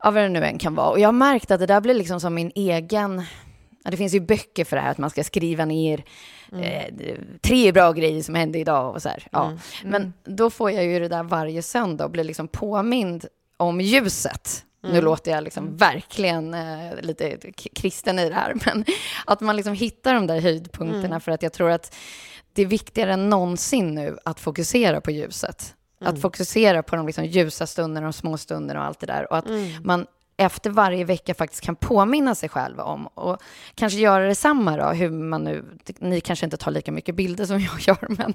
ja 0.04 0.12
vad 0.12 0.24
det 0.24 0.30
nu 0.30 0.44
än 0.46 0.58
kan 0.58 0.76
vara. 0.76 0.90
Och 0.90 1.00
jag 1.00 1.08
har 1.08 1.14
märkt 1.14 1.52
att 1.52 1.60
det 1.60 1.66
där 1.66 1.82
blir 1.82 1.94
liksom 1.94 2.20
som 2.20 2.34
min 2.34 2.52
egen, 2.56 3.24
ja, 3.84 3.92
det 3.92 3.98
finns 3.98 4.14
ju 4.14 4.20
böcker 4.20 4.66
för 4.66 4.76
det 4.76 4.82
här, 4.82 4.92
att 4.92 4.98
man 4.98 5.10
ska 5.10 5.24
skriva 5.24 5.66
ner 5.66 6.04
eh, 6.52 7.16
tre 7.42 7.72
bra 7.72 7.92
grejer 7.92 8.24
som 8.24 8.36
hände 8.36 8.60
idag 8.60 8.96
och 8.96 9.02
så 9.02 9.10
här. 9.10 9.28
Ja. 9.32 9.58
Men 9.84 10.14
då 10.24 10.50
får 10.50 10.72
jag 10.72 10.86
ju 10.86 11.00
det 11.00 11.08
där 11.08 11.24
varje 11.24 11.62
söndag 11.62 12.06
och 12.06 12.12
blir 12.12 12.24
liksom 12.24 12.48
påmind 12.48 13.26
om 13.58 13.82
ljuset. 13.82 14.66
Nu 14.82 15.02
låter 15.02 15.32
jag 15.32 15.44
liksom 15.44 15.78
verkligen 15.78 16.54
eh, 16.54 17.02
lite 17.02 17.38
kristen 17.74 18.20
i 18.20 18.30
det 18.30 18.36
här, 18.36 18.54
men 18.66 18.86
att 19.26 19.42
man 19.42 19.56
liksom 19.56 19.74
hittar 19.74 20.14
de 20.14 20.28
där 20.28 20.42
höjdpunkterna 20.42 21.20
för 21.20 21.32
att 21.32 21.44
jag 21.44 21.54
tror 21.54 21.70
att 21.70 21.96
det 22.54 22.62
är 22.62 22.66
viktigare 22.66 23.14
än 23.14 23.30
någonsin 23.30 23.96
nu 23.96 24.18
att 24.26 24.40
fokusera 24.40 25.02
på 25.02 25.12
ljuset. 25.12 25.76
Att 26.02 26.22
fokusera 26.22 26.84
på 26.84 26.96
de 26.96 27.06
liksom 27.06 27.26
ljusa 27.26 27.68
stunderna, 27.68 28.08
de 28.08 28.14
små 28.14 28.38
stunderna 28.38 28.80
och 28.80 28.86
allt 28.86 29.00
det 29.00 29.08
där. 29.08 29.32
Och 29.32 29.38
att 29.38 29.46
man 29.84 30.06
efter 30.40 30.70
varje 30.70 31.04
vecka 31.04 31.34
faktiskt 31.34 31.62
kan 31.62 31.76
påminna 31.76 32.36
sig 32.36 32.50
själv 32.50 32.80
om 32.80 33.08
och 33.08 33.38
kanske 33.76 34.00
göra 34.00 34.28
detsamma 34.28 34.78
då, 34.78 34.86
hur 34.86 35.10
man 35.10 35.44
nu, 35.44 35.66
ni 36.00 36.22
kanske 36.22 36.46
inte 36.46 36.58
tar 36.58 36.72
lika 36.72 36.92
mycket 36.92 37.16
bilder 37.16 37.46
som 37.46 37.60
jag 37.60 37.80
gör, 37.80 38.08
men 38.10 38.34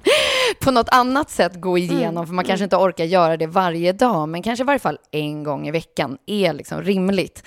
på 0.59 0.71
något 0.71 0.89
annat 0.89 1.29
sätt 1.29 1.55
gå 1.55 1.77
igenom, 1.77 2.27
för 2.27 2.33
man 2.33 2.45
kanske 2.45 2.63
inte 2.63 2.75
orkar 2.75 3.03
göra 3.03 3.37
det 3.37 3.47
varje 3.47 3.91
dag, 3.91 4.29
men 4.29 4.43
kanske 4.43 4.63
i 4.63 4.65
varje 4.65 4.79
fall 4.79 4.99
en 5.11 5.43
gång 5.43 5.67
i 5.67 5.71
veckan 5.71 6.17
är 6.25 6.53
liksom 6.53 6.83
rimligt. 6.83 7.43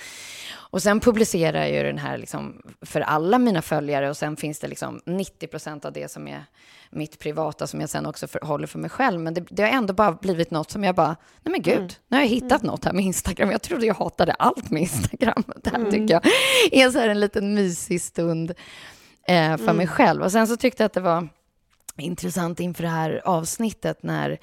Och 0.71 0.81
sen 0.81 0.99
publicerar 0.99 1.59
jag 1.59 1.71
ju 1.71 1.83
den 1.83 1.97
här 1.97 2.17
liksom 2.17 2.61
för 2.81 3.01
alla 3.01 3.37
mina 3.37 3.61
följare 3.61 4.09
och 4.09 4.17
sen 4.17 4.37
finns 4.37 4.59
det 4.59 4.67
liksom 4.67 5.01
90 5.05 5.47
procent 5.47 5.85
av 5.85 5.93
det 5.93 6.11
som 6.11 6.27
är 6.27 6.45
mitt 6.89 7.19
privata 7.19 7.67
som 7.67 7.81
jag 7.81 7.89
sen 7.89 8.05
också 8.05 8.27
för, 8.27 8.39
håller 8.39 8.67
för 8.67 8.79
mig 8.79 8.89
själv. 8.89 9.19
Men 9.19 9.33
det, 9.33 9.45
det, 9.49 9.63
har 9.63 9.69
ändå 9.69 9.93
bara 9.93 10.11
blivit 10.11 10.51
något 10.51 10.71
som 10.71 10.83
jag 10.83 10.95
bara, 10.95 11.15
nej 11.43 11.51
men 11.51 11.61
gud, 11.61 11.77
mm. 11.77 11.89
nu 12.07 12.17
har 12.17 12.23
jag 12.23 12.29
hittat 12.29 12.61
mm. 12.61 12.71
något 12.71 12.85
här 12.85 12.93
med 12.93 13.05
Instagram. 13.05 13.51
Jag 13.51 13.61
trodde 13.61 13.85
jag 13.85 13.95
hatade 13.95 14.33
allt 14.33 14.69
med 14.69 14.81
Instagram. 14.81 15.43
Det 15.63 15.69
här 15.69 15.79
mm. 15.79 15.91
tycker 15.91 16.13
jag 16.13 16.25
är 16.71 16.89
så 16.89 16.99
här 16.99 17.09
en 17.09 17.19
liten 17.19 17.53
mysig 17.53 18.01
stund 18.01 18.51
eh, 19.27 19.57
för 19.57 19.73
mig 19.73 19.85
mm. 19.85 19.87
själv. 19.87 20.21
Och 20.21 20.31
sen 20.31 20.47
så 20.47 20.57
tyckte 20.57 20.83
jag 20.83 20.85
att 20.85 20.93
det 20.93 21.01
var 21.01 21.27
intressant 21.97 22.59
inför 22.59 22.83
det 22.83 22.89
här 22.89 23.21
avsnittet 23.25 24.03
när 24.03 24.39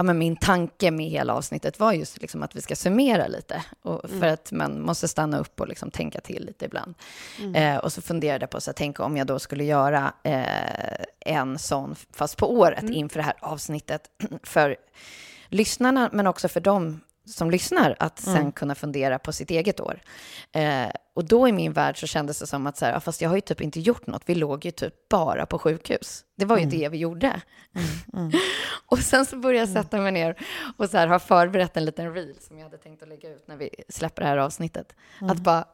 ja, 0.00 0.04
men 0.04 0.18
min 0.18 0.36
tanke 0.36 0.90
med 0.90 1.06
hela 1.06 1.34
avsnittet 1.34 1.80
var 1.80 1.92
just 1.92 2.20
liksom 2.20 2.42
att 2.42 2.56
vi 2.56 2.62
ska 2.62 2.76
summera 2.76 3.26
lite. 3.26 3.64
Och 3.82 4.00
för 4.10 4.16
mm. 4.16 4.34
att 4.34 4.52
man 4.52 4.80
måste 4.80 5.08
stanna 5.08 5.38
upp 5.38 5.60
och 5.60 5.68
liksom 5.68 5.90
tänka 5.90 6.20
till 6.20 6.46
lite 6.46 6.64
ibland. 6.64 6.94
Mm. 7.38 7.54
Eh, 7.54 7.76
och 7.76 7.92
så 7.92 8.02
funderade 8.02 8.42
jag 8.42 8.50
på, 8.50 8.60
så 8.60 8.72
tänk 8.72 9.00
om 9.00 9.16
jag 9.16 9.26
då 9.26 9.38
skulle 9.38 9.64
göra 9.64 10.12
eh, 10.22 11.04
en 11.20 11.58
sån, 11.58 11.96
fast 12.12 12.36
på 12.36 12.52
året, 12.52 12.82
mm. 12.82 12.94
inför 12.94 13.16
det 13.16 13.22
här 13.22 13.34
avsnittet. 13.40 14.10
För 14.42 14.76
lyssnarna, 15.48 16.10
men 16.12 16.26
också 16.26 16.48
för 16.48 16.60
dem 16.60 17.00
som 17.24 17.50
lyssnar 17.50 17.96
att 17.98 18.18
sen 18.18 18.36
mm. 18.36 18.52
kunna 18.52 18.74
fundera 18.74 19.18
på 19.18 19.32
sitt 19.32 19.50
eget 19.50 19.80
år. 19.80 20.00
Eh, 20.52 20.88
och 21.14 21.24
då 21.24 21.48
i 21.48 21.52
min 21.52 21.72
värld 21.72 22.00
så 22.00 22.06
kändes 22.06 22.38
det 22.38 22.46
som 22.46 22.66
att 22.66 22.76
så 22.76 22.84
här, 22.84 23.00
fast 23.00 23.20
jag 23.20 23.28
har 23.28 23.36
ju 23.36 23.40
typ 23.40 23.60
inte 23.60 23.80
gjort 23.80 24.06
något. 24.06 24.22
Vi 24.26 24.34
låg 24.34 24.64
ju 24.64 24.70
typ 24.70 25.08
bara 25.08 25.46
på 25.46 25.58
sjukhus. 25.58 26.24
Det 26.36 26.44
var 26.44 26.56
ju 26.56 26.62
mm. 26.62 26.78
det 26.78 26.88
vi 26.88 26.98
gjorde. 26.98 27.40
Mm. 27.74 28.26
mm. 28.26 28.40
och 28.86 28.98
sen 28.98 29.26
så 29.26 29.36
började 29.36 29.58
jag 29.58 29.68
mm. 29.68 29.82
sätta 29.82 30.00
mig 30.00 30.12
ner 30.12 30.38
och 30.76 30.90
så 30.90 30.96
här, 30.96 31.06
har 31.06 31.18
förberett 31.18 31.76
en 31.76 31.84
liten 31.84 32.14
reel 32.14 32.36
som 32.40 32.58
jag 32.58 32.64
hade 32.64 32.78
tänkt 32.78 33.02
att 33.02 33.08
lägga 33.08 33.30
ut 33.30 33.48
när 33.48 33.56
vi 33.56 33.70
släpper 33.88 34.22
det 34.22 34.28
här 34.28 34.36
avsnittet. 34.36 34.94
Att 35.16 35.30
mm. 35.30 35.42
bara, 35.42 35.64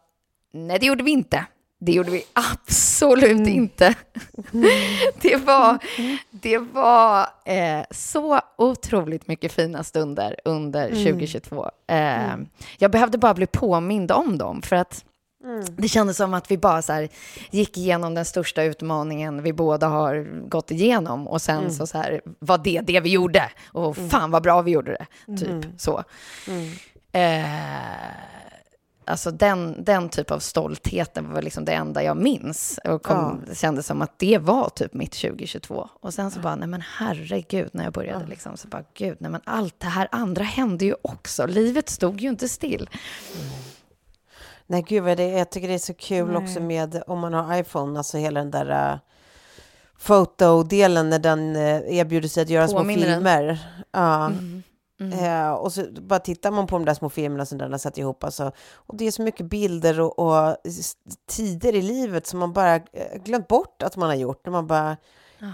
nej 0.52 0.78
det 0.78 0.86
gjorde 0.86 1.04
vi 1.04 1.10
inte. 1.10 1.46
Det 1.78 1.92
gjorde 1.92 2.10
vi 2.10 2.24
absolut 2.32 3.30
mm. 3.30 3.48
inte. 3.48 3.94
Mm. 4.52 4.68
Det 5.20 5.36
var, 5.36 5.78
det 6.30 6.58
var 6.58 7.28
eh, 7.44 7.84
så 7.90 8.40
otroligt 8.58 9.28
mycket 9.28 9.52
fina 9.52 9.84
stunder 9.84 10.36
under 10.44 10.88
mm. 10.88 11.04
2022. 11.04 11.70
Eh, 11.86 12.32
mm. 12.32 12.46
jag 12.78 12.90
behövde 12.90 13.18
bara 13.18 13.34
bli 13.34 13.46
påmind 13.46 14.12
om 14.12 14.38
dem, 14.38 14.62
för 14.62 14.76
att 14.76 15.04
mm. 15.44 15.64
det 15.76 15.88
kändes 15.88 16.16
som 16.16 16.34
att 16.34 16.50
vi 16.50 16.58
bara 16.58 16.82
så 16.82 16.92
här, 16.92 17.08
gick 17.50 17.76
igenom 17.76 18.14
den 18.14 18.24
största 18.24 18.62
utmaningen 18.62 19.42
vi 19.42 19.52
båda 19.52 19.88
har 19.88 20.48
gått 20.48 20.70
igenom 20.70 21.28
och 21.28 21.42
sen 21.42 21.58
mm. 21.58 21.70
så, 21.70 21.86
så 21.86 21.98
här, 21.98 22.20
var 22.38 22.58
det 22.58 22.80
det 22.80 23.00
vi 23.00 23.10
gjorde. 23.10 23.50
Och 23.72 23.96
fan 23.96 24.30
vad 24.30 24.42
bra 24.42 24.62
vi 24.62 24.70
gjorde 24.70 24.96
det, 25.26 25.36
typ 25.36 25.80
så. 25.80 26.04
Eh, 27.12 27.44
Alltså 29.06 29.30
den, 29.30 29.84
den 29.84 30.08
typ 30.08 30.30
av 30.30 30.38
stoltheten 30.38 31.32
var 31.32 31.42
liksom 31.42 31.64
det 31.64 31.72
enda 31.72 32.02
jag 32.02 32.16
minns. 32.16 32.80
Och 32.84 33.02
kom, 33.02 33.44
ja. 33.48 33.54
kändes 33.54 33.86
som 33.86 34.02
att 34.02 34.18
det 34.18 34.38
var 34.38 34.68
typ 34.68 34.94
mitt 34.94 35.12
2022. 35.12 35.88
Och 36.00 36.14
sen 36.14 36.30
så 36.30 36.40
bara, 36.40 36.56
nej 36.56 36.68
men 36.68 36.82
herregud, 36.98 37.70
när 37.72 37.84
jag 37.84 37.92
började 37.92 38.24
ja. 38.24 38.28
liksom, 38.28 38.56
så 38.56 38.68
bara, 38.68 38.84
gud, 38.94 39.16
nej 39.20 39.30
men 39.30 39.40
allt 39.44 39.80
det 39.80 39.86
här 39.86 40.08
andra 40.12 40.44
hände 40.44 40.84
ju 40.84 40.94
också. 41.02 41.46
Livet 41.46 41.88
stod 41.88 42.20
ju 42.20 42.28
inte 42.28 42.48
still. 42.48 42.90
Mm. 43.34 43.46
Nej, 44.66 44.84
gud 44.88 45.04
vad 45.04 45.16
det 45.16 45.28
Jag 45.28 45.50
tycker 45.50 45.68
det 45.68 45.74
är 45.74 45.78
så 45.78 45.94
kul 45.94 46.26
nej. 46.28 46.36
också 46.36 46.60
med, 46.60 47.02
om 47.06 47.18
man 47.18 47.34
har 47.34 47.58
iPhone, 47.58 47.98
alltså 47.98 48.18
hela 48.18 48.40
den 48.40 48.50
där 48.50 48.92
uh, 48.92 48.98
fotodelen 49.98 51.10
när 51.10 51.18
den 51.18 51.56
uh, 51.56 51.96
erbjuder 51.96 52.28
sig 52.28 52.42
att 52.42 52.48
göra 52.48 52.68
Påminner 52.68 53.02
små 53.02 53.14
filmer. 53.14 53.58
Ja. 53.92 54.26
Mm. 54.26 54.62
Mm. 55.00 55.18
Eh, 55.18 55.52
och 55.52 55.72
så 55.72 55.86
bara 56.00 56.18
tittar 56.18 56.50
man 56.50 56.66
på 56.66 56.76
de 56.76 56.84
där 56.84 56.94
små 56.94 57.08
filmerna 57.08 57.46
som 57.46 57.58
den 57.58 57.72
har 57.72 57.78
satt 57.78 57.98
ihop. 57.98 58.24
Alltså, 58.24 58.52
och 58.74 58.96
det 58.96 59.06
är 59.06 59.10
så 59.10 59.22
mycket 59.22 59.46
bilder 59.46 60.00
och, 60.00 60.18
och 60.18 60.56
tider 61.28 61.74
i 61.74 61.82
livet 61.82 62.26
som 62.26 62.38
man 62.38 62.52
bara 62.52 62.74
eh, 62.74 63.22
glömt 63.24 63.48
bort 63.48 63.82
att 63.82 63.96
man 63.96 64.08
har 64.08 64.16
gjort. 64.16 64.46
När 64.46 64.52
man 64.52 64.66
bara 64.66 64.96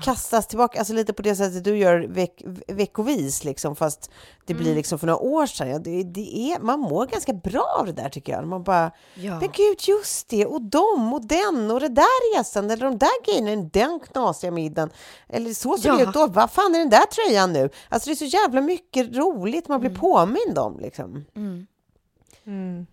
kastas 0.02 0.46
tillbaka, 0.46 0.78
alltså 0.78 0.94
lite 0.94 1.12
på 1.12 1.22
det 1.22 1.36
sättet 1.36 1.64
du 1.64 1.76
gör 1.76 2.00
veck, 2.00 2.42
veckovis, 2.68 3.44
liksom, 3.44 3.76
fast 3.76 4.10
det 4.46 4.54
blir 4.54 4.66
mm. 4.66 4.76
liksom 4.76 4.98
för 4.98 5.06
några 5.06 5.18
år 5.18 5.46
sedan. 5.46 5.68
Ja, 5.68 5.78
det, 5.78 6.02
det, 6.02 6.38
är, 6.38 6.60
man 6.60 6.80
mår 6.80 7.06
ganska 7.06 7.32
bra 7.32 7.76
av 7.78 7.86
det 7.86 7.92
där 7.92 8.08
tycker 8.08 8.32
jag. 8.32 8.46
Man 8.46 8.62
bara, 8.62 8.90
ja. 9.14 9.40
men 9.40 9.48
gud, 9.52 9.78
just 9.88 10.28
det, 10.28 10.46
och 10.46 10.62
dem 10.62 11.12
och 11.12 11.26
den 11.26 11.70
och 11.70 11.80
det 11.80 11.88
där 11.88 12.36
resan, 12.38 12.70
eller 12.70 12.84
de 12.84 12.98
där 12.98 13.24
grejerna, 13.24 13.68
den 13.72 14.00
knasiga 14.00 14.50
middagen, 14.50 14.90
eller 15.28 15.54
så 15.54 15.78
ser 15.78 15.88
ja. 15.88 15.96
det 15.96 16.02
ut 16.02 16.12
då. 16.12 16.26
Vad 16.26 16.50
fan 16.50 16.74
är 16.74 16.78
den 16.78 16.90
där 16.90 17.06
tröjan 17.06 17.52
nu? 17.52 17.70
Alltså 17.88 18.10
det 18.10 18.14
är 18.14 18.16
så 18.16 18.36
jävla 18.36 18.60
mycket 18.60 19.16
roligt 19.16 19.68
man 19.68 19.80
blir 19.80 19.90
mm. 19.90 20.00
påmind 20.00 20.58
om 20.58 20.78
liksom. 20.80 21.24
Mm. 21.36 21.66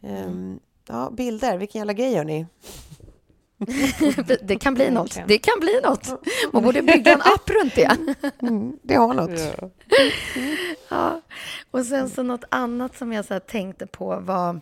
Um, 0.01 0.59
ja, 0.87 1.09
bilder, 1.11 1.57
vilken 1.57 1.79
jävla 1.79 1.93
grej 1.93 2.15
hörni. 2.15 2.45
det 4.41 4.59
kan 4.59 4.73
bli 4.73 4.91
något. 4.91 5.17
Det 5.27 5.37
kan 5.37 5.59
bli 5.59 5.81
något. 5.83 6.25
Man 6.53 6.63
borde 6.63 6.81
bygga 6.81 7.13
en 7.13 7.21
app 7.21 7.49
runt 7.49 7.75
det. 7.75 7.97
Mm, 8.41 8.77
det 8.81 8.95
har 8.95 9.13
något. 9.13 9.39
Ja. 9.59 9.69
ja. 10.89 11.21
Och 11.71 11.85
sen 11.85 12.09
så 12.09 12.23
något 12.23 12.43
annat 12.49 12.97
som 12.97 13.13
jag 13.13 13.25
så 13.25 13.39
tänkte 13.39 13.87
på 13.87 14.19
var... 14.19 14.61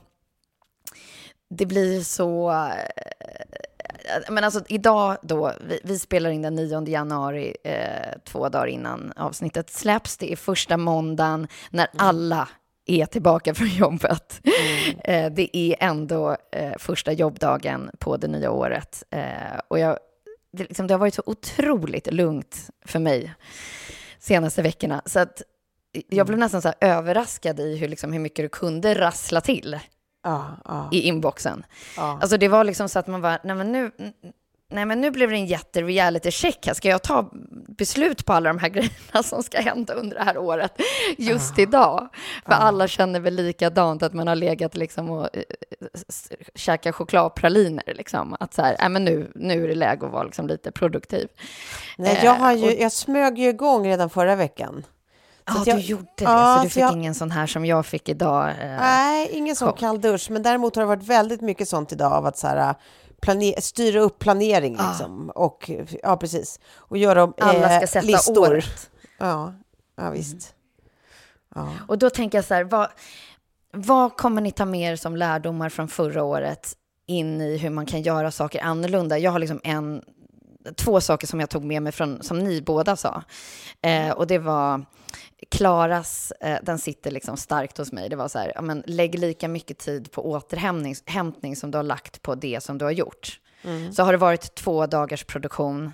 Det 1.50 1.66
blir 1.66 2.02
så... 2.02 2.52
Eh, 2.52 4.22
men 4.30 4.44
alltså 4.44 4.62
idag 4.68 5.18
då, 5.22 5.54
vi, 5.70 5.80
vi 5.84 6.00
spelar 6.00 6.30
in 6.30 6.42
den 6.42 6.56
9 6.56 6.88
januari, 6.88 7.56
eh, 7.64 8.20
två 8.26 8.50
dagar 8.50 8.68
innan 8.68 9.14
avsnittet 9.16 9.70
släpps. 9.70 10.18
Det 10.18 10.32
är 10.32 10.36
första 10.36 10.78
måndagen 10.78 11.48
när 11.70 11.88
mm. 11.94 12.08
alla 12.08 12.50
är 12.88 13.06
tillbaka 13.06 13.54
från 13.54 13.68
jobbet. 13.68 14.42
Mm. 14.44 15.00
Eh, 15.04 15.34
det 15.34 15.58
är 15.58 15.76
ändå 15.80 16.38
eh, 16.52 16.74
första 16.78 17.12
jobbdagen 17.12 17.92
på 18.00 18.18
det 18.18 18.28
nya 18.28 18.52
året. 18.52 19.04
Eh, 19.10 19.60
och 19.68 19.80
jag, 19.80 19.98
det, 20.52 20.64
liksom, 20.64 20.88
det, 20.88 20.94
har 20.94 21.00
varit 21.00 21.14
så 21.14 21.24
otroligt 21.26 22.14
lugnt 22.14 22.70
för 22.86 23.00
mig 23.00 23.34
senaste 24.20 24.62
veckorna. 24.62 25.02
Så 25.06 25.20
att 25.20 25.42
jag 26.10 26.28
blev 26.28 26.40
nästan 26.40 26.62
så 26.62 26.74
överraskad 26.82 27.60
i 27.60 27.78
hur, 27.78 27.88
liksom, 27.88 28.14
hur 28.14 28.20
mycket 28.20 28.46
du 28.46 28.50
kunde 28.50 28.94
rassla 28.94 29.42
till 29.42 29.80
ah, 30.24 30.44
ah. 30.66 30.90
i 30.92 31.02
inboxen. 31.02 31.66
Ah. 31.98 32.18
Alltså 32.22 32.38
det 32.38 32.48
var 32.48 32.64
liksom 32.64 32.90
så 32.90 33.00
att 33.00 33.08
man 33.08 33.22
var, 33.22 33.40
nej 33.44 33.56
men 33.56 33.72
nu, 33.72 33.92
nej 34.70 34.86
men 34.86 35.02
nu 35.02 35.12
blev 35.12 35.30
det 35.30 35.36
en 35.36 35.46
jätte-reality-check 35.46 36.68
här. 36.68 36.74
Ska 36.74 36.90
jag 36.90 37.04
ta 37.04 37.30
beslut 37.68 38.26
på 38.26 38.34
alla 38.34 38.50
de 38.50 38.60
här 38.60 38.70
grejerna 38.70 39.24
som 39.24 39.44
ska 39.44 39.62
hända 39.62 39.94
under 39.94 40.18
det 40.18 40.24
här 40.24 40.38
året 40.38 40.82
just 41.18 41.60
ah. 41.60 41.62
idag? 41.62 42.08
För 42.46 42.54
ah. 42.54 42.56
alla 42.56 42.88
känner 42.88 43.20
väl 43.20 43.36
likadant, 43.36 44.04
att 44.04 44.14
man 44.14 44.28
har 44.28 44.36
legat 44.36 44.76
liksom 44.76 45.10
och 45.10 45.30
äh, 45.38 45.44
käkat 46.56 46.96
chokladpraliner. 46.96 47.94
Liksom. 47.96 48.36
Att 48.40 48.54
så 48.54 48.62
här, 48.62 48.76
nej 48.80 48.90
men 48.90 49.04
nu, 49.04 49.32
nu 49.36 49.64
är 49.64 49.68
det 49.68 49.76
läge 49.76 50.06
att 50.06 50.12
vara 50.12 50.24
liksom 50.24 50.48
lite 50.48 50.72
produktiv. 50.72 51.28
Nej, 51.98 52.20
jag, 52.24 52.34
har 52.34 52.54
ju, 52.54 52.80
jag 52.80 52.92
smög 52.92 53.38
ju 53.38 53.50
igång 53.50 53.88
redan 53.88 54.10
förra 54.10 54.36
veckan. 54.36 54.86
Ja, 55.46 55.64
jag, 55.66 55.78
du 55.78 55.82
gjorde 55.82 56.08
det, 56.16 56.24
ja, 56.24 56.56
så 56.58 56.64
du 56.64 56.70
fick 56.70 56.84
jag, 56.84 56.94
ingen 56.94 57.16
sån 57.16 57.32
här 57.32 57.48
som 57.48 57.66
jag 57.66 57.86
fick 57.86 58.10
idag? 58.10 58.50
Eh, 58.50 58.56
nej, 58.80 59.30
ingen 59.32 59.56
sån 59.56 59.74
kall 59.74 60.02
dusch, 60.02 60.28
men 60.30 60.44
däremot 60.44 60.76
har 60.76 60.84
det 60.84 60.88
varit 60.88 61.04
väldigt 61.04 61.42
mycket 61.42 61.70
sånt 61.70 61.92
idag 61.92 62.14
av 62.14 62.26
att 62.26 62.38
så 62.38 62.48
här, 62.48 62.76
planer, 63.22 63.62
styra 63.62 64.00
upp 64.00 64.20
planering 64.20 64.76
ah. 64.80 64.90
liksom. 64.90 65.30
Och, 65.30 65.72
ja, 66.04 66.18
precis. 66.18 66.60
Och 66.76 66.98
göra 66.98 67.22
eh, 67.22 67.48
Alla 67.48 67.78
ska 67.78 67.88
sätta 67.88 68.08
listor. 68.08 68.50
året. 68.50 68.90
Ja, 69.18 69.54
ja 69.96 70.10
visst. 70.10 70.32
Mm. 71.56 71.68
Ja. 71.68 71.70
Och 71.88 71.98
då 71.98 72.10
tänker 72.10 72.38
jag 72.38 72.46
så 72.46 72.54
här, 72.54 72.64
vad, 72.64 72.88
vad 73.72 74.18
kommer 74.18 74.42
ni 74.42 74.52
ta 74.52 74.66
med 74.66 74.92
er 74.92 74.96
som 74.96 75.16
lärdomar 75.16 75.70
från 75.70 75.88
förra 75.88 76.24
året 76.24 76.74
in 77.06 77.42
i 77.42 77.58
hur 77.58 77.70
man 77.70 77.86
kan 77.86 78.02
göra 78.02 78.32
saker 78.32 78.64
annorlunda? 78.64 79.18
Jag 79.18 79.32
har 79.32 79.40
liksom 79.40 79.60
en, 79.64 80.04
två 80.76 81.02
saker 81.02 81.28
som 81.28 81.40
jag 81.40 81.50
tog 81.50 81.64
med 81.64 81.82
mig 81.82 81.92
från, 81.92 82.24
som 82.24 82.40
ni 82.40 82.62
båda 82.62 82.96
sa. 82.96 83.24
Eh, 83.82 84.12
och 84.12 84.28
det 84.28 84.40
var 84.40 84.86
Klaras, 85.50 86.34
eh, 86.42 86.58
den 86.64 86.80
sitter 86.80 87.12
liksom 87.12 87.38
starkt 87.38 87.78
hos 87.78 87.92
mig. 87.92 88.10
Det 88.10 88.16
var 88.16 88.28
så 88.28 88.40
här, 88.40 88.52
ja, 88.56 88.62
men, 88.62 88.84
lägg 88.86 89.20
lika 89.20 89.48
mycket 89.48 89.78
tid 89.78 90.12
på 90.12 90.30
återhämtning 90.30 91.56
som 91.56 91.72
du 91.72 91.78
har 91.78 91.84
lagt 91.84 92.22
på 92.22 92.36
det 92.36 92.64
som 92.64 92.78
du 92.78 92.86
har 92.86 92.92
gjort. 92.92 93.40
Mm. 93.64 93.94
Så 93.94 94.04
har 94.04 94.12
det 94.12 94.18
varit 94.18 94.56
två 94.56 94.86
dagars 94.86 95.24
produktion, 95.24 95.94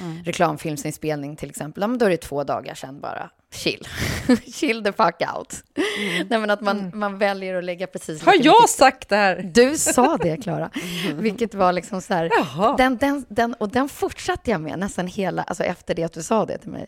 mm. 0.00 0.24
reklamfilmsinspelning 0.24 1.36
till 1.36 1.50
exempel, 1.50 1.80
ja, 1.80 1.86
men 1.86 1.98
då 1.98 2.06
är 2.06 2.10
det 2.10 2.16
två 2.16 2.44
dagar 2.44 2.74
sedan 2.74 3.00
bara 3.00 3.30
chill. 3.54 3.88
chill 4.54 4.84
the 4.84 4.92
fuck 4.92 5.22
out. 5.36 5.54
Mm. 5.76 6.26
Nej, 6.30 6.38
men 6.40 6.50
att 6.50 6.60
man, 6.60 6.78
mm. 6.78 6.98
man 6.98 7.18
väljer 7.18 7.54
att 7.54 7.64
lägga 7.64 7.86
precis 7.86 8.22
Har 8.22 8.34
jag 8.34 8.62
mycket. 8.62 8.70
sagt 8.70 9.08
det 9.08 9.16
här? 9.16 9.50
Du 9.54 9.78
sa 9.78 10.16
det, 10.16 10.36
Klara. 10.36 10.70
Mm. 11.04 11.22
Vilket 11.22 11.54
var 11.54 11.72
liksom 11.72 12.02
så 12.02 12.14
här, 12.14 12.30
den, 12.76 12.96
den, 12.96 13.24
den, 13.28 13.54
och 13.54 13.68
den 13.68 13.88
fortsatte 13.88 14.50
jag 14.50 14.60
med 14.60 14.78
nästan 14.78 15.06
hela, 15.06 15.42
alltså 15.42 15.64
efter 15.64 15.94
det 15.94 16.04
att 16.04 16.12
du 16.12 16.22
sa 16.22 16.46
det 16.46 16.58
till 16.58 16.70
mig. 16.70 16.86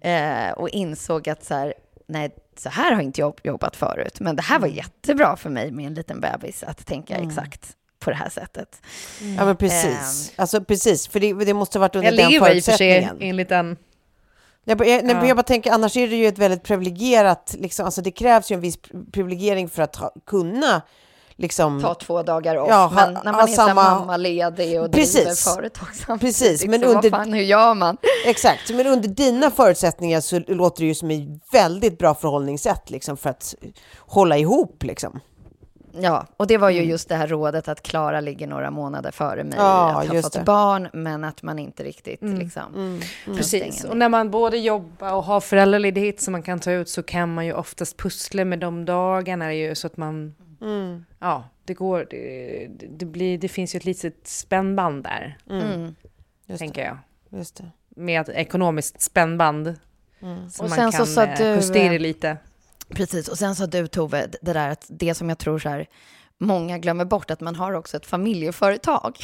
Eh, 0.00 0.50
och 0.50 0.68
insåg 0.68 1.28
att 1.28 1.44
så 1.44 1.54
här, 1.54 1.74
nej, 2.08 2.30
så 2.56 2.68
här 2.68 2.92
har 2.92 3.02
inte 3.02 3.20
jag 3.20 3.40
jobbat 3.42 3.76
förut, 3.76 4.20
men 4.20 4.36
det 4.36 4.42
här 4.42 4.58
var 4.58 4.68
jättebra 4.68 5.36
för 5.36 5.50
mig 5.50 5.70
med 5.70 5.86
en 5.86 5.94
liten 5.94 6.20
bebis 6.20 6.62
att 6.62 6.86
tänka 6.86 7.16
exakt 7.16 7.76
på 8.06 8.10
det 8.10 8.16
här 8.16 8.28
sättet. 8.30 8.80
Ja 9.38 9.44
men 9.44 9.56
precis. 9.56 10.32
Alltså 10.36 10.60
precis, 10.60 11.08
för 11.08 11.20
det, 11.20 11.32
det 11.32 11.54
måste 11.54 11.78
ha 11.78 11.80
varit 11.80 11.96
under 11.96 12.12
Jag 12.12 12.16
den 12.18 12.30
lever 12.32 12.54
i 12.54 12.60
och 12.60 12.64
för 12.64 12.72
sig 12.72 12.78
förutsättningen. 12.94 13.30
enligt 13.30 13.48
den. 13.48 13.76
Jag, 14.64 14.86
jag, 14.86 15.10
Ja. 15.10 15.26
jag 15.26 15.36
bara 15.36 15.42
tänker, 15.42 15.72
annars 15.72 15.96
är 15.96 16.08
det 16.08 16.16
ju 16.16 16.26
ett 16.26 16.38
väldigt 16.38 16.62
privilegierat, 16.62 17.54
liksom, 17.58 17.84
alltså 17.86 18.02
det 18.02 18.10
krävs 18.10 18.50
ju 18.50 18.54
en 18.54 18.60
viss 18.60 18.78
privilegiering 19.12 19.68
för 19.68 19.82
att 19.82 19.96
ha, 19.96 20.10
kunna 20.26 20.82
liksom... 21.36 21.82
Ta 21.82 21.94
två 21.94 22.22
dagar 22.22 22.56
off, 22.56 22.68
Ja, 22.70 22.76
ha- 22.86 22.90
men 23.06 23.18
när 23.24 23.32
man 23.32 23.40
är 23.42 23.46
samma... 23.46 23.98
mammaledig 23.98 24.46
och 24.82 24.90
driver 24.90 25.24
Precis. 25.24 25.44
företag 25.54 25.88
samtidigt, 26.06 26.20
Precis, 26.38 26.66
men 26.66 26.80
så 26.80 26.86
vad 26.86 26.96
under- 26.96 27.10
fan, 27.10 27.32
hur 27.32 27.42
gör 27.42 27.74
man? 27.74 27.96
Exakt, 28.26 28.70
men 28.70 28.86
under 28.86 29.08
dina 29.08 29.50
förutsättningar 29.50 30.20
så 30.20 30.38
låter 30.48 30.82
det 30.82 30.86
ju 30.86 30.94
som 30.94 31.10
ett 31.10 31.28
väldigt 31.52 31.98
bra 31.98 32.14
förhållningssätt 32.14 32.90
liksom, 32.90 33.16
för 33.16 33.30
att 33.30 33.54
hålla 33.98 34.38
ihop. 34.38 34.82
Liksom. 34.82 35.20
Ja, 36.00 36.26
och 36.36 36.46
det 36.46 36.58
var 36.58 36.70
ju 36.70 36.82
just 36.82 37.08
det 37.08 37.14
här 37.14 37.26
rådet 37.26 37.68
att 37.68 37.82
Klara 37.82 38.20
ligger 38.20 38.46
några 38.46 38.70
månader 38.70 39.10
före 39.10 39.44
mig, 39.44 39.54
Ja, 39.58 40.00
att 40.00 40.08
ha 40.08 40.22
fått 40.22 40.32
det. 40.32 40.42
barn, 40.44 40.88
men 40.92 41.24
att 41.24 41.42
man 41.42 41.58
inte 41.58 41.84
riktigt 41.84 42.22
liksom... 42.22 43.00
Precis, 43.24 43.84
och 43.84 43.96
när 43.96 44.08
man 44.08 44.30
både 44.30 44.58
jobbar 44.58 45.12
och 45.12 45.24
har 45.24 45.40
föräldraledighet 45.40 46.20
som 46.20 46.32
man 46.32 46.42
kan 46.42 46.60
ta 46.60 46.72
ut 46.72 46.88
så 46.88 47.02
kan 47.02 47.34
man 47.34 47.46
ju 47.46 47.52
oftast 47.52 47.96
pussla 47.96 48.44
med 48.44 48.58
de 48.58 48.84
dagarna 48.84 49.54
ju 49.54 49.74
så 49.74 49.86
att 49.86 49.96
man... 49.96 50.34
Ja, 51.18 51.44
det 51.64 51.74
går... 51.74 52.06
Det, 52.10 52.68
det, 52.90 53.04
blir, 53.06 53.38
det 53.38 53.48
finns 53.48 53.74
ju 53.74 53.76
ett 53.76 53.84
litet 53.84 54.26
spännband 54.26 55.04
där, 55.04 55.38
Mm. 55.50 55.94
Just 56.46 56.58
tänker 56.58 56.84
jag. 56.84 56.98
just 57.40 57.56
det. 57.56 57.70
Med 57.88 58.20
ett 58.20 58.28
ekonomiskt 58.28 59.00
spännband. 59.02 59.74
Så 60.50 60.62
Och 60.62 60.68
man 60.68 60.78
sen 60.78 60.92
så 60.92 60.96
kan 60.98 61.06
sa 61.06 61.22
eh, 61.24 61.38
du, 61.38 61.44
justera 61.44 61.98
lite. 61.98 62.36
Precis, 62.88 63.28
och 63.28 63.38
sen 63.38 63.54
sa 63.54 63.66
du 63.66 63.86
Tove, 63.86 64.26
det 64.42 64.52
där 64.52 64.70
att 64.70 64.86
det 64.88 65.14
som 65.14 65.28
jag 65.28 65.38
tror 65.38 65.58
så 65.58 65.68
här, 65.68 65.86
många 66.38 66.78
glömmer 66.78 67.04
bort, 67.04 67.30
att 67.30 67.40
man 67.40 67.54
har 67.54 67.72
också 67.72 67.96
ett 67.96 68.06
familjeföretag. 68.06 69.18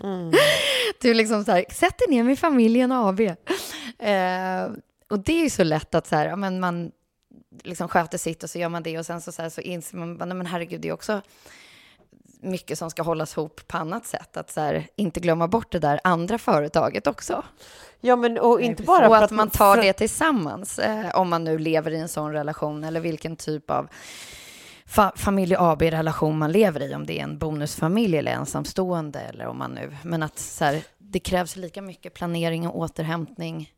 du 1.00 1.14
liksom 1.14 1.44
så 1.44 1.52
här, 1.52 1.64
sätt 1.70 1.98
dig 1.98 2.16
ner 2.16 2.22
med 2.22 2.38
familjen 2.38 2.92
AB. 2.92 3.20
Eh, 3.20 4.70
och 5.10 5.18
det 5.18 5.32
är 5.32 5.42
ju 5.42 5.50
så 5.50 5.64
lätt 5.64 5.94
att 5.94 6.06
så 6.06 6.16
här, 6.16 6.26
ja, 6.26 6.36
men 6.36 6.60
man 6.60 6.90
liksom 7.62 7.88
sköter 7.88 8.18
sitt 8.18 8.42
och 8.42 8.50
så 8.50 8.58
gör 8.58 8.68
man 8.68 8.82
det 8.82 8.98
och 8.98 9.06
sen 9.06 9.20
så, 9.20 9.32
så, 9.32 9.42
här, 9.42 9.48
så 9.48 9.60
inser 9.60 9.96
man, 9.96 10.14
nej 10.14 10.36
men 10.36 10.46
herregud, 10.46 10.80
det 10.80 10.88
är 10.88 10.92
också 10.92 11.22
mycket 12.44 12.78
som 12.78 12.90
ska 12.90 13.02
hållas 13.02 13.36
ihop 13.36 13.60
på 13.66 13.78
annat 13.78 14.06
sätt. 14.06 14.36
Att 14.36 14.50
så 14.50 14.60
här, 14.60 14.86
inte 14.96 15.20
glömma 15.20 15.48
bort 15.48 15.72
det 15.72 15.78
där 15.78 16.00
andra 16.04 16.38
företaget 16.38 17.06
också. 17.06 17.42
Ja, 18.00 18.16
men 18.16 18.38
och 18.38 18.60
inte 18.60 18.82
bara 18.82 19.08
och 19.08 19.16
för 19.16 19.24
att 19.24 19.30
man 19.30 19.50
tar 19.50 19.76
det 19.76 19.92
tillsammans, 19.92 20.78
eh, 20.78 21.14
om 21.14 21.28
man 21.30 21.44
nu 21.44 21.58
lever 21.58 21.90
i 21.90 21.98
en 21.98 22.08
sån 22.08 22.32
relation, 22.32 22.84
eller 22.84 23.00
vilken 23.00 23.36
typ 23.36 23.70
av 23.70 23.88
fa 24.86 25.12
familj 25.16 25.56
AB-relation 25.58 26.38
man 26.38 26.52
lever 26.52 26.82
i, 26.82 26.94
om 26.94 27.06
det 27.06 27.18
är 27.18 27.22
en 27.22 27.38
bonusfamilj 27.38 28.16
eller 28.16 28.32
ensamstående, 28.32 29.20
eller 29.20 29.46
om 29.46 29.58
man 29.58 29.70
nu... 29.70 29.96
Men 30.02 30.22
att 30.22 30.38
så 30.38 30.64
här, 30.64 30.82
det 30.98 31.20
krävs 31.20 31.56
lika 31.56 31.82
mycket 31.82 32.14
planering 32.14 32.68
och 32.68 32.78
återhämtning. 32.78 33.70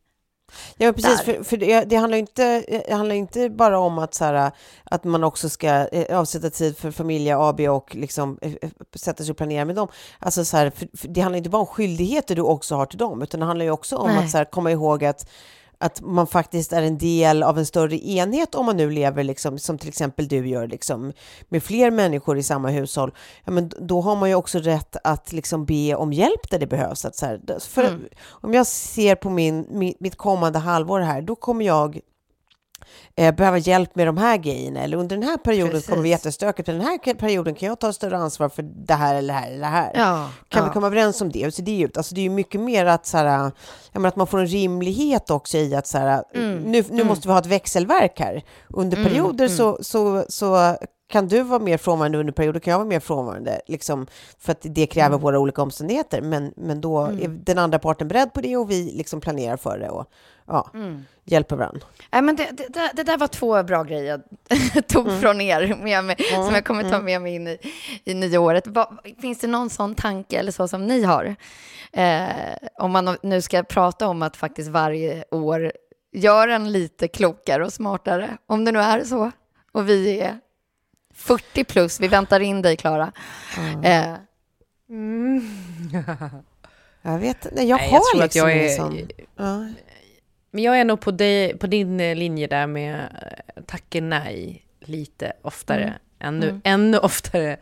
Ja, 0.77 0.93
precis. 0.93 1.25
där. 1.25 1.33
För, 1.33 1.43
för 1.43 1.57
det, 1.57 1.83
det, 1.83 1.95
handlar 1.95 2.17
inte, 2.17 2.65
det 2.87 2.93
handlar 2.93 3.15
inte 3.15 3.49
bara 3.49 3.79
om 3.79 3.99
att, 3.99 4.13
så 4.13 4.25
här, 4.25 4.51
att 4.83 5.03
man 5.03 5.23
också 5.23 5.49
ska 5.49 5.67
eh, 5.67 6.19
avsätta 6.19 6.49
tid 6.49 6.77
för 6.77 6.91
familj 6.91 7.31
AB 7.31 7.59
och 7.59 7.95
liksom, 7.95 8.39
eh, 8.41 8.53
eh, 8.61 8.69
sätta 8.95 9.23
sig 9.23 9.31
och 9.31 9.37
planera 9.37 9.65
med 9.65 9.75
dem. 9.75 9.87
Alltså, 10.19 10.45
så 10.45 10.57
här, 10.57 10.69
för, 10.69 10.87
för 10.97 11.07
det 11.07 11.21
handlar 11.21 11.37
inte 11.37 11.49
bara 11.49 11.61
om 11.61 11.67
skyldigheter 11.67 12.35
du 12.35 12.41
också 12.41 12.75
har 12.75 12.85
till 12.85 12.97
dem, 12.97 13.21
utan 13.21 13.39
det 13.39 13.45
handlar 13.45 13.65
ju 13.65 13.71
också 13.71 13.95
om 13.95 14.11
Nej. 14.11 14.23
att 14.23 14.31
så 14.31 14.37
här, 14.37 14.45
komma 14.45 14.71
ihåg 14.71 15.05
att 15.05 15.29
att 15.77 16.01
man 16.01 16.27
faktiskt 16.27 16.73
är 16.73 16.81
en 16.81 16.97
del 16.97 17.43
av 17.43 17.57
en 17.57 17.65
större 17.65 17.97
enhet 17.97 18.55
om 18.55 18.65
man 18.65 18.77
nu 18.77 18.91
lever, 18.91 19.23
liksom, 19.23 19.59
som 19.59 19.77
till 19.77 19.89
exempel 19.89 20.27
du 20.27 20.47
gör, 20.47 20.67
liksom, 20.67 21.13
med 21.49 21.63
fler 21.63 21.91
människor 21.91 22.37
i 22.37 22.43
samma 22.43 22.69
hushåll. 22.69 23.11
Ja, 23.45 23.51
men 23.51 23.71
då 23.79 24.01
har 24.01 24.15
man 24.15 24.29
ju 24.29 24.35
också 24.35 24.59
rätt 24.59 24.95
att 25.03 25.31
liksom, 25.31 25.65
be 25.65 25.95
om 25.95 26.13
hjälp 26.13 26.49
där 26.49 26.59
det 26.59 26.67
behövs. 26.67 27.05
Att, 27.05 27.15
så 27.15 27.25
här, 27.25 27.59
för, 27.59 27.87
Mm. 27.87 28.07
Om 28.29 28.53
jag 28.53 28.67
ser 28.67 29.15
på 29.15 29.29
min, 29.29 29.95
mitt 29.99 30.15
kommande 30.15 30.59
halvår 30.59 30.99
här, 30.99 31.21
då 31.21 31.35
kommer 31.35 31.65
jag 31.65 31.99
eh, 33.15 33.35
behöva 33.35 33.57
hjälp 33.57 33.95
med 33.95 34.07
de 34.07 34.17
här 34.17 34.37
grejerna. 34.37 34.79
Eller 34.79 34.97
under 34.97 35.17
den 35.17 35.27
här 35.29 35.37
perioden 35.37 35.71
Precis. 35.71 35.89
kommer 35.89 36.01
bli 36.01 36.09
jättestökigt. 36.09 36.67
Men 36.67 36.77
den 36.77 36.85
här 36.87 37.13
perioden 37.13 37.55
kan 37.55 37.69
jag 37.69 37.79
ta 37.79 37.93
större 37.93 38.17
ansvar 38.17 38.49
för 38.49 38.63
det 38.63 38.93
här 38.93 39.15
eller 39.15 39.33
det 39.33 39.39
här 39.39 39.47
eller 39.47 39.59
det 39.59 39.65
här. 39.65 39.91
Ja, 39.95 40.29
Kan 40.49 40.61
ja. 40.61 40.67
vi 40.67 40.73
komma 40.73 40.87
överens 40.87 41.21
om 41.21 41.31
det? 41.31 41.43
Hur 41.43 41.51
ser 41.51 41.63
det 41.63 41.79
ut? 41.81 41.97
Alltså 41.97 42.15
det 42.15 42.21
är 42.21 42.23
ju 42.23 42.29
mycket 42.29 42.61
mer 42.61 42.85
att, 42.85 43.05
så 43.05 43.17
här, 43.17 43.51
menar, 43.93 44.07
att 44.07 44.15
man 44.15 44.27
får 44.27 44.39
en 44.39 44.47
rimlighet 44.47 45.29
också 45.29 45.57
i 45.57 45.75
att 45.75 45.87
så 45.87 45.97
här, 45.97 46.23
Mm, 46.35 46.57
nu, 46.61 46.83
nu 46.89 47.03
måste 47.03 47.27
vi 47.27 47.31
ha 47.31 47.39
ett 47.39 47.45
växelverk 47.45 48.19
här. 48.19 48.43
Under 48.69 49.03
perioder 49.03 49.47
Så, 49.47 49.77
så, 49.81 50.25
så 50.29 50.77
kan 51.09 51.27
du 51.27 51.41
vara 51.43 51.59
mer 51.59 51.77
frånvarande 51.77 52.17
under 52.17 52.33
perioder 52.33 52.59
kan 52.59 52.71
jag 52.71 52.77
vara 52.77 52.87
mer 52.87 52.99
frånvarande. 52.99 53.61
Liksom, 53.67 54.07
för 54.39 54.51
att 54.51 54.57
det 54.61 54.87
kräver 54.87 55.07
Mm. 55.07 55.19
våra 55.21 55.39
olika 55.39 55.61
omständigheter. 55.61 56.21
Men, 56.21 56.53
men 56.57 56.81
då 56.81 57.01
är 57.05 57.27
den 57.27 57.57
andra 57.57 57.79
parten 57.79 58.07
beredd 58.07 58.33
på 58.33 58.41
det 58.41 58.57
och 58.57 58.71
vi 58.71 58.91
liksom 58.97 59.21
planerar 59.21 59.57
för 59.57 59.79
det 59.79 59.89
och 59.89 60.05
ja, 60.47 60.71
Mm. 60.73 61.05
hjälper 61.23 61.55
varandra. 61.55 61.81
Nej, 62.11 62.21
men 62.21 62.35
det, 62.35 62.47
det, 62.51 62.67
det- 62.73 62.91
det 62.93 63.03
där 63.03 63.17
var 63.17 63.27
två 63.27 63.63
bra 63.63 63.83
grejer 63.83 64.03
jag 64.05 64.87
tog 64.87 65.07
Mm. 65.07 65.21
från 65.21 65.41
er 65.41 65.75
med 65.83 66.03
mig, 66.03 66.15
som 66.33 66.53
jag 66.53 66.65
kommer 66.65 66.89
ta 66.89 66.99
med 67.01 67.21
mig 67.21 67.35
in 67.35 67.47
i, 67.47 67.57
i 68.03 68.13
nya 68.13 68.39
året. 68.39 68.67
Vad- 68.67 68.97
finns 69.21 69.39
det 69.39 69.47
någon 69.47 69.69
sån 69.69 69.95
tanke 69.95 70.39
eller 70.39 70.51
så 70.51 70.67
som 70.67 70.87
ni 70.87 71.03
har? 71.03 71.35
Eh, 71.93 72.27
om 72.79 72.91
man 72.91 73.17
nu 73.23 73.41
ska 73.41 73.63
prata 73.63 74.07
om 74.07 74.21
att 74.21 74.37
faktiskt 74.37 74.69
varje 74.69 75.23
år 75.31 75.71
göra 76.11 76.55
en 76.55 76.71
lite 76.71 77.07
klokare 77.07 77.65
och 77.65 77.73
smartare, 77.73 78.37
om 78.45 78.65
det 78.65 78.71
nu 78.71 78.79
är 78.79 79.03
så. 79.03 79.31
Och 79.71 79.89
vi 79.89 80.19
är 80.19 80.39
40 81.13 81.63
plus, 81.63 81.99
vi 81.99 82.07
väntar 82.07 82.39
in 82.39 82.61
dig 82.61 82.75
Klara. 82.77 83.11
Eh, 83.83 84.13
Jag 87.01 87.19
vet 87.19 87.45
inte, 87.45 87.63
jag 87.63 87.77
Nej, 87.77 87.89
har 87.89 87.95
jag 87.97 88.03
tror 88.03 88.23
att 88.23 88.23
liksom 88.35 88.49
jag 88.49 88.57
är- 88.57 88.75
sån. 88.75 89.07
Ja. 89.35 89.67
Men 90.51 90.63
jag 90.63 90.79
är 90.79 90.85
nog 90.85 90.99
på, 90.99 91.11
dig, 91.11 91.57
på 91.57 91.67
din 91.67 91.99
eh, 91.99 92.15
linje 92.15 92.47
där 92.47 92.67
med 92.67 92.95
eh, 92.95 93.63
tacka 93.63 94.01
nej 94.01 94.65
lite 94.79 95.33
oftare. 95.41 95.93
Ännu, 96.19 96.61
ännu 96.63 96.97
oftare. 96.97 97.57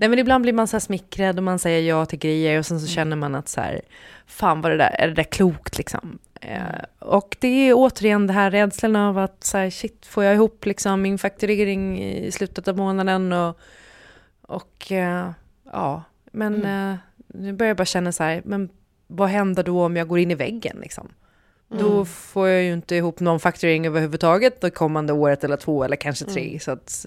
Nej 0.00 0.08
men 0.08 0.18
ibland 0.18 0.42
blir 0.42 0.52
man 0.52 0.68
så 0.68 0.76
här 0.76 0.80
smickrad 0.80 1.38
och 1.38 1.42
man 1.42 1.58
säger 1.58 1.88
ja 1.88 2.06
till 2.06 2.18
grejer 2.18 2.58
och 2.58 2.66
sen 2.66 2.80
så 2.80 2.86
känner 2.86 3.16
man 3.16 3.34
att 3.34 3.48
så 3.48 3.60
här, 3.60 3.80
fan 4.26 4.60
vad 4.60 4.72
det 4.72 4.76
där, 4.76 4.96
är 4.98 5.08
det 5.08 5.14
där 5.14 5.22
klokt 5.22 5.78
liksom? 5.78 6.18
Eh, 6.40 6.62
och 6.98 7.36
det 7.40 7.48
är 7.48 7.74
återigen 7.76 8.26
det 8.26 8.32
här 8.32 8.50
rädslan 8.50 8.96
av 8.96 9.18
att 9.18 9.44
så 9.44 9.58
här, 9.58 9.70
shit, 9.70 10.06
får 10.06 10.24
jag 10.24 10.34
ihop 10.34 10.66
liksom 10.66 11.02
min 11.02 11.18
fakturering 11.18 12.02
i 12.02 12.32
slutet 12.32 12.68
av 12.68 12.76
månaden 12.76 13.32
och, 13.32 13.60
och 14.42 14.92
eh, 14.92 15.30
ja, 15.72 16.02
men 16.32 16.64
eh, 16.64 16.96
nu 17.26 17.52
börjar 17.52 17.70
jag 17.70 17.76
bara 17.76 17.84
känna 17.84 18.12
så 18.12 18.22
här, 18.22 18.42
men 18.44 18.68
vad 19.06 19.28
händer 19.28 19.62
då 19.62 19.84
om 19.84 19.96
jag 19.96 20.08
går 20.08 20.18
in 20.18 20.30
i 20.30 20.34
väggen 20.34 20.76
liksom? 20.80 21.08
Då 21.78 22.04
får 22.04 22.48
jag 22.48 22.62
ju 22.62 22.72
inte 22.72 22.96
ihop 22.96 23.20
någon 23.20 23.40
fakturering 23.40 23.86
överhuvudtaget 23.86 24.60
det 24.60 24.70
kommande 24.70 25.12
året 25.12 25.44
eller 25.44 25.56
två 25.56 25.84
eller 25.84 25.96
kanske 25.96 26.24
tre. 26.24 26.58
Så 26.60 26.70
att 26.70 27.06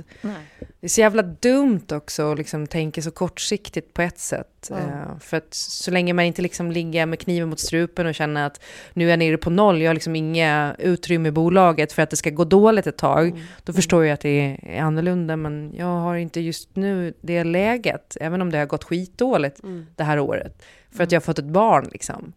det 0.80 0.88
är 0.88 0.90
så 0.90 1.02
jävla 1.02 1.22
dumt 1.22 1.86
också 1.92 2.32
att 2.32 2.38
liksom 2.38 2.68
tänka 2.68 3.02
så 3.02 3.12
kortsiktigt 3.12 3.94
på 3.94 4.02
ett 4.02 4.20
sätt. 4.20 4.72
Eh, 4.72 5.18
för 5.20 5.38
att 5.38 5.54
så 5.54 5.92
länge 5.92 6.14
man 6.14 6.26
inte 6.26 6.42
liksom 6.42 6.72
ligger 6.72 7.06
med 7.06 7.20
kniven 7.20 7.50
mot 7.50 7.60
strupen 7.60 8.08
och 8.08 8.16
känner 8.16 8.46
att 8.46 8.62
nu 8.94 9.06
är 9.06 9.10
jag 9.10 9.20
nere 9.20 9.38
på 9.38 9.50
noll, 9.50 9.82
jag 9.82 9.90
har 9.90 9.94
liksom 9.94 10.16
inga 10.16 10.76
utrymme 10.80 11.30
i 11.30 11.32
bolaget 11.32 11.94
för 11.94 12.02
att 12.02 12.10
det 12.10 12.16
ska 12.16 12.30
gå 12.30 12.46
dåligt 12.46 12.88
ett 12.88 12.98
tag, 12.98 13.42
då 13.64 13.74
förstår 13.74 14.06
jag 14.06 14.14
att 14.14 14.22
det 14.22 14.58
är 14.64 14.82
annorlunda. 14.82 15.36
Men 15.36 15.74
jag 15.76 15.86
har 15.86 16.16
inte 16.16 16.40
just 16.40 16.76
nu 16.76 17.14
det 17.22 17.44
läget, 17.44 18.18
även 18.22 18.42
om 18.42 18.52
det 18.52 18.58
har 18.58 18.66
gått 18.66 18.84
skitdåligt 18.84 19.60
det 19.96 20.04
här 20.04 20.20
året. 20.20 20.64
För 20.92 21.04
att 21.04 21.12
jag 21.12 21.20
har 21.20 21.24
fått 21.24 21.40
ett 21.40 21.46
barn 21.46 21.90
liksom. 21.92 22.34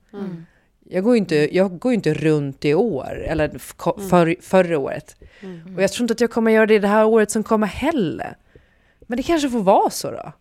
Jag 0.88 1.04
går 1.04 1.14
ju 1.14 1.18
inte, 1.18 1.56
jag 1.56 1.78
går 1.78 1.92
inte 1.92 2.14
runt 2.14 2.64
i 2.64 2.74
år, 2.74 3.22
eller 3.26 3.48
för, 4.08 4.42
förra 4.42 4.78
året. 4.78 5.16
Och 5.76 5.82
jag 5.82 5.92
tror 5.92 6.04
inte 6.04 6.12
att 6.12 6.20
jag 6.20 6.30
kommer 6.30 6.50
göra 6.50 6.66
det 6.66 6.78
det 6.78 6.88
här 6.88 7.04
året 7.06 7.30
som 7.30 7.42
kommer 7.42 7.66
heller. 7.66 8.36
Men 9.06 9.16
det 9.16 9.22
kanske 9.22 9.50
får 9.50 9.62
vara 9.62 9.90
så 9.90 10.10
då. 10.10 10.32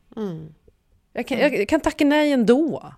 Jag, 1.13 1.27
kan, 1.27 1.39
jag 1.39 1.67
kan 1.67 1.79
tacka 1.79 2.05
nej 2.05 2.31
ändå. 2.31 2.93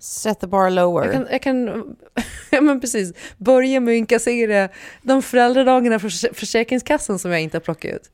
Set 0.00 0.40
the 0.40 0.46
bar 0.46 0.70
lower. 0.70 1.04
Jag 1.04 1.12
kan, 1.12 1.26
jag 1.30 1.42
kan 1.42 1.66
ja, 2.50 2.60
men 2.60 2.80
precis, 2.80 3.12
börja 3.36 3.80
med 3.80 3.92
att 3.92 3.96
inkassera 3.98 4.68
de 5.02 5.22
föräldradagarna 5.22 5.98
från 5.98 6.10
Förs- 6.10 6.34
Försäkringskassan 6.34 7.18
som 7.18 7.30
jag 7.30 7.40
inte 7.40 7.56
har 7.56 7.60
plockat 7.60 7.94
ut. 7.94 8.10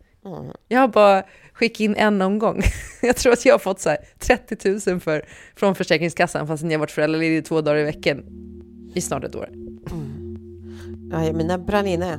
Jag 0.68 0.80
har 0.80 0.88
bara 0.88 1.22
skickat 1.52 1.80
in 1.80 1.96
en 1.96 2.22
omgång. 2.22 2.62
Jag 3.02 3.16
tror 3.16 3.32
att 3.32 3.44
jag 3.44 3.54
har 3.54 3.58
fått 3.58 3.80
så 3.80 3.88
här 3.88 3.98
30 4.18 4.90
000 4.90 5.00
för, 5.00 5.24
från 5.56 5.74
Försäkringskassan 5.74 6.46
fast 6.46 6.62
jag 6.62 6.70
har 6.70 6.78
varit 6.78 6.90
föräldraledig 6.90 7.44
två 7.44 7.60
dagar 7.60 7.78
i 7.78 7.84
veckan 7.84 8.22
i 8.94 9.00
snart 9.00 9.24
ett 9.24 9.34
år. 9.34 9.48
Ja, 11.12 11.32
mina 11.32 11.58
brann 11.58 11.86
inne. 11.86 12.18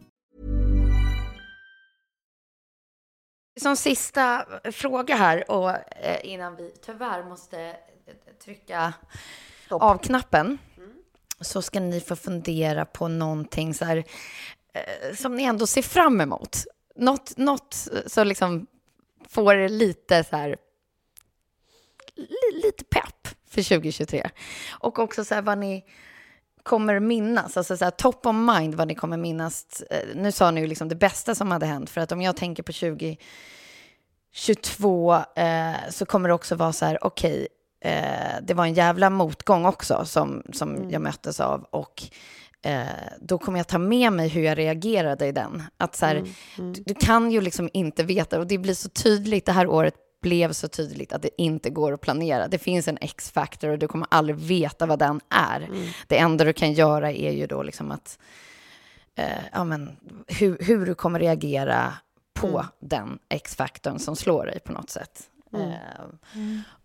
Som 3.61 3.75
sista 3.75 4.45
fråga 4.71 5.15
här 5.15 5.51
och 5.51 5.69
eh, 5.69 6.19
innan 6.23 6.55
vi 6.55 6.73
tyvärr 6.85 7.23
måste 7.23 7.59
eh, 7.59 8.33
trycka 8.43 8.93
av 9.69 9.97
knappen 9.97 10.57
så 11.41 11.61
ska 11.61 11.79
ni 11.79 12.01
få 12.01 12.15
fundera 12.15 12.85
på 12.85 13.07
någonting 13.07 13.73
så 13.73 13.85
här, 13.85 14.03
eh, 14.73 15.15
som 15.15 15.35
ni 15.35 15.43
ändå 15.43 15.67
ser 15.67 15.81
fram 15.81 16.21
emot. 16.21 16.57
Något, 16.95 17.37
något 17.37 17.87
som 18.05 18.27
liksom 18.27 18.67
får 19.29 19.55
er 19.55 19.69
lite 19.69 20.23
så 20.23 20.35
här 20.35 20.57
li, 22.15 22.61
lite 22.63 22.83
pepp 22.83 23.27
för 23.49 23.63
2023. 23.63 24.29
Och 24.69 24.99
också 24.99 25.25
så 25.25 25.35
här 25.35 25.41
vad 25.41 25.57
ni 25.57 25.85
kommer 26.63 26.99
minnas, 26.99 27.57
alltså 27.57 27.77
så 27.77 27.83
här, 27.83 27.91
top 27.91 28.25
of 28.25 28.35
mind 28.35 28.75
vad 28.75 28.87
ni 28.87 28.95
kommer 28.95 29.17
minnas. 29.17 29.83
Nu 30.15 30.31
sa 30.31 30.51
ni 30.51 30.61
ju 30.61 30.67
liksom 30.67 30.89
det 30.89 30.95
bästa 30.95 31.35
som 31.35 31.51
hade 31.51 31.65
hänt, 31.65 31.89
för 31.89 32.01
att 32.01 32.11
om 32.11 32.21
jag 32.21 32.35
tänker 32.35 32.63
på 32.63 32.71
2022 34.35 35.15
eh, 35.35 35.89
så 35.89 36.05
kommer 36.05 36.29
det 36.29 36.35
också 36.35 36.55
vara 36.55 36.73
så 36.73 36.85
här, 36.85 37.05
okej, 37.05 37.47
eh, 37.83 38.41
det 38.41 38.53
var 38.53 38.65
en 38.65 38.73
jävla 38.73 39.09
motgång 39.09 39.65
också 39.65 40.05
som, 40.05 40.43
som 40.53 40.89
jag 40.89 41.01
möttes 41.01 41.39
av 41.39 41.65
och 41.69 42.03
eh, 42.65 42.83
då 43.21 43.37
kommer 43.37 43.59
jag 43.59 43.67
ta 43.67 43.77
med 43.77 44.13
mig 44.13 44.27
hur 44.27 44.41
jag 44.41 44.57
reagerade 44.57 45.27
i 45.27 45.31
den. 45.31 45.63
Att 45.77 45.95
så 45.95 46.05
här, 46.05 46.23
Du, 46.55 46.83
du 46.85 46.93
kan 46.93 47.31
ju 47.31 47.41
liksom 47.41 47.69
inte 47.73 48.03
veta, 48.03 48.39
och 48.39 48.47
det 48.47 48.57
blir 48.57 48.73
så 48.73 48.89
tydligt, 48.89 49.45
det 49.45 49.51
här 49.51 49.67
året 49.67 49.95
blev 50.21 50.51
så 50.51 50.67
tydligt 50.67 51.13
att 51.13 51.21
det 51.21 51.41
inte 51.41 51.69
går 51.69 51.91
att 51.91 52.01
planera. 52.01 52.47
Det 52.47 52.57
finns 52.57 52.87
en 52.87 52.97
X-factor 53.01 53.69
och 53.69 53.79
du 53.79 53.87
kommer 53.87 54.07
aldrig 54.11 54.35
veta 54.35 54.85
vad 54.85 54.99
den 54.99 55.21
är. 55.29 55.69
Det 56.07 56.17
enda 56.17 56.45
du 56.45 56.53
kan 56.53 56.73
göra 56.73 57.11
är 57.11 57.31
ju 57.31 57.47
då 57.47 57.63
liksom 57.63 57.91
att, 57.91 58.19
eh, 59.15 59.43
ja 59.51 59.63
men, 59.63 59.97
hur, 60.27 60.57
hur 60.61 60.85
du 60.85 60.95
kommer 60.95 61.19
reagera 61.19 61.93
på 62.41 62.47
Mm. 62.47 62.65
den 62.79 63.19
X-faktorn 63.29 63.99
som 63.99 64.15
slår 64.15 64.45
dig 64.45 64.59
på 64.59 64.71
något 64.71 64.89
sätt. 64.89 65.23
Mm. 65.53 65.69
Eh, 65.71 65.77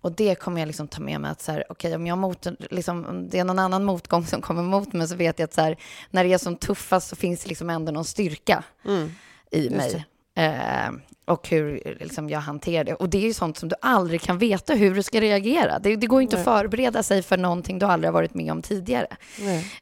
och 0.01 0.13
det 0.13 0.35
kommer 0.35 0.61
jag 0.61 0.67
liksom 0.67 0.89
ta 0.89 1.01
med 1.01 1.21
mig 1.21 1.31
att 1.31 1.41
så 1.41 1.53
här, 1.53 1.65
okej, 1.69 1.95
om 1.95 2.07
jag 2.07 2.19
mot, 2.19 2.47
liksom, 2.71 3.05
om 3.07 3.29
det 3.29 3.39
är 3.39 3.45
någon 3.45 3.59
annan 3.59 3.85
motgång 3.85 4.27
som 4.27 4.41
kommer 4.41 4.63
mot 4.63 4.93
mig 4.93 5.09
så 5.09 5.17
vet 5.17 5.39
jag 5.39 5.45
att 5.45 5.55
så 5.55 5.61
här, 5.61 5.77
när 6.11 6.25
det 6.25 6.33
är 6.33 6.39
som 6.39 6.57
tuffast 6.57 7.09
så 7.09 7.17
finns 7.17 7.43
det 7.43 7.49
liksom 7.49 7.71
ändå 7.71 7.93
någon 7.93 8.05
styrka 8.05 8.63
Mm. 8.85 9.11
i 9.51 9.71
mig. 9.71 10.05
Eh, 10.35 10.91
och 11.25 11.49
hur 11.49 11.97
liksom, 12.01 12.31
jag 12.31 12.41
hanterar 12.41 12.85
det. 12.85 12.95
Och 12.95 13.09
det 13.09 13.19
är 13.19 13.23
ju 13.23 13.35
sånt 13.35 13.59
som 13.59 13.69
du 13.69 13.77
aldrig 13.83 14.21
kan 14.21 14.39
veta 14.39 14.75
hur 14.75 14.95
du 14.95 15.03
ska 15.03 15.21
reagera. 15.21 15.79
Det, 15.79 15.97
det 15.97 16.07
går 16.07 16.23
inte 16.23 16.41
att 16.41 16.47
Nej. 16.47 16.55
förbereda 16.59 17.03
sig 17.03 17.23
för 17.23 17.37
någonting 17.37 17.79
du 17.79 17.87
aldrig 17.87 18.09
har 18.09 18.13
varit 18.13 18.35
med 18.35 18.53
om 18.53 18.63
tidigare. 18.63 19.07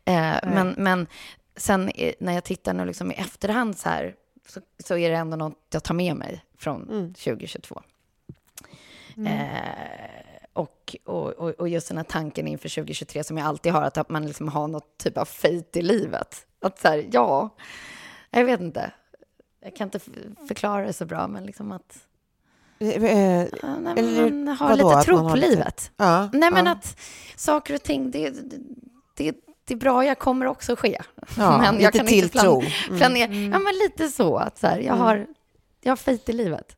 Eh, 0.04 0.14
men, 0.42 0.74
men 0.78 1.06
sen 1.56 1.90
när 2.18 2.32
jag 2.32 2.44
tittar 2.44 2.74
nu 2.74 2.84
liksom 2.84 3.12
i 3.12 3.14
efterhand 3.14 3.78
så 3.78 3.88
här 3.88 4.14
så, 4.48 4.60
så 4.84 4.96
är 4.96 5.10
det 5.10 5.16
ändå 5.16 5.36
något 5.36 5.58
jag 5.70 5.82
tar 5.84 5.94
med 5.94 6.16
mig 6.16 6.44
från 6.58 6.82
Mm. 6.90 7.14
2022. 7.14 7.82
Mm. 9.16 9.32
Eh, 9.32 10.24
och, 10.52 10.96
och, 11.04 11.60
och, 11.60 11.68
just 11.68 11.88
den 11.88 11.96
här 11.96 12.04
tanken 12.04 12.46
inför 12.46 12.68
2023 12.68 13.24
som 13.24 13.38
jag 13.38 13.46
alltid 13.46 13.72
har, 13.72 13.82
att, 13.82 14.08
man 14.08 14.26
liksom 14.26 14.48
har 14.48 14.68
något 14.68 14.98
typ 14.98 15.18
av 15.18 15.24
fate 15.24 15.78
i 15.78 15.82
livet. 15.82 16.46
Att 16.60 16.78
så 16.78 16.88
här, 16.88 17.08
ja, 17.12 17.50
jag 18.30 18.44
vet 18.44 18.60
inte. 18.60 18.92
Jag 19.60 19.76
kan 19.76 19.86
inte 19.86 20.00
förklara 20.48 20.86
det 20.86 20.92
så 20.92 21.06
bra, 21.06 21.28
men 21.28 21.46
liksom 21.46 21.72
att... 21.72 22.06
Eh, 22.78 23.04
Ja, 23.62 23.78
nej, 23.80 24.30
man 24.30 24.48
har 24.48 24.68
vadå, 24.68 24.90
lite 24.90 25.02
tro 25.02 25.30
på 25.30 25.36
livet. 25.36 25.92
Ja, 25.96 26.30
Nej, 26.32 26.50
men 26.50 26.66
ja. 26.66 26.72
att 26.72 27.00
saker 27.36 27.74
och 27.74 27.82
ting, 27.82 28.10
det, 28.10 28.30
det, 29.14 29.36
det, 29.64 29.76
bra, 29.76 30.04
jag 30.04 30.18
kommer 30.18 30.46
också 30.46 30.76
ske. 30.76 31.00
Ja, 31.36 31.58
men 31.58 31.74
lite 31.74 31.84
jag 31.84 31.92
kan 31.92 32.00
inte 32.08 32.12
tilltro. 32.28 32.60
plan, 32.60 32.70
Mm. 32.88 32.98
planera. 32.98 33.32
Ja, 33.32 33.58
men 33.58 33.74
lite 33.74 34.08
så. 34.08 34.36
Att 34.36 34.58
så 34.58 34.66
här, 34.66 34.76
jag, 34.78 34.86
Mm. 34.86 34.98
har, 35.00 35.26
jag 35.82 35.90
har 35.90 35.96
fint 35.96 36.28
i 36.28 36.32
livet. 36.32 36.76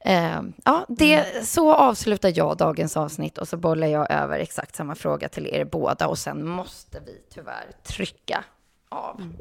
Eh, 0.00 0.40
ja, 0.64 0.86
det, 0.88 1.46
Så 1.46 1.74
avslutar 1.74 2.32
jag 2.34 2.56
dagens 2.56 2.96
avsnitt 2.96 3.38
och 3.38 3.48
så 3.48 3.56
bollar 3.56 3.86
jag 3.86 4.10
över 4.10 4.38
exakt 4.38 4.76
samma 4.76 4.94
fråga 4.94 5.28
till 5.28 5.46
er 5.46 5.64
båda 5.64 6.06
och 6.08 6.18
sen 6.18 6.46
måste 6.48 7.00
vi 7.06 7.12
tyvärr 7.34 7.66
trycka 7.84 8.44
av. 8.88 9.32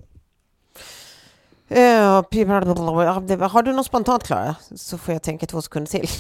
Eh, 1.70 1.82
ja, 1.82 2.24
det- 2.32 3.36
Har 3.45 3.64
du 3.64 3.74
något 3.74 3.86
spontant, 3.86 4.24
Klara? 4.24 4.55
Så 4.76 4.97
får 4.97 5.14
jag 5.14 5.24
tänka 5.24 5.45
två 5.45 5.62
sekunder 5.62 5.91
till. 5.91 6.10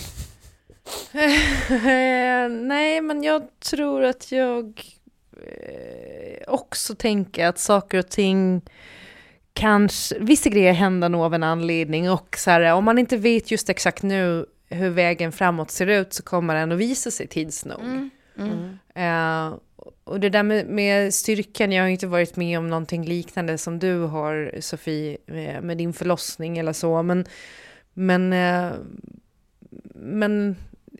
Eh, 1.69 2.49
Nej, 2.49 3.01
men 3.01 3.23
jag 3.23 3.47
tror 3.59 4.03
att 4.03 4.31
jag 4.31 4.65
eh, 4.67 4.96
också 6.47 6.95
tänker 6.95 7.45
att 7.45 7.59
saker 7.59 7.97
och 7.97 8.09
ting 8.09 8.61
kanske, 9.53 10.19
vissa 10.19 10.49
grejer 10.49 10.73
händer 10.73 11.09
nog 11.09 11.21
av 11.21 11.33
en 11.33 11.43
anledning 11.43 12.11
och 12.11 12.35
så 12.37 12.51
här, 12.51 12.73
om 12.73 12.83
man 12.83 12.97
inte 12.97 13.17
vet 13.17 13.51
just 13.51 13.69
exakt 13.69 14.03
nu 14.03 14.45
hur 14.69 14.89
vägen 14.89 15.31
framåt 15.31 15.71
ser 15.71 15.87
ut 15.87 16.13
så 16.13 16.23
kommer 16.23 16.55
den 16.55 16.71
att 16.71 16.77
visa 16.77 17.11
sig 17.11 17.27
tids 17.27 17.65
nog. 17.65 17.79
Mm. 17.79 18.09
Mm. 18.37 18.77
Eh, 18.95 19.57
och 20.03 20.19
det 20.19 20.29
där 20.29 20.43
med, 20.43 20.67
med 20.67 21.13
styrkan, 21.13 21.71
jag 21.71 21.83
har 21.83 21.89
inte 21.89 22.07
varit 22.07 22.35
med 22.35 22.57
om 22.57 22.67
någonting 22.67 23.05
liknande 23.05 23.57
som 23.57 23.79
du 23.79 23.99
har 23.99 24.51
Sofie, 24.59 25.17
med, 25.25 25.63
med 25.63 25.77
din 25.77 25.93
förlossning 25.93 26.57
eller 26.57 26.73
så, 26.73 27.03
men, 27.03 27.25
men, 27.93 28.33
eh, 28.33 28.71
men 29.93 30.55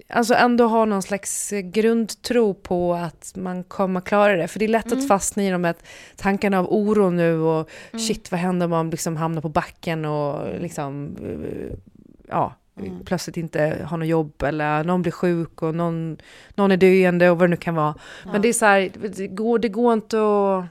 alltså 0.09 0.33
ändå 0.33 0.67
ha 0.67 0.85
någon 0.85 1.01
slags 1.01 1.53
grundtro 1.63 2.53
på 2.53 2.93
att 2.93 3.33
man 3.35 3.63
kommer 3.63 4.01
klara 4.01 4.35
det. 4.35 4.47
För 4.47 4.59
det 4.59 4.65
är 4.65 4.69
lätt 4.69 4.85
Mm. 4.91 4.99
att 4.99 5.07
fastna 5.07 5.43
i 5.43 5.49
de 5.49 5.63
här 5.63 5.75
tankarna 6.15 6.59
av 6.59 6.67
oro 6.69 7.09
nu 7.09 7.39
och 7.39 7.69
Mm. 7.91 7.99
shit 7.99 8.31
vad 8.31 8.39
händer 8.39 8.65
om 8.65 8.69
man 8.69 8.89
liksom 8.89 9.17
hamnar 9.17 9.41
på 9.41 9.49
backen 9.49 10.05
och 10.05 10.59
liksom, 10.61 11.15
eh, 11.23 11.77
ja, 12.29 12.53
Mm. 12.79 13.05
plötsligt 13.05 13.37
inte 13.37 13.85
har 13.89 13.97
något 13.97 14.07
jobb 14.07 14.43
eller 14.43 14.83
någon 14.83 15.01
blir 15.01 15.11
sjuk 15.11 15.61
och 15.61 15.75
någon, 15.75 16.17
någon 16.55 16.71
är 16.71 16.77
döende 16.77 17.29
och 17.29 17.39
vad 17.39 17.49
det 17.49 17.51
nu 17.51 17.55
kan 17.57 17.75
vara. 17.75 17.95
Ja. 18.25 18.31
Men 18.31 18.41
det 18.41 18.49
är 18.49 18.53
så 18.53 18.65
här, 18.65 18.91
det 19.15 19.27
går, 19.27 19.59
det 19.59 19.69
går 19.69 19.93
inte 19.93 20.17
att, 20.17 20.65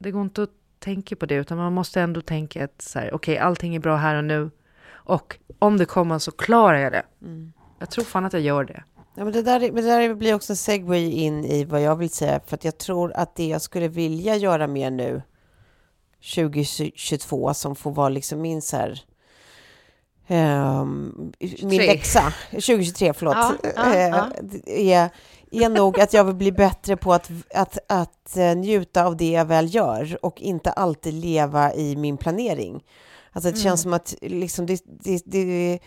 det 0.00 0.10
går 0.10 0.22
inte 0.22 0.42
att 0.42 0.50
tänka 0.78 1.16
på 1.16 1.26
det 1.26 1.34
utan 1.34 1.58
man 1.58 1.72
måste 1.72 2.00
ändå 2.00 2.20
tänka 2.20 2.64
att 2.64 2.82
så 2.82 2.98
här, 2.98 3.14
okej 3.14 3.38
allting 3.38 3.74
är 3.74 3.80
bra 3.80 3.96
här 3.96 4.16
och 4.16 4.24
nu 4.24 4.50
och 4.92 5.36
om 5.58 5.76
det 5.76 5.84
kommer 5.84 6.18
så 6.18 6.30
klarar 6.30 6.78
jag 6.78 6.92
det. 6.92 7.02
Mm. 7.22 7.52
Jag 7.80 7.90
tror 7.90 8.04
fan 8.04 8.24
att 8.24 8.32
jag 8.32 8.42
gör 8.42 8.64
det. 8.64 8.84
Ja, 9.14 9.24
men 9.24 9.32
det, 9.32 9.42
där, 9.42 9.60
men 9.60 9.74
det 9.84 9.90
där 9.90 10.14
blir 10.14 10.34
också 10.34 10.52
en 10.52 10.56
segway 10.56 11.10
in 11.12 11.44
i 11.44 11.64
vad 11.64 11.82
jag 11.82 11.96
vill 11.96 12.10
säga, 12.10 12.40
för 12.46 12.54
att 12.54 12.64
jag 12.64 12.78
tror 12.78 13.12
att 13.12 13.36
det 13.36 13.46
jag 13.46 13.62
skulle 13.62 13.88
vilja 13.88 14.36
göra 14.36 14.66
mer 14.66 14.90
nu 14.90 15.22
2022 16.34 17.54
som 17.54 17.76
får 17.76 17.90
vara 17.90 18.08
liksom 18.08 18.40
min 18.40 18.62
så 18.62 18.76
här, 18.76 19.00
ehm, 20.28 21.32
min 21.62 21.86
läxa, 21.86 22.32
2023 22.50 23.12
förlåt, 23.12 23.36
Ja, 23.36 23.54
ja, 23.76 23.94
eh, 23.94 24.08
ja. 24.08 24.30
Är, 24.66 25.10
är 25.50 25.68
nog 25.68 26.00
att 26.00 26.12
jag 26.12 26.24
vill 26.24 26.34
bli 26.34 26.52
bättre 26.52 26.96
på 26.96 27.12
att, 27.12 27.30
att, 27.54 27.78
att 27.88 28.36
eh, 28.36 28.54
njuta 28.56 29.04
av 29.04 29.16
det 29.16 29.30
jag 29.30 29.44
väl 29.44 29.74
gör 29.74 30.18
och 30.22 30.40
inte 30.40 30.70
alltid 30.70 31.14
leva 31.14 31.74
i 31.74 31.96
min 31.96 32.16
planering. 32.16 32.84
Alltså 33.32 33.50
det 33.50 33.56
Mm. 33.56 33.62
känns 33.64 33.82
som 33.82 33.92
att 33.92 34.14
liksom 34.20 34.66
det, 34.66 34.82
det, 34.86 35.22
det 35.24 35.78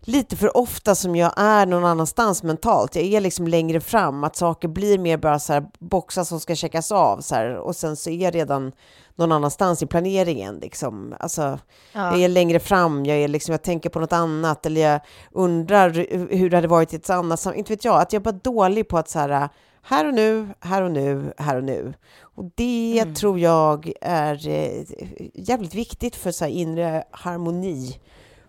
lite 0.00 0.36
för 0.36 0.56
ofta 0.56 0.94
som 0.94 1.16
jag 1.16 1.32
är 1.36 1.66
någon 1.66 1.84
annanstans 1.84 2.42
mentalt. 2.42 2.96
Jag 2.96 3.04
är 3.04 3.20
liksom 3.20 3.48
längre 3.48 3.80
fram, 3.80 4.24
att 4.24 4.36
saker 4.36 4.68
blir 4.68 4.98
mer 4.98 5.16
bara 5.16 5.38
så 5.38 5.52
här 5.52 5.66
boxar 5.78 6.24
som 6.24 6.40
ska 6.40 6.54
checkas 6.54 6.92
av 6.92 7.20
så 7.20 7.34
här, 7.34 7.56
och 7.56 7.76
sen 7.76 7.96
så 7.96 8.10
är 8.10 8.22
jag 8.24 8.34
redan 8.34 8.72
någon 9.14 9.32
annanstans 9.32 9.82
i 9.82 9.86
planeringen. 9.86 10.58
Liksom. 10.58 11.14
Alltså, 11.20 11.58
Ja. 11.92 12.10
Jag 12.12 12.22
är 12.22 12.28
längre 12.28 12.60
fram, 12.60 13.06
jag, 13.06 13.18
är 13.18 13.28
liksom, 13.28 13.52
jag 13.52 13.62
tänker 13.62 13.90
på 13.90 14.00
något 14.00 14.12
annat 14.12 14.66
eller 14.66 14.80
jag 14.80 15.00
undrar 15.32 15.90
hur 16.36 16.50
det 16.50 16.56
hade 16.56 16.68
varit 16.68 16.92
i 16.92 16.96
ett 16.96 17.10
annat 17.10 17.46
Inte 17.54 17.72
vet 17.72 17.84
jag, 17.84 18.00
att 18.00 18.12
jag 18.12 18.20
är 18.20 18.24
bara 18.24 18.40
dålig 18.42 18.88
på 18.88 18.98
att 18.98 19.08
så 19.08 19.18
här, 19.18 19.48
här 19.82 20.06
och 20.06 20.14
nu, 20.14 20.48
här 20.60 20.82
och 20.82 20.90
nu, 20.90 21.32
här 21.38 21.56
och 21.56 21.64
nu. 21.64 21.94
Och 22.20 22.44
det 22.54 22.98
Mm. 23.02 23.14
tror 23.14 23.38
jag 23.38 23.92
är 24.00 24.48
eh, 24.48 24.84
jävligt 25.34 25.74
viktigt 25.74 26.16
för 26.16 26.30
så 26.30 26.44
här, 26.44 26.52
inre 26.52 27.04
harmoni 27.10 27.98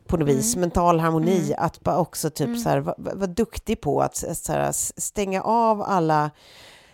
på 0.08 0.18
något 0.18 0.28
vis, 0.28 0.55
mental 0.55 0.99
harmoni, 0.99 1.45
Mm. 1.45 1.55
att 1.66 1.80
bara 1.80 1.97
också 1.97 2.30
typ 2.30 2.47
Mm. 2.47 2.60
så 2.60 2.70
här, 2.70 2.80
vara 2.80 2.95
var 2.97 3.28
duktig 3.28 3.82
på 3.82 4.01
att 4.01 4.16
så 4.16 4.51
här, 4.53 4.72
stänga 5.01 5.41
av 5.41 5.82
alla 5.82 6.32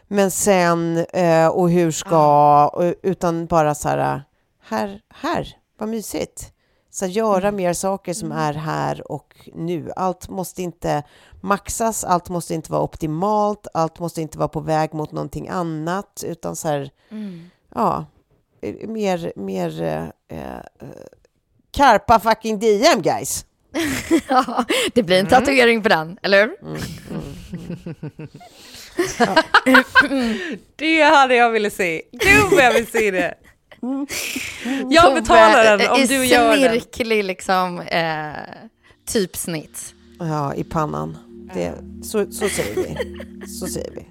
men 0.07 0.31
sen 0.31 0.97
eh, 1.13 1.47
och 1.47 1.69
hur 1.69 1.91
ska, 1.91 2.67
och, 2.67 2.93
utan 3.03 3.45
bara 3.45 3.75
så 3.75 3.89
här, 3.89 4.23
här, 4.67 5.01
här, 5.13 5.57
vad 5.77 5.89
mysigt. 5.89 6.49
Så 6.89 7.05
göra 7.05 7.51
mer 7.51 7.73
saker 7.73 8.13
som 8.13 8.31
är 8.31 8.53
här 8.53 9.11
och 9.11 9.49
nu. 9.53 9.91
Allt 9.95 10.29
måste 10.29 10.63
inte 10.63 11.03
maxas, 11.41 12.03
allt 12.03 12.29
måste 12.29 12.53
inte 12.53 12.71
vara 12.71 12.81
optimalt, 12.81 13.67
allt 13.73 13.99
måste 13.99 14.21
inte 14.21 14.37
vara 14.37 14.47
på 14.49 14.59
väg 14.59 14.93
mot 14.93 15.11
någonting 15.11 15.47
annat, 15.49 16.23
utan 16.27 16.55
så 16.55 16.67
här, 16.67 16.89
Mm. 17.09 17.49
ja, 17.75 18.05
eh, 18.61 18.87
mer, 18.89 19.33
mer 19.35 19.81
eh, 20.27 20.57
Karpa 21.73 22.19
fucking 22.19 22.59
DM 22.59 23.01
guys. 23.01 23.45
ja, 24.29 24.65
det 24.93 25.03
blir 25.03 25.19
en 25.19 25.27
tatuering 25.27 25.83
på 25.83 25.89
den, 25.89 26.17
eller 26.21 26.41
hur? 26.41 26.55
Det 30.75 31.01
hade 31.01 31.35
jag 31.35 31.51
velat 31.51 31.73
se. 31.73 32.01
Gud 32.11 32.51
vad 32.51 32.63
jag 32.65 32.73
vill 32.73 32.87
se 32.87 33.11
det. 33.11 33.33
Jag 34.89 35.03
Tobbe, 35.05 35.21
betalar 35.21 35.77
den 35.77 35.89
om 35.91 35.99
i 35.99 36.05
du 36.05 36.25
gör 36.25 36.49
den. 36.57 36.69
snirklig 36.69 37.23
liksom, 37.23 37.79
eh, 37.79 38.31
typsnitt. 39.07 39.93
Ja, 40.19 40.53
i 40.55 40.63
pannan. 40.63 41.17
Det, 41.53 41.73
så, 42.03 42.31
så 42.31 42.49
säger 42.49 42.75
vi. 42.75 42.97
Så 43.47 43.67
säger 43.67 43.91
vi. 43.91 44.05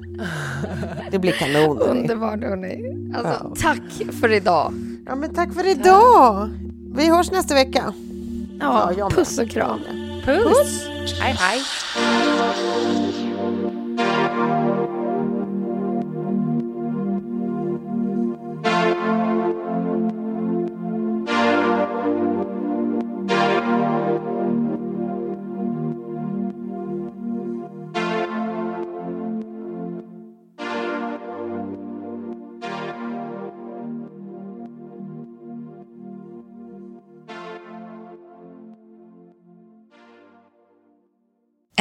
Det 1.11 1.19
blir 1.19 1.33
kanon. 1.33 1.79
Underbart 1.79 2.41
hörni. 2.41 3.13
Alltså, 3.15 3.47
Ja. 3.49 3.55
Tack 3.61 4.15
för 4.21 4.33
idag. 4.33 4.73
Ja, 5.07 5.15
men 5.15 5.35
tack 5.35 5.55
för 5.55 5.67
idag. 5.67 6.51
Vi 6.95 7.11
hörs 7.11 7.31
nästa 7.31 7.55
vecka. 7.55 7.93
Ja, 8.61 8.93
med. 8.97 9.11
puss 9.11 9.39
och 9.39 9.51
kram. 9.51 9.81
Puss. 10.25 10.87
Hej 11.21 11.37
hej. 11.39 11.63